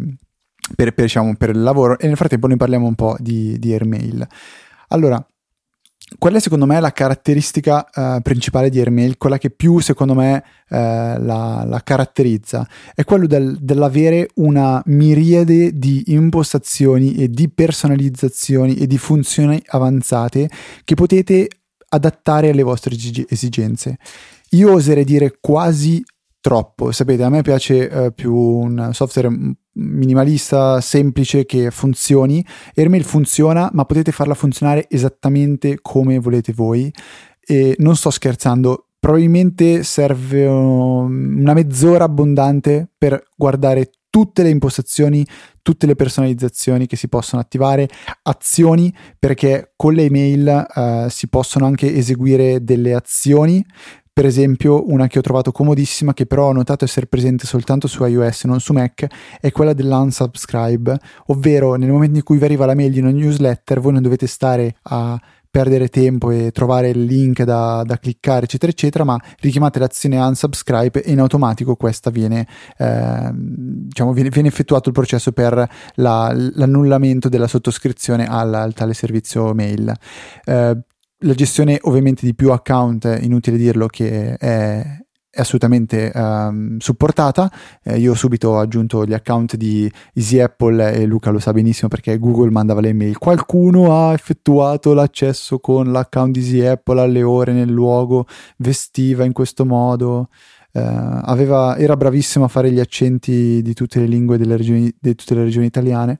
per, 0.74 0.92
per, 0.92 1.04
diciamo, 1.04 1.34
per, 1.36 1.50
il 1.50 1.62
lavoro 1.62 1.98
e 1.98 2.06
nel 2.06 2.16
frattempo 2.16 2.46
noi 2.46 2.56
parliamo 2.56 2.86
un 2.86 2.94
po' 2.94 3.16
di, 3.18 3.58
di 3.58 3.72
Airmail. 3.72 4.26
Allora, 4.88 5.24
qual 6.18 6.34
è 6.34 6.40
secondo 6.40 6.66
me 6.66 6.78
la 6.78 6.92
caratteristica 6.92 7.84
uh, 7.92 8.22
principale 8.22 8.70
di 8.70 8.78
Airmail, 8.78 9.16
quella 9.16 9.38
che 9.38 9.50
più 9.50 9.80
secondo 9.80 10.14
me 10.14 10.36
uh, 10.68 10.74
la, 10.76 11.64
la, 11.66 11.80
caratterizza? 11.82 12.66
È 12.94 13.02
quello 13.02 13.26
del, 13.26 13.58
dell'avere 13.60 14.28
una 14.34 14.80
miriade 14.86 15.72
di 15.72 16.04
impostazioni 16.06 17.16
e 17.16 17.28
di 17.28 17.50
personalizzazioni 17.50 18.76
e 18.76 18.86
di 18.86 18.98
funzioni 18.98 19.60
avanzate 19.66 20.48
che 20.84 20.94
potete 20.94 21.48
adattare 21.88 22.50
alle 22.50 22.62
vostre 22.62 22.94
esigenze. 23.28 23.98
Io 24.50 24.72
oserei 24.72 25.04
dire 25.04 25.38
quasi 25.40 26.04
troppo. 26.40 26.92
Sapete, 26.92 27.24
a 27.24 27.30
me 27.30 27.42
piace 27.42 27.84
uh, 27.84 28.14
più 28.14 28.32
un 28.32 28.90
software 28.92 29.28
minimalista, 29.76 30.80
semplice, 30.80 31.46
che 31.46 31.70
funzioni. 31.70 32.44
Airmail 32.74 33.04
funziona, 33.04 33.70
ma 33.72 33.84
potete 33.84 34.12
farla 34.12 34.34
funzionare 34.34 34.86
esattamente 34.88 35.78
come 35.80 36.18
volete 36.18 36.52
voi. 36.52 36.92
E 37.40 37.74
non 37.78 37.96
sto 37.96 38.10
scherzando, 38.10 38.88
probabilmente 38.98 39.82
serve 39.82 40.46
una 40.46 41.54
mezz'ora 41.54 42.04
abbondante 42.04 42.90
per 42.96 43.22
guardare 43.36 43.90
tutte 44.10 44.42
le 44.42 44.48
impostazioni, 44.48 45.26
tutte 45.60 45.86
le 45.86 45.94
personalizzazioni 45.94 46.86
che 46.86 46.96
si 46.96 47.08
possono 47.08 47.42
attivare, 47.42 47.88
azioni, 48.22 48.92
perché 49.18 49.72
con 49.76 49.92
le 49.92 50.04
email 50.04 50.66
uh, 50.74 51.08
si 51.08 51.28
possono 51.28 51.66
anche 51.66 51.94
eseguire 51.94 52.64
delle 52.64 52.94
azioni 52.94 53.64
per 54.16 54.24
esempio, 54.24 54.90
una 54.90 55.08
che 55.08 55.18
ho 55.18 55.20
trovato 55.20 55.52
comodissima, 55.52 56.14
che 56.14 56.24
però 56.24 56.46
ho 56.46 56.52
notato 56.52 56.86
essere 56.86 57.04
presente 57.04 57.44
soltanto 57.44 57.86
su 57.86 58.02
iOS 58.02 58.44
e 58.44 58.48
non 58.48 58.60
su 58.60 58.72
Mac, 58.72 59.06
è 59.38 59.52
quella 59.52 59.74
dell'unsubscribe, 59.74 60.98
ovvero 61.26 61.74
nel 61.74 61.90
momento 61.90 62.16
in 62.16 62.22
cui 62.22 62.38
vi 62.38 62.44
arriva 62.46 62.64
la 62.64 62.74
mail 62.74 62.92
di 62.92 63.00
una 63.00 63.10
newsletter, 63.10 63.78
voi 63.78 63.92
non 63.92 64.00
dovete 64.00 64.26
stare 64.26 64.76
a 64.84 65.20
perdere 65.50 65.88
tempo 65.88 66.30
e 66.30 66.50
trovare 66.50 66.88
il 66.88 67.04
link 67.04 67.42
da, 67.42 67.82
da, 67.84 67.98
cliccare, 67.98 68.44
eccetera, 68.44 68.72
eccetera, 68.72 69.04
ma 69.04 69.20
richiamate 69.40 69.78
l'azione 69.78 70.18
unsubscribe 70.18 71.02
e 71.02 71.12
in 71.12 71.20
automatico 71.20 71.76
questa 71.76 72.08
viene, 72.08 72.46
eh, 72.78 73.30
diciamo, 73.34 74.14
viene, 74.14 74.30
viene, 74.30 74.48
effettuato 74.48 74.88
il 74.88 74.94
processo 74.94 75.32
per 75.32 75.68
la, 75.96 76.32
l'annullamento 76.34 77.28
della 77.28 77.48
sottoscrizione 77.48 78.26
al, 78.26 78.54
al 78.54 78.72
tale 78.72 78.94
servizio 78.94 79.52
mail. 79.52 79.94
Eh, 80.46 80.76
la 81.20 81.34
gestione 81.34 81.78
ovviamente 81.82 82.26
di 82.26 82.34
più 82.34 82.52
account, 82.52 83.18
inutile 83.22 83.56
dirlo 83.56 83.86
che 83.86 84.36
è, 84.36 85.04
assolutamente 85.36 86.10
um, 86.14 86.78
supportata. 86.78 87.50
Eh, 87.82 87.98
io 87.98 88.12
ho 88.12 88.14
subito 88.14 88.58
aggiunto 88.58 89.04
gli 89.04 89.12
account 89.12 89.56
di 89.56 89.90
Easy 90.14 90.40
Apple 90.40 90.92
e 90.92 91.06
Luca 91.06 91.30
lo 91.30 91.38
sa 91.38 91.52
benissimo 91.52 91.88
perché 91.88 92.18
Google 92.18 92.50
mandava 92.50 92.80
le 92.80 92.92
mail. 92.92 93.18
Qualcuno 93.18 93.96
ha 93.96 94.12
effettuato 94.12 94.94
l'accesso 94.94 95.58
con 95.58 95.92
l'account 95.92 96.32
di 96.32 96.40
Easy 96.40 96.60
Apple 96.64 97.00
alle 97.00 97.22
ore 97.22 97.52
nel 97.52 97.70
luogo, 97.70 98.26
vestiva 98.58 99.24
in 99.24 99.32
questo 99.32 99.64
modo. 99.64 100.28
Uh, 100.72 100.80
aveva, 101.22 101.76
era 101.78 101.96
bravissimo 101.96 102.44
a 102.44 102.48
fare 102.48 102.70
gli 102.70 102.80
accenti 102.80 103.62
di 103.62 103.72
tutte 103.72 103.98
le 103.98 104.06
lingue 104.06 104.36
delle 104.36 104.56
regioni, 104.58 104.94
di 104.98 105.14
tutte 105.14 105.34
le 105.34 105.44
regioni 105.44 105.66
italiane. 105.66 106.18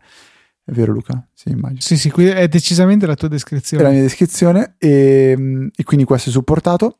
È 0.68 0.72
vero 0.72 0.92
Luca? 0.92 1.24
Sì, 1.32 1.50
immagino. 1.50 1.80
Sì, 1.80 1.96
sì, 1.96 2.10
qui 2.10 2.26
è 2.26 2.48
decisamente 2.48 3.06
la 3.06 3.14
tua 3.14 3.28
descrizione. 3.28 3.84
È 3.84 3.86
la 3.86 3.92
mia 3.92 4.02
descrizione 4.02 4.74
e, 4.78 5.70
e 5.72 5.84
quindi 5.84 6.04
questo 6.04 6.28
è 6.28 6.32
supportato. 6.32 6.96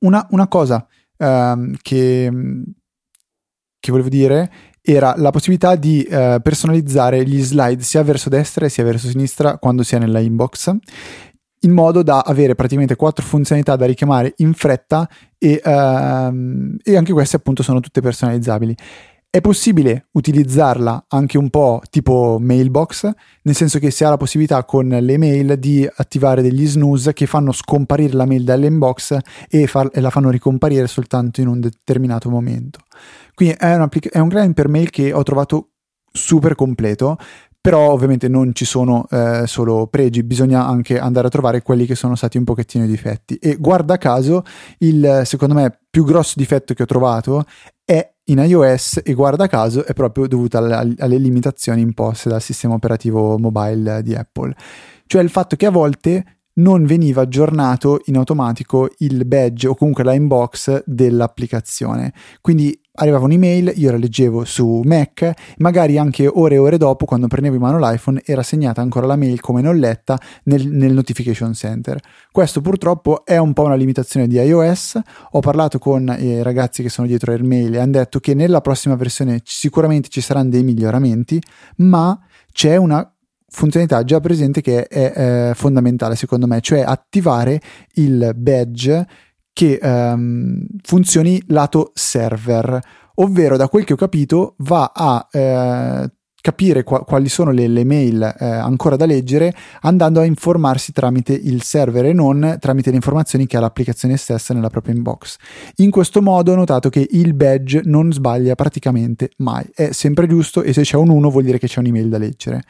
Una, 0.00 0.26
una 0.32 0.48
cosa 0.48 0.86
um, 1.16 1.74
che, 1.80 2.30
che, 3.80 3.90
volevo 3.90 4.10
dire 4.10 4.52
era 4.82 5.14
la 5.16 5.30
possibilità 5.30 5.76
di 5.76 6.06
uh, 6.10 6.42
personalizzare 6.42 7.24
gli 7.24 7.42
slide 7.42 7.82
sia 7.82 8.02
verso 8.02 8.28
destra 8.28 8.68
sia 8.68 8.84
verso 8.84 9.08
sinistra 9.08 9.58
quando 9.58 9.82
si 9.82 9.96
è 9.96 9.98
nella 9.98 10.20
inbox 10.20 10.76
in 11.60 11.72
modo 11.72 12.02
da 12.02 12.20
avere 12.20 12.54
praticamente 12.54 12.96
quattro 12.96 13.24
funzionalità 13.24 13.76
da 13.76 13.86
richiamare 13.86 14.34
in 14.36 14.52
fretta 14.52 15.08
e, 15.38 15.60
uh, 15.64 16.76
e 16.82 16.96
anche 16.96 17.12
queste 17.12 17.36
appunto 17.36 17.62
sono 17.62 17.80
tutte 17.80 18.00
personalizzabili. 18.00 18.76
È 19.30 19.42
possibile 19.42 20.08
utilizzarla 20.12 21.04
anche 21.08 21.36
un 21.36 21.50
po' 21.50 21.82
tipo 21.90 22.38
mailbox, 22.40 23.10
nel 23.42 23.54
senso 23.54 23.78
che 23.78 23.90
si 23.90 24.02
ha 24.02 24.08
la 24.08 24.16
possibilità 24.16 24.64
con 24.64 24.88
le 24.88 25.18
mail 25.18 25.58
di 25.58 25.86
attivare 25.96 26.40
degli 26.40 26.66
snooze 26.66 27.12
che 27.12 27.26
fanno 27.26 27.52
scomparire 27.52 28.14
la 28.14 28.24
mail 28.24 28.44
dall'inbox 28.44 29.18
e, 29.50 29.66
far, 29.66 29.90
e 29.92 30.00
la 30.00 30.08
fanno 30.08 30.30
ricomparire 30.30 30.86
soltanto 30.86 31.42
in 31.42 31.48
un 31.48 31.60
determinato 31.60 32.30
momento. 32.30 32.80
Quindi 33.34 33.54
è 33.58 33.76
è 33.76 34.18
un 34.18 34.28
client 34.30 34.54
per 34.54 34.68
mail 34.68 34.88
che 34.88 35.12
ho 35.12 35.22
trovato 35.22 35.72
super 36.10 36.54
completo 36.54 37.18
però 37.60 37.90
ovviamente 37.90 38.28
non 38.28 38.54
ci 38.54 38.64
sono 38.64 39.06
eh, 39.10 39.42
solo 39.46 39.88
pregi, 39.88 40.22
bisogna 40.22 40.64
anche 40.64 40.98
andare 40.98 41.26
a 41.26 41.30
trovare 41.30 41.60
quelli 41.60 41.84
che 41.84 41.96
sono 41.96 42.14
stati 42.14 42.38
un 42.38 42.44
pochettino 42.44 42.84
i 42.84 42.88
difetti 42.88 43.36
e 43.36 43.56
guarda 43.56 43.98
caso 43.98 44.42
il 44.78 45.22
secondo 45.24 45.54
me 45.54 45.78
più 45.90 46.04
grosso 46.04 46.34
difetto 46.36 46.72
che 46.72 46.84
ho 46.84 46.86
trovato 46.86 47.44
è 47.84 48.10
in 48.28 48.38
iOS 48.38 49.00
e 49.04 49.12
guarda 49.12 49.46
caso 49.46 49.84
è 49.84 49.92
proprio 49.92 50.26
dovuta 50.26 50.58
alle, 50.58 50.94
alle 50.98 51.18
limitazioni 51.18 51.80
imposte 51.80 52.28
dal 52.28 52.42
sistema 52.42 52.74
operativo 52.74 53.38
mobile 53.38 54.02
di 54.02 54.14
Apple, 54.14 54.54
cioè 55.06 55.22
il 55.22 55.30
fatto 55.30 55.56
che 55.56 55.66
a 55.66 55.70
volte 55.70 56.38
non 56.58 56.84
veniva 56.84 57.22
aggiornato 57.22 58.00
in 58.06 58.16
automatico 58.16 58.90
il 58.98 59.24
badge 59.26 59.68
o 59.68 59.74
comunque 59.74 60.04
la 60.04 60.12
inbox 60.12 60.82
dell'applicazione. 60.86 62.12
Quindi 62.40 62.78
arrivava 62.98 63.24
un'email, 63.24 63.72
io 63.76 63.90
la 63.90 63.96
leggevo 63.96 64.44
su 64.44 64.82
Mac, 64.84 65.30
magari 65.58 65.98
anche 65.98 66.26
ore 66.26 66.56
e 66.56 66.58
ore 66.58 66.76
dopo, 66.76 67.04
quando 67.04 67.26
prendevo 67.26 67.54
in 67.54 67.60
mano 67.60 67.78
l'iPhone, 67.78 68.22
era 68.24 68.42
segnata 68.42 68.80
ancora 68.80 69.06
la 69.06 69.16
mail 69.16 69.40
come 69.40 69.60
non 69.60 69.76
letta 69.78 70.20
nel, 70.44 70.66
nel 70.68 70.92
notification 70.92 71.54
center. 71.54 72.00
Questo 72.30 72.60
purtroppo 72.60 73.24
è 73.24 73.36
un 73.36 73.52
po' 73.52 73.64
una 73.64 73.76
limitazione 73.76 74.26
di 74.26 74.36
iOS. 74.36 75.00
Ho 75.32 75.40
parlato 75.40 75.78
con 75.78 76.14
i 76.18 76.42
ragazzi 76.42 76.82
che 76.82 76.88
sono 76.88 77.06
dietro 77.06 77.32
Airmail 77.32 77.74
e 77.74 77.78
hanno 77.78 77.92
detto 77.92 78.18
che 78.18 78.34
nella 78.34 78.60
prossima 78.60 78.96
versione 78.96 79.40
sicuramente 79.44 80.08
ci 80.08 80.20
saranno 80.20 80.50
dei 80.50 80.62
miglioramenti, 80.62 81.40
ma 81.76 82.18
c'è 82.52 82.76
una 82.76 83.10
funzionalità 83.50 84.04
già 84.04 84.20
presente 84.20 84.60
che 84.60 84.86
è, 84.86 85.12
è, 85.12 85.54
fondamentale 85.54 86.16
secondo 86.16 86.46
me, 86.46 86.60
cioè 86.60 86.80
attivare 86.80 87.60
il 87.94 88.32
badge 88.36 89.06
che 89.58 89.76
um, 89.82 90.64
funzioni 90.84 91.42
lato 91.48 91.90
server, 91.92 92.78
ovvero 93.16 93.56
da 93.56 93.68
quel 93.68 93.82
che 93.82 93.94
ho 93.94 93.96
capito 93.96 94.54
va 94.58 94.92
a 94.94 95.26
eh, 95.32 96.12
capire 96.40 96.84
qua- 96.84 97.00
quali 97.00 97.28
sono 97.28 97.50
le, 97.50 97.66
le 97.66 97.82
mail 97.82 98.22
eh, 98.38 98.44
ancora 98.46 98.94
da 98.94 99.04
leggere 99.04 99.52
andando 99.80 100.20
a 100.20 100.24
informarsi 100.24 100.92
tramite 100.92 101.32
il 101.32 101.64
server 101.64 102.04
e 102.04 102.12
non 102.12 102.58
tramite 102.60 102.90
le 102.90 102.96
informazioni 102.96 103.48
che 103.48 103.56
ha 103.56 103.60
l'applicazione 103.60 104.16
stessa 104.16 104.54
nella 104.54 104.70
propria 104.70 104.94
inbox. 104.94 105.38
In 105.78 105.90
questo 105.90 106.22
modo 106.22 106.52
ho 106.52 106.54
notato 106.54 106.88
che 106.88 107.04
il 107.10 107.34
badge 107.34 107.80
non 107.82 108.12
sbaglia 108.12 108.54
praticamente 108.54 109.30
mai, 109.38 109.68
è 109.74 109.90
sempre 109.90 110.28
giusto 110.28 110.62
e 110.62 110.72
se 110.72 110.82
c'è 110.82 110.96
un 110.96 111.08
1 111.08 111.30
vuol 111.30 111.42
dire 111.42 111.58
che 111.58 111.66
c'è 111.66 111.80
un'email 111.80 112.08
da 112.08 112.18
leggere. 112.18 112.62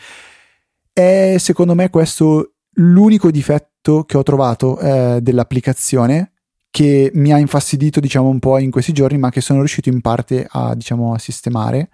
È 0.90 1.36
secondo 1.36 1.74
me 1.74 1.90
questo 1.90 2.54
l'unico 2.76 3.30
difetto 3.30 4.04
che 4.04 4.16
ho 4.16 4.22
trovato 4.22 4.78
eh, 4.78 5.18
dell'applicazione 5.20 6.32
che 6.70 7.10
mi 7.14 7.32
ha 7.32 7.38
infastidito 7.38 8.00
diciamo 8.00 8.28
un 8.28 8.38
po' 8.38 8.58
in 8.58 8.70
questi 8.70 8.92
giorni 8.92 9.18
ma 9.18 9.30
che 9.30 9.40
sono 9.40 9.60
riuscito 9.60 9.88
in 9.88 10.00
parte 10.00 10.46
a 10.48 10.74
diciamo 10.74 11.14
a 11.14 11.18
sistemare. 11.18 11.90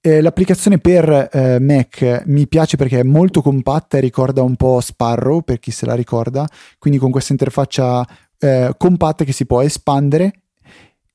Eh, 0.00 0.20
l'applicazione 0.20 0.78
per 0.78 1.28
eh, 1.32 1.58
Mac 1.58 2.22
mi 2.26 2.46
piace 2.46 2.76
perché 2.76 3.00
è 3.00 3.02
molto 3.02 3.42
compatta 3.42 3.96
e 3.96 4.00
ricorda 4.00 4.42
un 4.42 4.54
po' 4.54 4.80
Sparrow 4.80 5.40
per 5.42 5.58
chi 5.58 5.72
se 5.72 5.84
la 5.84 5.94
ricorda. 5.94 6.46
Quindi 6.78 7.00
con 7.00 7.10
questa 7.10 7.32
interfaccia 7.32 8.06
eh, 8.38 8.72
compatta 8.76 9.24
che 9.24 9.32
si 9.32 9.46
può 9.46 9.62
espandere. 9.62 10.42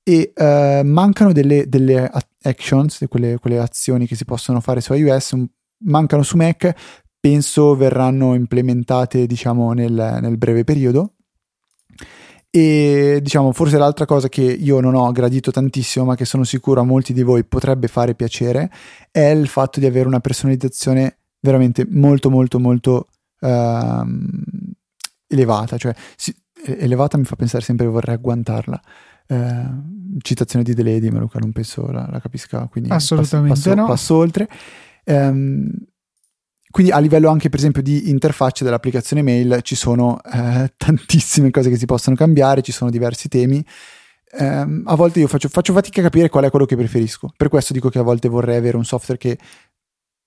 E 0.03 0.33
eh, 0.35 0.81
mancano 0.83 1.31
delle, 1.31 1.69
delle 1.69 2.11
actions 2.41 3.05
quelle, 3.07 3.37
quelle 3.39 3.59
azioni 3.59 4.07
che 4.07 4.15
si 4.15 4.25
possono 4.25 4.59
fare 4.59 4.81
su 4.81 4.93
iOS. 4.93 5.35
Mancano 5.85 6.23
su 6.23 6.35
Mac. 6.35 6.73
Penso 7.17 7.75
verranno 7.75 8.33
implementate 8.33 9.25
diciamo 9.25 9.71
nel, 9.71 10.17
nel 10.21 10.37
breve 10.37 10.65
periodo 10.65 11.13
e 12.53 13.19
diciamo 13.23 13.53
forse 13.53 13.77
l'altra 13.77 14.05
cosa 14.05 14.27
che 14.27 14.41
io 14.41 14.81
non 14.81 14.93
ho 14.93 15.09
gradito 15.13 15.51
tantissimo 15.51 16.03
ma 16.03 16.15
che 16.15 16.25
sono 16.25 16.43
sicuro 16.43 16.81
a 16.81 16.83
molti 16.83 17.13
di 17.13 17.23
voi 17.23 17.45
potrebbe 17.45 17.87
fare 17.87 18.13
piacere 18.13 18.69
è 19.09 19.21
il 19.21 19.47
fatto 19.47 19.79
di 19.79 19.85
avere 19.85 20.05
una 20.05 20.19
personalizzazione 20.19 21.15
veramente 21.39 21.87
molto 21.89 22.29
molto 22.29 22.59
molto 22.59 23.07
uh, 23.39 24.05
elevata. 25.27 25.77
Cioè 25.77 25.93
si, 26.15 26.35
elevata 26.65 27.17
mi 27.17 27.25
fa 27.25 27.35
pensare 27.35 27.63
sempre 27.63 27.85
che 27.85 27.91
vorrei 27.91 28.15
agguantarla. 28.15 28.81
Uh, 29.27 30.17
citazione 30.19 30.65
di 30.65 30.73
Deledi 30.73 31.09
ma 31.09 31.19
Luca 31.19 31.39
non 31.39 31.53
penso 31.53 31.89
la, 31.89 32.05
la 32.11 32.19
capisca 32.19 32.67
quindi 32.69 32.89
assolutamente 32.89 33.53
passo, 33.53 33.69
passo, 33.69 33.81
no. 33.81 33.87
passo 33.87 34.15
oltre. 34.15 34.49
Um, 35.05 35.71
quindi 36.71 36.91
a 36.91 36.99
livello 36.99 37.29
anche 37.29 37.49
per 37.49 37.59
esempio 37.59 37.81
di 37.81 38.09
interfaccia 38.09 38.63
dell'applicazione 38.63 39.21
mail 39.21 39.59
ci 39.61 39.75
sono 39.75 40.19
eh, 40.23 40.73
tantissime 40.77 41.51
cose 41.51 41.69
che 41.69 41.77
si 41.77 41.85
possono 41.85 42.15
cambiare, 42.15 42.61
ci 42.61 42.71
sono 42.71 42.89
diversi 42.89 43.27
temi. 43.27 43.63
Eh, 44.33 44.45
a 44.45 44.95
volte 44.95 45.19
io 45.19 45.27
faccio, 45.27 45.49
faccio, 45.49 45.73
fatica 45.73 45.99
a 45.99 46.03
capire 46.03 46.29
qual 46.29 46.45
è 46.45 46.49
quello 46.49 46.65
che 46.65 46.75
preferisco. 46.77 47.31
Per 47.35 47.49
questo 47.49 47.73
dico 47.73 47.89
che 47.89 47.99
a 47.99 48.03
volte 48.03 48.29
vorrei 48.29 48.57
avere 48.57 48.77
un 48.77 48.85
software 48.85 49.19
che 49.19 49.37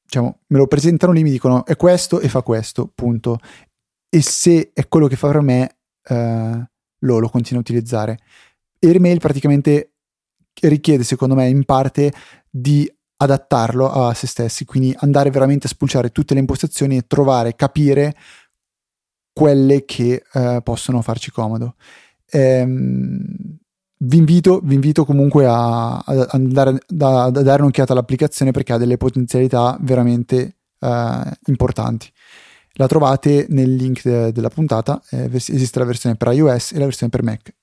diciamo, 0.04 0.40
me 0.48 0.58
lo 0.58 0.66
presentano 0.66 1.12
lì, 1.12 1.22
mi 1.22 1.30
dicono 1.30 1.64
è 1.64 1.76
questo 1.76 2.20
e 2.20 2.28
fa 2.28 2.42
questo, 2.42 2.90
punto. 2.94 3.38
e 4.08 4.20
se 4.22 4.70
è 4.72 4.86
quello 4.86 5.06
che 5.06 5.16
fa 5.16 5.28
per 5.30 5.40
me, 5.40 5.76
eh, 6.06 6.68
lo, 6.98 7.18
lo 7.18 7.28
continuo 7.28 7.58
a 7.60 7.62
utilizzare. 7.62 8.18
Airmail 8.80 9.18
praticamente 9.18 9.94
richiede, 10.60 11.02
secondo 11.04 11.34
me, 11.34 11.48
in 11.48 11.64
parte 11.64 12.12
di 12.50 12.90
adattarlo 13.16 13.90
a 13.90 14.14
se 14.14 14.26
stessi, 14.26 14.64
quindi 14.64 14.94
andare 14.98 15.30
veramente 15.30 15.66
a 15.66 15.70
spulciare 15.70 16.10
tutte 16.10 16.34
le 16.34 16.40
impostazioni 16.40 16.96
e 16.96 17.06
trovare, 17.06 17.54
capire 17.54 18.14
quelle 19.32 19.84
che 19.84 20.22
eh, 20.32 20.60
possono 20.62 21.02
farci 21.02 21.30
comodo. 21.30 21.74
Ehm, 22.30 23.58
vi, 23.98 24.16
invito, 24.16 24.60
vi 24.62 24.74
invito, 24.74 25.04
comunque 25.04 25.46
a, 25.46 25.96
a 25.96 26.26
andare 26.30 26.78
a, 27.00 27.24
a, 27.24 27.30
dare 27.30 27.62
un'occhiata 27.62 27.92
all'applicazione 27.92 28.50
perché 28.50 28.72
ha 28.72 28.78
delle 28.78 28.96
potenzialità 28.96 29.76
veramente 29.80 30.56
eh, 30.78 31.22
importanti. 31.46 32.10
La 32.76 32.86
trovate 32.86 33.46
nel 33.50 33.74
link 33.74 34.02
de- 34.02 34.32
della 34.32 34.50
puntata, 34.50 35.00
eh, 35.10 35.30
esiste 35.32 35.78
la 35.78 35.84
versione 35.84 36.16
per 36.16 36.32
iOS 36.32 36.72
e 36.72 36.78
la 36.78 36.84
versione 36.84 37.10
per 37.10 37.22
Mac 37.22 37.54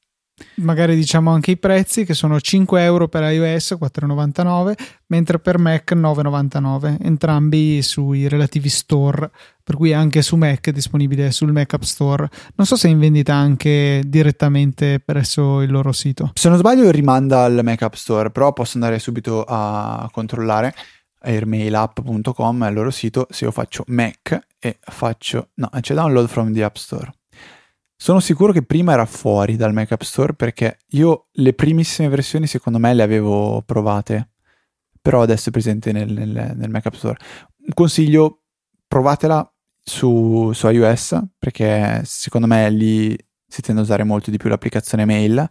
magari 0.55 0.95
diciamo 0.95 1.31
anche 1.31 1.51
i 1.51 1.57
prezzi 1.57 2.05
che 2.05 2.13
sono 2.13 2.39
5 2.39 2.83
euro 2.83 3.07
per 3.07 3.23
iOS 3.31 3.77
4,99 3.79 4.73
mentre 5.07 5.39
per 5.39 5.57
Mac 5.57 5.93
9,99 5.93 6.97
entrambi 7.01 7.81
sui 7.81 8.27
relativi 8.27 8.69
store 8.69 9.29
per 9.63 9.75
cui 9.75 9.93
anche 9.93 10.21
su 10.21 10.35
Mac 10.35 10.67
è 10.67 10.71
disponibile 10.71 11.31
sul 11.31 11.51
Mac 11.51 11.73
App 11.73 11.83
Store. 11.83 12.29
Non 12.55 12.67
so 12.67 12.75
se 12.75 12.87
è 12.87 12.91
in 12.91 12.99
vendita 12.99 13.33
anche 13.33 14.01
direttamente 14.05 14.99
presso 14.99 15.61
il 15.61 15.71
loro 15.71 15.91
sito. 15.91 16.31
Se 16.33 16.49
non 16.49 16.57
sbaglio 16.57 16.89
rimanda 16.91 17.43
al 17.43 17.61
Mac 17.63 17.81
App 17.81 17.93
Store 17.93 18.31
però 18.31 18.53
posso 18.53 18.73
andare 18.75 18.99
subito 18.99 19.43
a 19.47 20.09
controllare 20.11 20.73
airmailapp.com 21.21 22.65
è 22.65 22.67
il 22.67 22.73
loro 22.73 22.89
sito 22.91 23.27
se 23.29 23.45
io 23.45 23.51
faccio 23.51 23.83
Mac 23.87 24.39
e 24.59 24.79
faccio 24.81 25.49
no 25.55 25.69
c'è 25.79 25.93
download 25.93 26.27
from 26.27 26.51
the 26.51 26.63
App 26.63 26.75
Store 26.75 27.11
sono 28.01 28.19
sicuro 28.19 28.51
che 28.51 28.63
prima 28.63 28.93
era 28.93 29.05
fuori 29.05 29.55
dal 29.55 29.73
Mac 29.73 29.91
App 29.91 30.01
Store 30.01 30.33
perché 30.33 30.79
io 30.93 31.27
le 31.33 31.53
primissime 31.53 32.09
versioni 32.09 32.47
secondo 32.47 32.79
me 32.79 32.95
le 32.95 33.03
avevo 33.03 33.61
provate, 33.63 34.31
però 34.99 35.21
adesso 35.21 35.49
è 35.49 35.51
presente 35.51 35.91
nel, 35.91 36.11
nel, 36.11 36.53
nel 36.55 36.69
Mac 36.71 36.87
App 36.87 36.95
Store. 36.95 37.19
Un 37.59 37.73
consiglio, 37.75 38.41
provatela 38.87 39.47
su, 39.79 40.51
su, 40.51 40.67
iOS 40.67 41.19
perché 41.37 42.01
secondo 42.03 42.47
me 42.47 42.71
lì 42.71 43.15
si 43.45 43.61
tende 43.61 43.81
a 43.81 43.83
usare 43.83 44.03
molto 44.03 44.31
di 44.31 44.37
più 44.37 44.49
l'applicazione 44.49 45.05
mail 45.05 45.47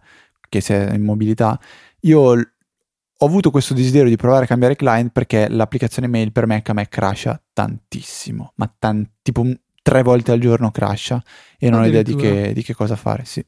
che 0.49 0.61
se 0.61 0.89
è 0.89 0.95
in 0.95 1.05
mobilità. 1.05 1.57
Io 2.01 2.21
ho 2.21 3.27
avuto 3.27 3.53
questo 3.53 3.75
desiderio 3.75 4.09
di 4.09 4.17
provare 4.17 4.47
a 4.47 4.49
cambiare 4.49 4.75
client 4.75 5.13
perché 5.13 5.49
l'applicazione 5.49 6.09
mail 6.09 6.33
per 6.33 6.49
Mac 6.49 6.69
a 6.69 6.73
me 6.73 6.89
crasha 6.89 7.41
tantissimo, 7.53 8.55
ma 8.57 8.75
tan- 8.77 9.09
tipo 9.23 9.45
tre 9.83 10.03
volte 10.03 10.33
al 10.33 10.41
giorno 10.41 10.71
crasha 10.71 11.23
e 11.59 11.71
non 11.71 11.81
ho 11.81 11.87
idea 11.87 12.03
di 12.03 12.15
che, 12.15 12.53
di 12.53 12.63
che, 12.63 12.75
cosa 12.75 12.97
fare, 12.97 13.25
sì. 13.25 13.45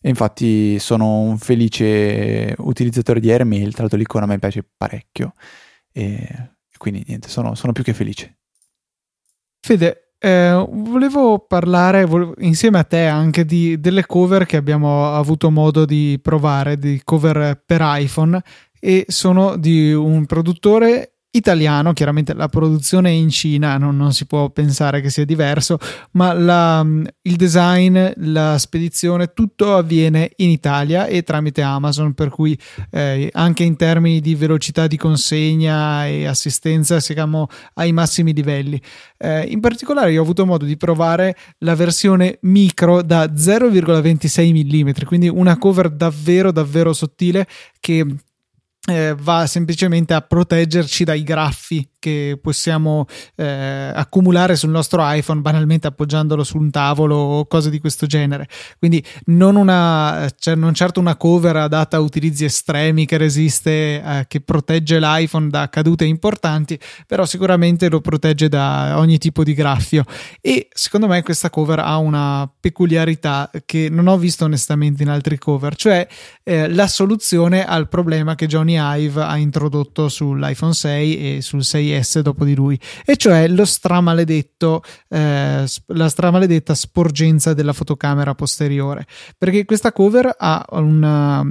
E 0.00 0.08
infatti 0.08 0.78
sono 0.78 1.20
un 1.20 1.38
felice 1.38 2.54
utilizzatore 2.58 3.20
di 3.20 3.30
Airmail, 3.30 3.72
tra 3.72 3.82
l'altro 3.82 3.98
l'icona 3.98 4.24
a 4.24 4.28
me 4.28 4.38
piace 4.38 4.64
parecchio 4.76 5.34
e 5.92 6.50
quindi 6.76 7.02
niente, 7.06 7.28
sono, 7.28 7.54
sono 7.54 7.72
più 7.72 7.82
che 7.82 7.94
felice. 7.94 8.38
Fede, 9.60 10.12
eh, 10.18 10.66
volevo 10.70 11.40
parlare 11.40 12.04
volevo, 12.04 12.34
insieme 12.38 12.78
a 12.78 12.84
te 12.84 13.06
anche 13.06 13.44
di, 13.44 13.80
delle 13.80 14.06
cover 14.06 14.46
che 14.46 14.56
abbiamo 14.56 15.12
avuto 15.14 15.50
modo 15.50 15.84
di 15.84 16.18
provare, 16.22 16.78
di 16.78 17.00
cover 17.02 17.62
per 17.64 17.80
iPhone 17.82 18.40
e 18.78 19.04
sono 19.08 19.56
di 19.56 19.92
un 19.92 20.26
produttore 20.26 21.15
italiano, 21.36 21.92
chiaramente 21.92 22.34
la 22.34 22.48
produzione 22.48 23.10
è 23.10 23.12
in 23.12 23.28
Cina, 23.30 23.76
non, 23.78 23.96
non, 23.96 24.12
si 24.12 24.26
può 24.26 24.50
pensare 24.50 25.00
che 25.00 25.10
sia 25.10 25.24
diverso, 25.24 25.78
ma 26.12 26.32
la, 26.32 26.84
il 27.22 27.36
design, 27.36 27.98
la 28.16 28.58
spedizione, 28.58 29.32
tutto 29.32 29.76
avviene 29.76 30.30
in 30.36 30.50
Italia 30.50 31.06
e 31.06 31.22
tramite 31.22 31.62
Amazon, 31.62 32.14
per 32.14 32.30
cui 32.30 32.58
eh, 32.90 33.28
anche 33.32 33.64
in 33.64 33.76
termini 33.76 34.20
di 34.20 34.34
velocità 34.34 34.86
di 34.86 34.96
consegna 34.96 36.06
e 36.06 36.26
assistenza 36.26 37.00
siamo 37.00 37.48
ai 37.74 37.92
massimi 37.92 38.32
livelli. 38.32 38.80
Eh, 39.18 39.42
in 39.42 39.60
particolare 39.60 40.12
io 40.12 40.20
ho 40.20 40.22
avuto 40.22 40.46
modo 40.46 40.64
di 40.64 40.76
provare 40.76 41.36
la 41.58 41.74
versione 41.74 42.38
micro 42.42 43.02
da 43.02 43.24
0,26 43.24 44.84
mm, 44.84 45.04
quindi 45.06 45.28
una 45.28 45.56
cover 45.58 45.90
davvero 45.90 46.52
davvero 46.52 46.92
sottile 46.92 47.46
che 47.80 48.04
eh, 48.86 49.14
va 49.18 49.46
semplicemente 49.46 50.14
a 50.14 50.20
proteggerci 50.20 51.04
dai 51.04 51.22
graffi 51.22 51.88
che 52.06 52.38
possiamo 52.40 53.06
eh, 53.34 53.90
accumulare 53.92 54.54
sul 54.54 54.70
nostro 54.70 55.00
iPhone 55.02 55.40
banalmente 55.40 55.88
appoggiandolo 55.88 56.44
su 56.44 56.56
un 56.56 56.70
tavolo 56.70 57.16
o 57.16 57.46
cose 57.46 57.68
di 57.68 57.80
questo 57.80 58.06
genere. 58.06 58.46
Quindi 58.78 59.04
non, 59.26 59.56
una, 59.56 60.30
cioè 60.38 60.54
non 60.54 60.72
certo 60.72 61.00
una 61.00 61.16
cover 61.16 61.56
adatta 61.56 61.96
a 61.96 62.00
utilizzi 62.00 62.44
estremi 62.44 63.06
che 63.06 63.16
resiste, 63.16 63.70
eh, 63.70 64.24
che 64.28 64.40
protegge 64.40 65.00
l'iPhone 65.00 65.48
da 65.48 65.68
cadute 65.68 66.04
importanti, 66.04 66.78
però 67.08 67.26
sicuramente 67.26 67.88
lo 67.88 68.00
protegge 68.00 68.48
da 68.48 68.98
ogni 68.98 69.18
tipo 69.18 69.42
di 69.42 69.52
graffio. 69.52 70.04
E 70.40 70.68
secondo 70.72 71.08
me 71.08 71.24
questa 71.24 71.50
cover 71.50 71.80
ha 71.80 71.96
una 71.96 72.48
peculiarità 72.60 73.50
che 73.64 73.88
non 73.90 74.06
ho 74.06 74.16
visto 74.16 74.44
onestamente 74.44 75.02
in 75.02 75.08
altri 75.08 75.38
cover, 75.38 75.74
cioè 75.74 76.06
eh, 76.44 76.68
la 76.68 76.86
soluzione 76.86 77.66
al 77.66 77.88
problema 77.88 78.36
che 78.36 78.46
Johnny 78.46 78.76
Ive 78.78 79.24
ha 79.24 79.36
introdotto 79.38 80.08
sull'iPhone 80.08 80.72
6 80.72 81.36
e 81.36 81.42
sul 81.42 81.64
6 81.64 81.95
iOS 81.96 82.20
dopo 82.20 82.44
di 82.44 82.54
lui, 82.54 82.78
e 83.04 83.16
cioè 83.16 83.48
lo 83.48 83.64
stramaledetto, 83.64 84.82
eh, 85.08 85.64
la 85.86 86.08
stramaledetta 86.08 86.74
sporgenza 86.74 87.54
della 87.54 87.72
fotocamera 87.72 88.34
posteriore. 88.34 89.06
Perché 89.36 89.64
questa 89.64 89.92
cover 89.92 90.34
ha 90.36 90.64
una, 90.70 91.44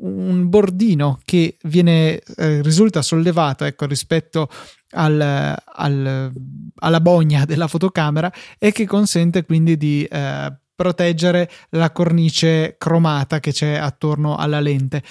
un 0.00 0.48
bordino 0.48 1.20
che 1.24 1.56
viene, 1.62 2.20
eh, 2.36 2.62
risulta 2.62 3.02
sollevato 3.02 3.64
ecco, 3.64 3.86
rispetto 3.86 4.48
al, 4.90 5.20
al, 5.64 6.32
alla 6.76 7.00
bogna 7.00 7.44
della 7.44 7.68
fotocamera 7.68 8.32
e 8.58 8.72
che 8.72 8.86
consente 8.86 9.44
quindi 9.44 9.76
di 9.76 10.04
eh, 10.04 10.52
proteggere 10.74 11.50
la 11.70 11.90
cornice 11.92 12.76
cromata 12.78 13.40
che 13.40 13.52
c'è 13.52 13.74
attorno 13.76 14.36
alla 14.36 14.60
lente. 14.60 15.02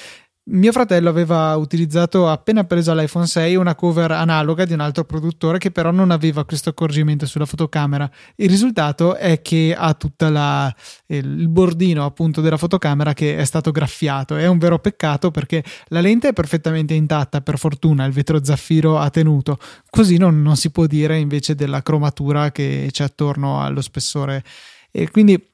Mio 0.46 0.74
fratello 0.74 1.08
aveva 1.08 1.56
utilizzato 1.56 2.28
appena 2.28 2.66
preso 2.66 2.94
l'iPhone 2.94 3.26
6 3.26 3.56
una 3.56 3.76
cover 3.76 4.12
analoga 4.12 4.66
di 4.66 4.74
un 4.74 4.82
altro 4.82 5.06
produttore 5.06 5.58
che 5.58 5.72
però 5.72 5.90
non 5.92 6.12
aveva 6.12 6.44
questo 6.44 6.68
accorgimento 6.68 7.26
sulla 7.26 7.46
fotocamera. 7.46 8.12
Il 8.36 8.50
risultato 8.50 9.16
è 9.16 9.42
che 9.42 9.74
ha 9.78 9.94
tutto 9.94 10.26
il 10.26 11.48
bordino 11.48 12.04
appunto 12.04 12.42
della 12.42 12.58
fotocamera 12.58 13.14
che 13.14 13.38
è 13.38 13.46
stato 13.46 13.72
graffiato. 13.72 14.36
È 14.36 14.46
un 14.46 14.58
vero 14.58 14.80
peccato 14.80 15.32
perché 15.32 15.64
la 15.88 16.02
lente 16.02 16.28
è 16.28 16.34
perfettamente 16.34 16.94
intatta, 16.94 17.40
per 17.40 17.58
fortuna 17.58 18.04
il 18.04 18.12
vetro 18.12 18.44
zaffiro 18.44 19.00
ha 19.00 19.10
tenuto. 19.10 19.58
Così 19.90 20.18
non, 20.18 20.42
non 20.42 20.58
si 20.58 20.72
può 20.72 20.88
dire 20.88 21.20
invece 21.20 21.56
della 21.56 21.82
cromatura 21.82 22.52
che 22.52 22.90
c'è 22.92 23.06
attorno 23.06 23.62
allo 23.62 23.80
spessore. 23.80 24.44
E 24.92 25.10
quindi 25.10 25.53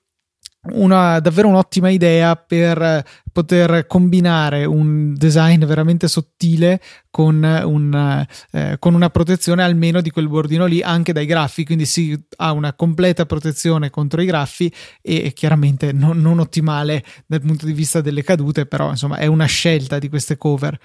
una, 0.72 1.20
davvero 1.20 1.48
un'ottima 1.48 1.90
idea 1.90 2.36
per 2.36 3.06
poter 3.32 3.88
combinare 3.88 4.66
un 4.66 5.14
design 5.16 5.64
veramente 5.64 6.10
sottile 6.10 6.82
con, 7.10 7.42
un, 7.66 8.26
eh, 8.52 8.76
con, 8.78 8.94
una 8.94 9.10
protezione 9.10 9.64
almeno 9.64 10.02
di 10.02 10.10
quel 10.10 10.28
bordino 10.28 10.66
lì 10.66 10.82
anche 10.82 11.14
dai 11.14 11.26
graffi. 11.26 11.64
Quindi 11.64 11.86
si 11.86 12.18
ha 12.38 12.52
una 12.52 12.74
completa 12.74 13.26
protezione 13.26 13.90
contro 13.90 14.22
i 14.22 14.26
graffi 14.26 14.72
e 15.02 15.32
chiaramente 15.34 15.94
non, 15.94 16.20
non 16.20 16.40
ottimale 16.40 17.04
dal 17.26 17.42
punto 17.42 17.66
di 17.66 17.74
vista 17.74 18.02
delle 18.02 18.24
cadute 18.24 18.66
però 18.66 18.90
insomma 18.90 19.18
è 19.18 19.28
una 19.28 19.46
scelta 19.46 20.00
di 20.00 20.10
queste 20.10 20.38
cover 20.38 20.78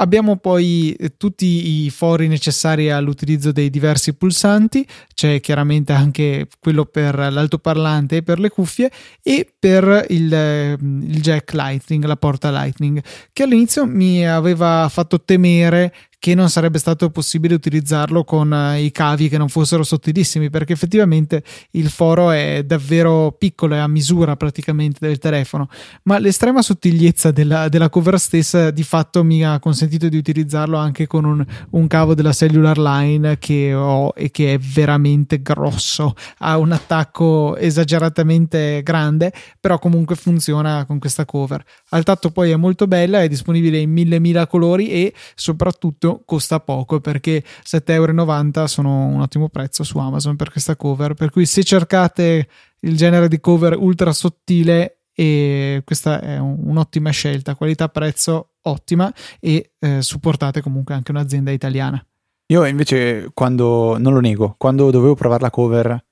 Abbiamo 0.00 0.36
poi 0.36 0.92
eh, 0.92 1.16
tutti 1.16 1.84
i 1.84 1.90
fori 1.90 2.28
necessari 2.28 2.90
all'utilizzo 2.90 3.50
dei 3.50 3.68
diversi 3.68 4.14
pulsanti, 4.14 4.86
c'è 5.12 5.40
chiaramente 5.40 5.92
anche 5.92 6.46
quello 6.60 6.84
per 6.84 7.16
l'altoparlante 7.16 8.16
e 8.16 8.22
per 8.22 8.38
le 8.38 8.48
cuffie 8.48 8.90
e 9.22 9.52
per 9.58 10.06
il, 10.10 10.32
eh, 10.32 10.72
il 10.80 11.20
jack 11.20 11.52
Lightning, 11.52 12.04
la 12.04 12.16
porta 12.16 12.50
Lightning, 12.50 13.02
che 13.32 13.42
all'inizio 13.42 13.86
mi 13.86 14.26
aveva 14.26 14.88
fatto 14.88 15.20
temere 15.20 15.92
che 16.18 16.34
non 16.34 16.50
sarebbe 16.50 16.78
stato 16.78 17.10
possibile 17.10 17.54
utilizzarlo 17.54 18.24
con 18.24 18.50
uh, 18.50 18.76
i 18.76 18.90
cavi 18.90 19.28
che 19.28 19.38
non 19.38 19.48
fossero 19.48 19.84
sottilissimi 19.84 20.50
perché 20.50 20.72
effettivamente 20.72 21.44
il 21.72 21.88
foro 21.90 22.30
è 22.30 22.64
davvero 22.64 23.32
piccolo 23.38 23.74
è 23.74 23.78
a 23.78 23.86
misura 23.86 24.36
praticamente 24.36 24.98
del 25.06 25.18
telefono. 25.18 25.68
Ma 26.04 26.18
l'estrema 26.18 26.60
sottigliezza 26.60 27.30
della, 27.30 27.68
della 27.68 27.88
cover 27.88 28.18
stessa 28.18 28.70
di 28.70 28.82
fatto 28.82 29.22
mi 29.22 29.44
ha 29.44 29.58
consentito 29.60 30.08
di 30.08 30.16
utilizzarlo 30.16 30.76
anche 30.76 31.06
con 31.06 31.24
un, 31.24 31.44
un 31.70 31.86
cavo 31.86 32.14
della 32.14 32.32
cellular 32.32 32.78
line 32.78 33.38
che 33.38 33.72
ho 33.74 34.12
e 34.16 34.30
che 34.30 34.54
è 34.54 34.58
veramente 34.58 35.40
grosso. 35.40 36.14
Ha 36.38 36.58
un 36.58 36.72
attacco 36.72 37.56
esageratamente 37.56 38.82
grande 38.82 39.32
però 39.60 39.78
comunque 39.78 40.16
funziona 40.16 40.84
con 40.84 40.98
questa 40.98 41.24
cover. 41.24 41.64
Al 41.90 42.04
tatto 42.04 42.30
poi 42.30 42.50
è 42.50 42.56
molto 42.56 42.86
bella 42.86 43.22
è 43.22 43.28
disponibile 43.28 43.78
in 43.78 43.90
mille 43.90 44.18
mila 44.18 44.46
colori 44.46 44.90
e 44.90 45.14
soprattutto 45.34 46.07
subito 46.08 46.22
costa 46.24 46.60
poco 46.60 47.00
perché 47.00 47.42
7,90 47.42 47.92
euro 47.92 48.66
sono 48.66 49.06
un 49.06 49.20
ottimo 49.20 49.48
prezzo 49.48 49.84
su 49.84 49.98
Amazon 49.98 50.36
per 50.36 50.50
questa 50.50 50.76
cover. 50.76 51.14
Per 51.14 51.30
cui 51.30 51.46
se 51.46 51.62
cercate 51.62 52.48
il 52.80 52.96
genere 52.96 53.28
di 53.28 53.40
cover 53.40 53.76
ultra 53.76 54.12
sottile, 54.12 55.00
e 55.12 55.82
questa 55.84 56.20
è 56.20 56.38
un, 56.38 56.56
un'ottima 56.60 57.10
scelta, 57.10 57.56
qualità-prezzo 57.56 58.52
ottima 58.62 59.12
e 59.40 59.72
eh, 59.78 60.02
supportate 60.02 60.62
comunque 60.62 60.94
anche 60.94 61.10
un'azienda 61.10 61.50
italiana. 61.50 62.02
Io 62.50 62.64
invece 62.64 63.30
quando, 63.34 63.98
non 63.98 64.14
lo 64.14 64.20
nego, 64.20 64.54
quando 64.56 64.90
dovevo 64.90 65.14
provare 65.14 65.42
la 65.42 65.50
cover 65.50 66.06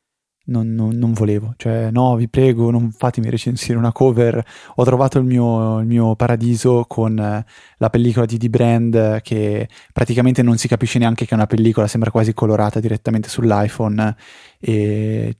non, 0.47 0.75
non, 0.75 0.97
non, 0.97 1.13
volevo, 1.13 1.55
cioè 1.57 1.91
no, 1.91 2.17
vi 2.17 2.29
prego, 2.29 2.71
non 2.71 2.91
fatemi 2.91 3.31
recensire 3.31 3.79
una 3.79 3.93
cover. 3.93 4.45
Ho 4.77 4.85
trovato 4.85 5.19
il 5.19 5.25
mio, 5.25 5.81
il 5.81 5.87
mio 5.87 6.15
paradiso 6.17 6.85
con 6.87 7.19
eh, 7.19 7.45
la 7.79 7.91
pellicola 7.91 8.27
di 8.27 8.37
D-Brand 8.37 9.21
che 9.23 9.69
praticamente 9.93 10.43
non 10.43 10.57
si 10.57 10.69
capisce 10.69 10.99
neanche 10.99 11.25
che 11.25 11.33
è 11.33 11.35
una 11.35 11.47
pellicola, 11.47 11.87
sembra 11.87 12.11
quasi 12.11 12.35
colorata 12.35 12.81
direttamente 12.81 13.29
sull'iPhone 13.29 14.17
e 14.61 15.37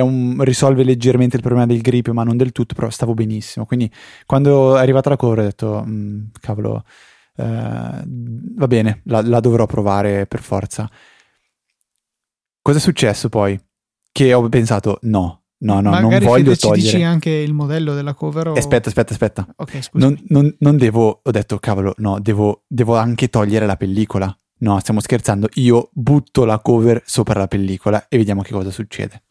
un, 0.00 0.42
risolve 0.44 0.84
leggermente 0.84 1.36
il 1.36 1.42
problema 1.42 1.66
del 1.66 1.80
grip, 1.80 2.08
ma 2.10 2.22
non 2.24 2.36
del 2.36 2.52
tutto, 2.52 2.74
però 2.74 2.90
stavo 2.90 3.14
benissimo. 3.14 3.66
Quindi 3.66 3.90
quando 4.26 4.76
è 4.76 4.80
arrivata 4.80 5.10
la 5.10 5.16
cover 5.16 5.38
ho 5.40 5.42
detto, 5.42 5.84
mm, 5.86 6.24
cavolo 6.40 6.84
eh, 7.36 8.02
va 8.04 8.66
bene, 8.66 9.00
la, 9.04 9.22
la, 9.22 9.40
dovrò 9.40 9.66
provare 9.66 10.26
per 10.26 10.40
forza. 10.42 10.88
Cosa 12.60 12.78
è 12.78 12.80
successo 12.80 13.28
poi? 13.28 13.58
Che 14.12 14.34
ho 14.34 14.46
pensato, 14.48 14.98
no, 15.02 15.44
no, 15.58 15.80
no, 15.80 15.90
Magari 15.90 16.24
non 16.24 16.34
voglio 16.34 16.54
ci 16.54 16.60
togliere. 16.60 16.82
dici 16.82 17.02
anche 17.02 17.30
il 17.30 17.54
modello 17.54 17.94
della 17.94 18.14
cover? 18.14 18.48
O... 18.48 18.52
Aspetta, 18.52 18.88
aspetta, 18.88 19.12
aspetta. 19.12 19.46
Ok, 19.56 19.88
non, 19.92 20.20
non, 20.28 20.54
non, 20.58 20.76
devo, 20.76 21.20
ho 21.22 21.30
detto, 21.30 21.58
cavolo, 21.58 21.94
no, 21.98 22.20
devo, 22.20 22.64
devo 22.66 22.96
anche 22.96 23.28
togliere 23.28 23.64
la 23.66 23.76
pellicola. 23.76 24.36
No, 24.58 24.78
stiamo 24.80 25.00
scherzando. 25.00 25.48
Io 25.54 25.88
butto 25.92 26.44
la 26.44 26.60
cover 26.60 27.02
sopra 27.04 27.38
la 27.38 27.48
pellicola 27.48 28.06
e 28.08 28.16
vediamo 28.16 28.42
che 28.42 28.52
cosa 28.52 28.70
succede. 28.70 29.22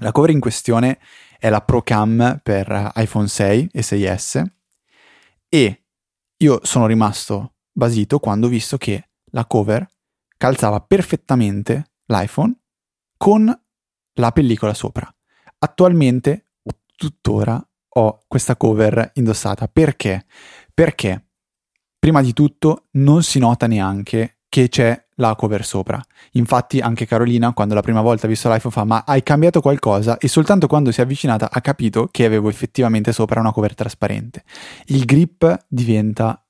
La 0.00 0.12
cover 0.12 0.30
in 0.30 0.40
questione 0.40 0.98
è 1.38 1.48
la 1.48 1.60
Pro 1.60 1.82
Cam 1.82 2.40
per 2.42 2.92
iPhone 2.96 3.28
6 3.28 3.70
e 3.72 3.80
6S 3.80 4.44
e 5.48 5.82
io 6.36 6.60
sono 6.62 6.86
rimasto 6.86 7.54
basito 7.72 8.18
quando 8.18 8.46
ho 8.46 8.50
visto 8.50 8.76
che 8.76 9.08
la 9.32 9.44
cover 9.46 9.86
calzava 10.36 10.80
perfettamente 10.80 11.92
l'iPhone 12.06 12.54
con 13.16 13.52
la 14.18 14.32
pellicola 14.32 14.74
sopra. 14.74 15.12
Attualmente, 15.58 16.50
tuttora, 16.96 17.62
ho 17.88 18.20
questa 18.26 18.56
cover 18.56 19.10
indossata. 19.14 19.68
Perché? 19.68 20.26
Perché, 20.72 21.26
prima 21.98 22.22
di 22.22 22.32
tutto, 22.32 22.86
non 22.92 23.22
si 23.22 23.38
nota 23.38 23.66
neanche 23.66 24.38
che 24.48 24.68
c'è 24.68 25.06
la 25.16 25.34
cover 25.34 25.64
sopra. 25.64 26.02
Infatti 26.32 26.80
anche 26.80 27.06
Carolina 27.06 27.52
quando 27.52 27.74
la 27.74 27.82
prima 27.82 28.00
volta 28.00 28.26
ha 28.26 28.28
visto 28.28 28.48
l'iPhone 28.48 28.72
fa 28.72 28.84
ma 28.84 29.04
hai 29.06 29.22
cambiato 29.22 29.60
qualcosa 29.60 30.16
e 30.16 30.28
soltanto 30.28 30.66
quando 30.66 30.90
si 30.90 31.00
è 31.00 31.02
avvicinata 31.02 31.50
ha 31.50 31.60
capito 31.60 32.08
che 32.10 32.24
avevo 32.24 32.48
effettivamente 32.48 33.12
sopra 33.12 33.40
una 33.40 33.52
cover 33.52 33.74
trasparente. 33.74 34.44
Il 34.86 35.04
grip 35.04 35.66
diventa 35.68 36.42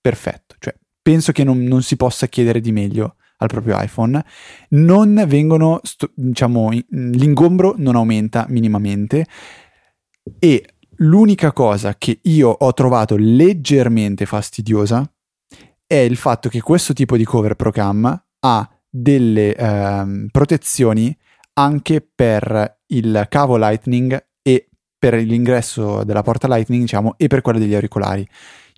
perfetto, 0.00 0.56
cioè 0.58 0.74
penso 1.02 1.32
che 1.32 1.42
non, 1.42 1.62
non 1.62 1.82
si 1.82 1.96
possa 1.96 2.26
chiedere 2.26 2.60
di 2.60 2.70
meglio 2.70 3.16
al 3.40 3.48
proprio 3.48 3.80
iPhone. 3.80 4.24
Non 4.70 5.24
vengono, 5.26 5.80
sto, 5.82 6.10
diciamo, 6.14 6.70
l'ingombro 6.88 7.74
non 7.76 7.96
aumenta 7.96 8.46
minimamente 8.48 9.26
e 10.38 10.64
l'unica 10.96 11.52
cosa 11.52 11.94
che 11.96 12.20
io 12.22 12.48
ho 12.48 12.72
trovato 12.72 13.16
leggermente 13.18 14.26
fastidiosa 14.26 15.10
è 15.86 15.96
il 15.96 16.16
fatto 16.16 16.48
che 16.48 16.60
questo 16.60 16.92
tipo 16.92 17.16
di 17.16 17.24
cover 17.24 17.56
Procam 17.56 18.24
ha 18.40 18.70
delle 18.88 19.54
ehm, 19.54 20.28
protezioni 20.30 21.16
anche 21.54 22.00
per 22.00 22.78
il 22.86 23.26
cavo 23.28 23.56
Lightning 23.56 24.26
e 24.42 24.68
per 24.98 25.14
l'ingresso 25.14 26.04
della 26.04 26.22
porta 26.22 26.46
Lightning, 26.46 26.82
diciamo, 26.82 27.14
e 27.16 27.26
per 27.26 27.40
quello 27.40 27.58
degli 27.58 27.74
auricolari. 27.74 28.26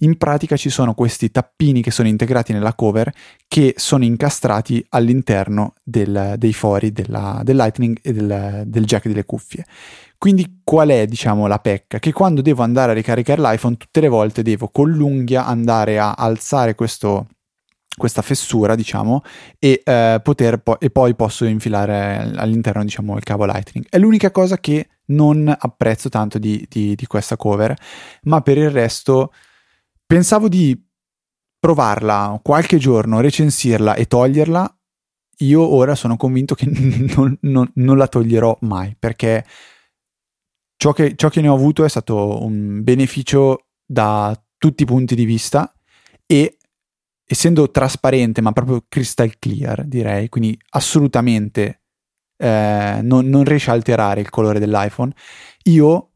In 0.03 0.17
pratica 0.17 0.57
ci 0.57 0.69
sono 0.69 0.95
questi 0.95 1.31
tappini 1.31 1.81
che 1.81 1.93
sono 1.93 2.09
integrati 2.09 2.53
nella 2.53 2.75
cover 2.75 3.13
che 3.47 3.75
sono 3.77 4.03
incastrati 4.03 4.85
all'interno 4.91 5.75
del, 5.83 6.35
dei 6.39 6.53
fori 6.53 6.91
della, 6.91 7.41
del 7.45 7.57
Lightning 7.57 7.99
e 8.03 8.13
del, 8.13 8.65
del 8.67 8.85
jack 8.85 9.07
delle 9.07 9.25
cuffie. 9.25 9.65
Quindi 10.19 10.61
qual 10.65 10.89
è, 10.89 11.07
diciamo, 11.07 11.47
la 11.47 11.59
pecca? 11.59 12.01
Che 12.01 12.13
quando 12.13 12.43
devo 12.43 12.63
andare 12.63 12.91
a 12.91 12.95
ricaricare 12.95 13.41
l'iPhone, 13.41 13.77
tutte 13.77 14.01
le 14.01 14.09
volte 14.09 14.43
devo 14.43 14.69
con 14.69 14.91
l'unghia 14.91 15.47
andare 15.47 16.01
a 16.01 16.13
alzare 16.13 16.75
questo, 16.75 17.29
questa 17.97 18.23
fessura, 18.23 18.75
diciamo, 18.75 19.23
e, 19.59 19.83
eh, 19.85 20.21
poter 20.21 20.59
po- 20.59 20.81
e 20.81 20.91
poi 20.91 21.15
posso 21.15 21.45
infilare 21.45 22.33
all'interno, 22.37 22.83
diciamo, 22.83 23.17
il 23.17 23.23
cavo 23.23 23.45
Lightning. 23.45 23.87
È 23.89 23.99
l'unica 23.99 24.33
cosa 24.33 24.59
che 24.59 24.89
non 25.07 25.53
apprezzo 25.57 26.09
tanto 26.09 26.39
di, 26.39 26.67
di, 26.69 26.97
di 26.97 27.07
questa 27.07 27.37
cover, 27.37 27.77
ma 28.23 28.41
per 28.41 28.59
il 28.59 28.71
resto 28.71 29.31
pensavo 30.13 30.47
di 30.47 30.79
provarla 31.59 32.39
qualche 32.43 32.77
giorno, 32.77 33.21
recensirla 33.21 33.95
e 33.95 34.05
toglierla. 34.05 34.79
Io 35.39 35.63
ora 35.63 35.95
sono 35.95 36.19
convinto 36.19 36.55
che 36.55 36.67
non, 37.17 37.35
non, 37.41 37.71
non 37.77 37.97
la 37.97 38.07
toglierò 38.07 38.59
mai 38.61 38.95
perché 38.99 39.43
ciò 40.77 40.93
che, 40.93 41.17
ciò 41.17 41.31
che 41.31 41.41
ne 41.41 41.49
ho 41.49 41.55
avuto 41.55 41.85
è 41.85 41.89
stato 41.89 42.45
un 42.45 42.83
beneficio 42.83 43.69
da 43.87 44.39
tutti 44.59 44.83
i 44.83 44.87
punti 44.87 45.15
di 45.15 45.25
vista 45.25 45.73
e 46.27 46.59
essendo 47.25 47.71
trasparente 47.71 48.43
ma 48.43 48.53
proprio 48.53 48.85
crystal 48.87 49.39
clear 49.39 49.87
direi 49.87 50.29
quindi 50.29 50.59
assolutamente 50.71 51.85
eh, 52.37 53.01
non, 53.03 53.27
non, 53.29 53.45
riesce 53.45 53.71
a 53.71 53.75
alterare 53.75 54.21
il 54.21 54.29
colore 54.29 54.59
dell'iPhone 54.59 55.13
io 55.65 56.11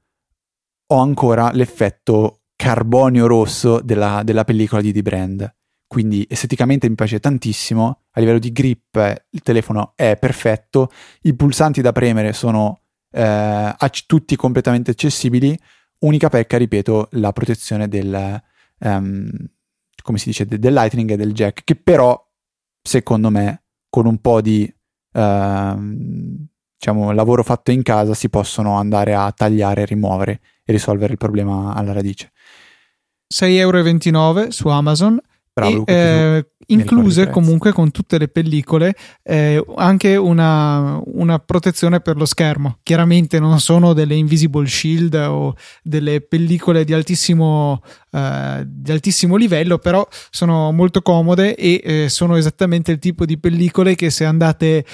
ho 0.87 0.99
ancora 0.99 1.51
l'effetto 1.53 2.43
carbonio 2.57 3.27
rosso 3.27 3.81
della, 3.81 4.23
della 4.25 4.45
pellicola 4.45 4.81
di 4.81 4.93
D-Brand 4.93 5.55
quindi 5.87 6.27
esteticamente 6.29 6.89
mi 6.89 6.95
piace 6.97 7.21
tantissimo 7.21 8.01
a 8.11 8.21
livello 8.21 8.39
di 8.39 8.51
grip 8.51 9.25
il 9.31 9.43
telefono 9.43 9.93
è 9.95 10.17
perfetto 10.19 10.91
i 11.23 11.35
pulsanti 11.35 11.81
da 11.81 11.93
premere 11.93 12.33
sono 12.33 12.81
eh, 13.17 13.75
tutti 14.07 14.37
completamente 14.37 14.91
accessibili. 14.91 15.59
Unica 16.01 16.29
pecca, 16.29 16.59
ripeto, 16.59 17.09
la 17.13 17.33
protezione 17.33 17.89
del, 17.89 18.43
um, 18.81 19.31
come 20.03 20.19
si 20.19 20.29
dice, 20.29 20.45
del 20.45 20.73
Lightning 20.75 21.11
e 21.11 21.17
del 21.17 21.33
jack, 21.33 21.65
che 21.65 21.75
però, 21.75 22.23
secondo 22.83 23.31
me, 23.31 23.63
con 23.89 24.05
un 24.07 24.19
po' 24.21 24.43
di 24.43 24.71
uh, 25.13 25.79
diciamo, 26.77 27.13
lavoro 27.13 27.43
fatto 27.43 27.71
in 27.71 27.83
casa 27.83 28.13
si 28.13 28.29
possono 28.29 28.77
andare 28.77 29.15
a 29.15 29.33
tagliare, 29.33 29.87
rimuovere 29.87 30.41
e 30.63 30.73
risolvere 30.73 31.13
il 31.13 31.19
problema 31.19 31.75
alla 31.75 31.93
radice. 31.93 32.33
6,29 33.33 33.49
euro 33.49 34.51
su 34.51 34.69
Amazon 34.69 35.21
Bravo, 35.59 35.87
e, 35.87 35.95
eh, 35.95 36.47
incluse 36.67 37.31
comunque 37.31 37.73
con 37.73 37.91
tutte 37.91 38.19
le 38.19 38.29
pellicole 38.29 38.95
eh, 39.23 39.65
anche 39.77 40.15
una, 40.17 41.01
una, 41.03 41.39
protezione 41.39 42.01
per 42.01 42.19
lo 42.19 42.27
schermo. 42.27 42.81
Chiaramente 42.83 43.41
non 43.41 43.59
sono 43.59 43.95
delle 43.95 44.17
invisible 44.17 44.67
shield 44.67 45.15
o 45.15 45.55
delle 45.83 46.21
pellicole 46.21 46.85
di 46.85 46.93
altissimo, 46.93 47.81
eh, 48.11 48.65
di 48.67 48.93
altissimo 48.93 49.37
livello, 49.37 49.79
però 49.79 50.07
sono 50.29 50.73
molto 50.73 51.01
comode 51.01 51.55
e 51.55 51.81
eh, 51.83 52.09
sono 52.11 52.37
esattamente 52.37 52.93
il 52.93 52.99
tipo 52.99 53.25
di 53.25 53.39
pellicole 53.39 53.95
che 53.95 54.11
se 54.11 54.27
andate 54.27 54.85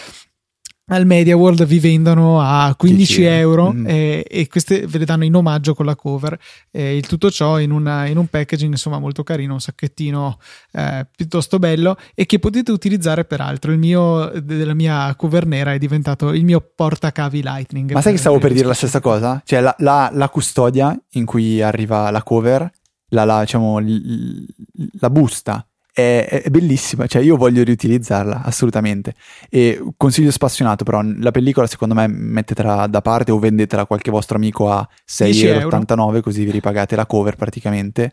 al 0.93 1.07
Media 1.07 1.37
World 1.37 1.65
vi 1.65 1.79
vendono 1.79 2.41
a 2.41 2.75
15 2.77 3.23
euro 3.23 3.73
mm. 3.73 3.87
e, 3.87 4.27
e, 4.29 4.47
queste 4.49 4.87
ve 4.87 4.99
le 4.99 5.05
danno 5.07 5.25
in 5.25 5.35
omaggio 5.35 5.75
con 5.75 5.87
la 5.87 5.97
cover. 5.97 6.39
E 6.71 6.97
il 6.97 7.07
tutto 7.07 7.31
ciò 7.31 7.59
in, 7.59 7.71
una, 7.71 8.07
in, 8.07 8.19
un 8.19 8.27
packaging 8.27 8.73
insomma 8.73 8.99
molto 8.99 9.23
carino, 9.23 9.55
un 9.55 9.61
sacchettino 9.61 10.39
eh, 10.73 11.07
piuttosto 11.15 11.59
bello 11.59 11.97
e 12.15 12.27
che 12.27 12.39
potete 12.39 12.73
utilizzare 12.73 13.25
peraltro. 13.25 13.73
Il 13.73 13.79
mio 13.79 14.31
della 14.43 14.75
mia 14.75 15.15
cover 15.17 15.47
nera 15.47 15.73
è 15.73 15.79
diventato 15.79 16.33
il 16.33 16.45
mio 16.45 16.61
portacavi 16.75 17.43
Lightning. 17.43 17.93
Ma 17.93 18.03
sai 18.03 18.13
che 18.13 18.19
stavo 18.19 18.39
per 18.39 18.53
dire 18.53 18.67
la 18.67 18.75
stessa 18.75 19.01
cosa? 19.01 19.41
Cioè 19.45 19.61
la, 19.61 19.75
la, 19.79 20.11
la 20.13 20.29
custodia 20.29 20.97
in 21.13 21.25
cui 21.25 21.63
arriva 21.63 22.11
la 22.11 22.23
cover, 22.23 22.71
la, 23.09 23.25
la, 23.25 23.41
diciamo, 23.41 23.81
la 25.01 25.11
busta 25.11 25.67
è, 25.93 26.43
è, 26.45 26.49
bellissima, 26.49 27.07
cioè 27.07 27.23
io 27.23 27.37
voglio 27.37 27.63
riutilizzarla 27.63 28.43
assolutamente. 28.45 29.15
E 29.51 29.81
consiglio 29.97 30.31
spassionato, 30.31 30.85
però 30.85 31.03
la 31.03 31.31
pellicola 31.31 31.67
secondo 31.67 31.95
me 31.95 32.07
mettetela 32.09 32.87
da 32.87 33.03
parte 33.03 33.31
o 33.31 33.39
vendetela 33.39 33.83
a 33.83 33.87
qualche 33.87 34.11
vostro 34.11 34.37
amico 34.37 34.71
a 34.71 34.87
6,89 35.07 35.99
euro 36.01 36.21
così 36.23 36.45
vi 36.45 36.51
ripagate 36.51 36.97
la 36.97 37.07
cover 37.07 37.37
praticamente. 37.37 38.13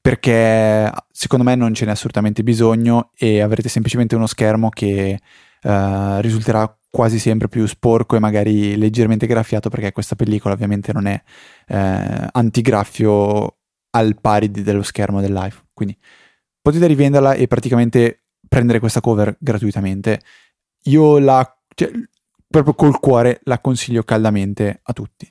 Perché 0.00 0.90
secondo 1.10 1.44
me 1.44 1.54
non 1.54 1.74
ce 1.74 1.84
n'è 1.84 1.90
assolutamente 1.90 2.42
bisogno 2.42 3.10
e 3.14 3.40
avrete 3.40 3.68
semplicemente 3.68 4.16
uno 4.16 4.26
schermo 4.26 4.70
che 4.70 5.18
uh, 5.62 6.20
risulterà 6.20 6.74
quasi 6.88 7.18
sempre 7.18 7.48
più 7.48 7.66
sporco 7.66 8.16
e 8.16 8.18
magari 8.18 8.76
leggermente 8.76 9.26
graffiato 9.26 9.68
perché 9.68 9.92
questa 9.92 10.16
pellicola 10.16 10.54
ovviamente 10.54 10.92
non 10.92 11.06
è 11.06 11.22
eh, 11.68 12.28
antigraffio 12.32 13.58
al 13.90 14.20
pari 14.20 14.50
dello 14.50 14.82
schermo 14.82 15.20
dell'iPhone. 15.20 15.68
Quindi 15.72 15.96
potete 16.60 16.86
rivenderla 16.86 17.34
e 17.34 17.46
praticamente 17.46 18.24
prendere 18.48 18.78
questa 18.80 19.00
cover 19.00 19.36
gratuitamente. 19.38 20.20
Io 20.84 21.18
la, 21.18 21.58
cioè, 21.74 21.90
proprio 22.46 22.74
col 22.74 22.98
cuore 22.98 23.40
la 23.44 23.60
consiglio 23.60 24.02
caldamente 24.02 24.80
a 24.82 24.92
tutti. 24.92 25.30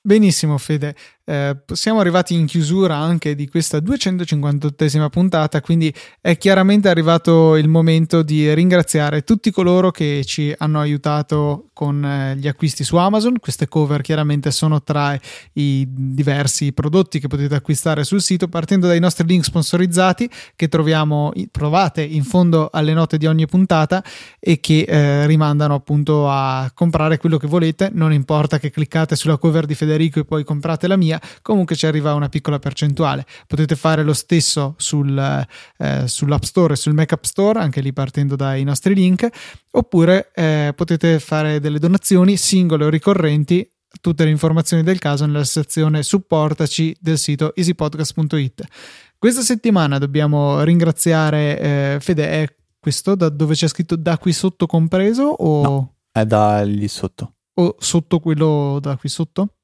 Benissimo 0.00 0.56
Fede, 0.58 0.96
eh, 1.28 1.58
siamo 1.74 2.00
arrivati 2.00 2.32
in 2.32 2.46
chiusura 2.46 2.96
anche 2.96 3.34
di 3.34 3.48
questa 3.48 3.78
258esima 3.78 5.10
puntata, 5.10 5.60
quindi 5.60 5.94
è 6.22 6.38
chiaramente 6.38 6.88
arrivato 6.88 7.56
il 7.56 7.68
momento 7.68 8.22
di 8.22 8.54
ringraziare 8.54 9.24
tutti 9.24 9.50
coloro 9.50 9.90
che 9.90 10.22
ci 10.24 10.54
hanno 10.56 10.80
aiutato 10.80 11.68
con 11.74 12.02
eh, 12.02 12.34
gli 12.36 12.48
acquisti 12.48 12.82
su 12.82 12.96
Amazon. 12.96 13.38
Queste 13.40 13.68
cover 13.68 14.00
chiaramente 14.00 14.50
sono 14.50 14.82
tra 14.82 15.18
i 15.52 15.86
diversi 15.86 16.72
prodotti 16.72 17.20
che 17.20 17.28
potete 17.28 17.54
acquistare 17.54 18.04
sul 18.04 18.22
sito, 18.22 18.48
partendo 18.48 18.86
dai 18.86 18.98
nostri 18.98 19.26
link 19.26 19.44
sponsorizzati 19.44 20.30
che 20.56 20.68
troviamo, 20.68 21.30
trovate 21.50 22.02
in 22.02 22.24
fondo 22.24 22.70
alle 22.72 22.94
note 22.94 23.18
di 23.18 23.26
ogni 23.26 23.44
puntata 23.46 24.02
e 24.40 24.60
che 24.60 24.86
eh, 24.88 25.26
rimandano 25.26 25.74
appunto 25.74 26.26
a 26.30 26.70
comprare 26.72 27.18
quello 27.18 27.36
che 27.36 27.46
volete. 27.46 27.90
Non 27.92 28.14
importa 28.14 28.58
che 28.58 28.70
cliccate 28.70 29.14
sulla 29.14 29.36
cover 29.36 29.66
di 29.66 29.74
Federico 29.74 30.20
e 30.20 30.24
poi 30.24 30.42
comprate 30.42 30.86
la 30.86 30.96
mia 30.96 31.16
comunque 31.42 31.76
ci 31.76 31.86
arriva 31.86 32.14
una 32.14 32.28
piccola 32.28 32.58
percentuale. 32.58 33.26
Potete 33.46 33.76
fare 33.76 34.02
lo 34.02 34.12
stesso 34.12 34.74
sul, 34.78 35.18
eh, 35.78 36.08
sull'App 36.08 36.42
Store 36.42 36.74
e 36.74 36.76
sul 36.76 36.94
Mac 36.94 37.12
App 37.12 37.24
Store, 37.24 37.60
anche 37.60 37.80
lì 37.80 37.92
partendo 37.92 38.36
dai 38.36 38.64
nostri 38.64 38.94
link, 38.94 39.28
oppure 39.72 40.30
eh, 40.34 40.72
potete 40.74 41.18
fare 41.18 41.60
delle 41.60 41.78
donazioni 41.78 42.36
singole 42.36 42.84
o 42.84 42.88
ricorrenti 42.88 43.68
tutte 44.00 44.24
le 44.24 44.30
informazioni 44.30 44.82
del 44.82 44.98
caso 44.98 45.26
nella 45.26 45.44
sezione 45.44 46.02
supportaci 46.02 46.96
del 47.00 47.18
sito 47.18 47.54
easypodcast.it. 47.54 48.64
Questa 49.18 49.42
settimana 49.42 49.98
dobbiamo 49.98 50.62
ringraziare 50.62 51.58
eh, 51.58 51.98
Fede, 52.00 52.28
è 52.28 52.54
questo 52.78 53.14
da 53.14 53.28
dove 53.28 53.54
c'è 53.54 53.66
scritto 53.66 53.96
da 53.96 54.16
qui 54.18 54.32
sotto 54.32 54.66
compreso 54.66 55.24
o 55.24 55.62
no, 55.62 55.94
è 56.12 56.24
da 56.24 56.62
lì 56.62 56.86
sotto. 56.86 57.34
O 57.54 57.74
sotto 57.78 58.20
quello 58.20 58.78
da 58.80 58.96
qui 58.96 59.08
sotto? 59.08 59.54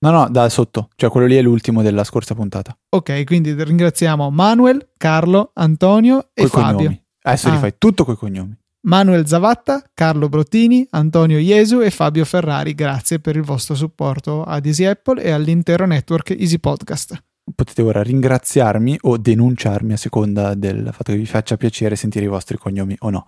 No, 0.00 0.10
no, 0.10 0.28
da 0.30 0.48
sotto, 0.48 0.90
cioè 0.94 1.10
quello 1.10 1.26
lì 1.26 1.36
è 1.36 1.42
l'ultimo 1.42 1.82
della 1.82 2.04
scorsa 2.04 2.34
puntata. 2.34 2.76
Ok, 2.90 3.24
quindi 3.24 3.52
ringraziamo 3.52 4.30
Manuel, 4.30 4.90
Carlo, 4.96 5.50
Antonio 5.54 6.28
e 6.32 6.46
coi 6.46 6.62
Fabio. 6.62 6.76
Cognomi. 6.76 7.02
Adesso 7.22 7.48
ah. 7.48 7.50
rifai 7.52 7.74
tutto 7.78 8.04
coi 8.04 8.16
cognomi. 8.16 8.56
Manuel 8.82 9.26
Zavatta, 9.26 9.82
Carlo 9.92 10.28
Brottini, 10.28 10.86
Antonio 10.90 11.38
Iesu 11.38 11.80
e 11.80 11.90
Fabio 11.90 12.24
Ferrari, 12.24 12.74
grazie 12.74 13.18
per 13.18 13.34
il 13.34 13.42
vostro 13.42 13.74
supporto 13.74 14.44
ad 14.44 14.64
Easy 14.66 14.84
Apple 14.84 15.20
e 15.20 15.30
all'intero 15.30 15.84
network 15.84 16.30
Easy 16.30 16.58
Podcast. 16.58 17.20
Potete 17.54 17.82
ora 17.82 18.02
ringraziarmi 18.02 18.98
o 19.02 19.16
denunciarmi 19.16 19.94
a 19.94 19.96
seconda 19.96 20.54
del 20.54 20.90
fatto 20.92 21.12
che 21.12 21.18
vi 21.18 21.26
faccia 21.26 21.56
piacere 21.56 21.96
sentire 21.96 22.26
i 22.26 22.28
vostri 22.28 22.56
cognomi 22.56 22.94
o 23.00 23.10
no. 23.10 23.26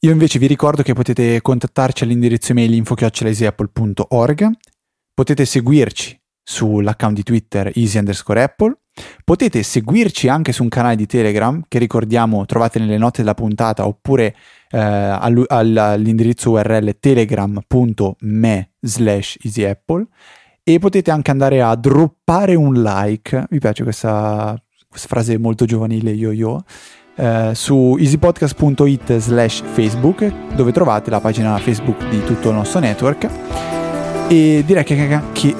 Io 0.00 0.10
invece 0.10 0.38
vi 0.38 0.46
ricordo 0.46 0.82
che 0.82 0.92
potete 0.92 1.40
contattarci 1.40 2.04
all'indirizzo 2.04 2.52
email 2.52 2.74
info.easyapple.org 2.74 4.50
potete 5.14 5.44
seguirci 5.44 6.20
sull'account 6.42 7.14
di 7.14 7.22
Twitter 7.22 7.70
easy 7.74 7.98
underscore 7.98 8.42
apple. 8.42 8.76
Potete 9.24 9.62
seguirci 9.62 10.28
anche 10.28 10.52
su 10.52 10.62
un 10.62 10.68
canale 10.68 10.94
di 10.94 11.06
Telegram 11.06 11.62
che 11.66 11.78
ricordiamo 11.78 12.44
trovate 12.44 12.78
nelle 12.78 12.98
note 12.98 13.22
della 13.22 13.34
puntata 13.34 13.86
oppure 13.86 14.36
eh, 14.70 14.78
all'indirizzo 14.78 16.52
url 16.52 16.96
telegram.me 17.00 18.70
slash 18.80 19.38
easyapple 19.42 20.06
e 20.62 20.78
potete 20.78 21.10
anche 21.10 21.30
andare 21.30 21.60
a 21.60 21.74
droppare 21.74 22.54
un 22.54 22.82
like. 22.82 23.46
Mi 23.50 23.58
piace 23.58 23.82
questa, 23.82 24.56
questa 24.88 25.08
frase 25.08 25.38
molto 25.38 25.64
giovanile 25.64 26.12
yo 26.12 26.30
yo. 26.30 26.62
Eh, 27.16 27.52
su 27.54 27.96
easypodcast.it 27.98 29.16
slash 29.18 29.62
facebook 29.62 30.54
dove 30.54 30.72
trovate 30.72 31.10
la 31.10 31.20
pagina 31.20 31.56
facebook 31.58 32.08
di 32.08 32.22
tutto 32.24 32.48
il 32.50 32.56
nostro 32.56 32.80
network 32.80 33.83
e 34.28 34.62
direi 34.64 34.84
che, 34.84 35.20
che, 35.32 35.54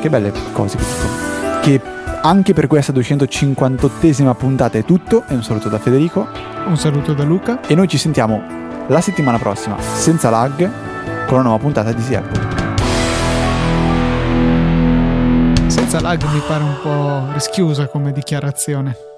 che, 0.00 0.08
belle 0.08 0.32
cose 0.52 0.76
che 0.76 0.84
dico. 0.84 1.60
Che 1.60 1.80
anche 2.22 2.54
per 2.54 2.66
questa 2.66 2.92
258esima 2.92 4.34
puntata 4.34 4.78
è 4.78 4.84
tutto. 4.84 5.24
E 5.28 5.34
un 5.34 5.42
saluto 5.42 5.68
da 5.68 5.78
Federico. 5.78 6.28
Un 6.66 6.76
saluto 6.76 7.12
da 7.12 7.24
Luca. 7.24 7.60
E 7.66 7.74
noi 7.74 7.88
ci 7.88 7.98
sentiamo 7.98 8.42
la 8.86 9.00
settimana 9.00 9.38
prossima, 9.38 9.76
senza 9.80 10.30
lag, 10.30 10.70
con 11.26 11.38
una 11.38 11.42
nuova 11.42 11.58
puntata 11.58 11.92
di 11.92 12.14
Apple. 12.14 12.40
Senza 15.66 16.00
lag 16.00 16.22
mi 16.22 16.42
pare 16.46 16.62
un 16.62 16.76
po' 16.82 17.32
rischiosa 17.32 17.86
come 17.88 18.12
dichiarazione. 18.12 19.11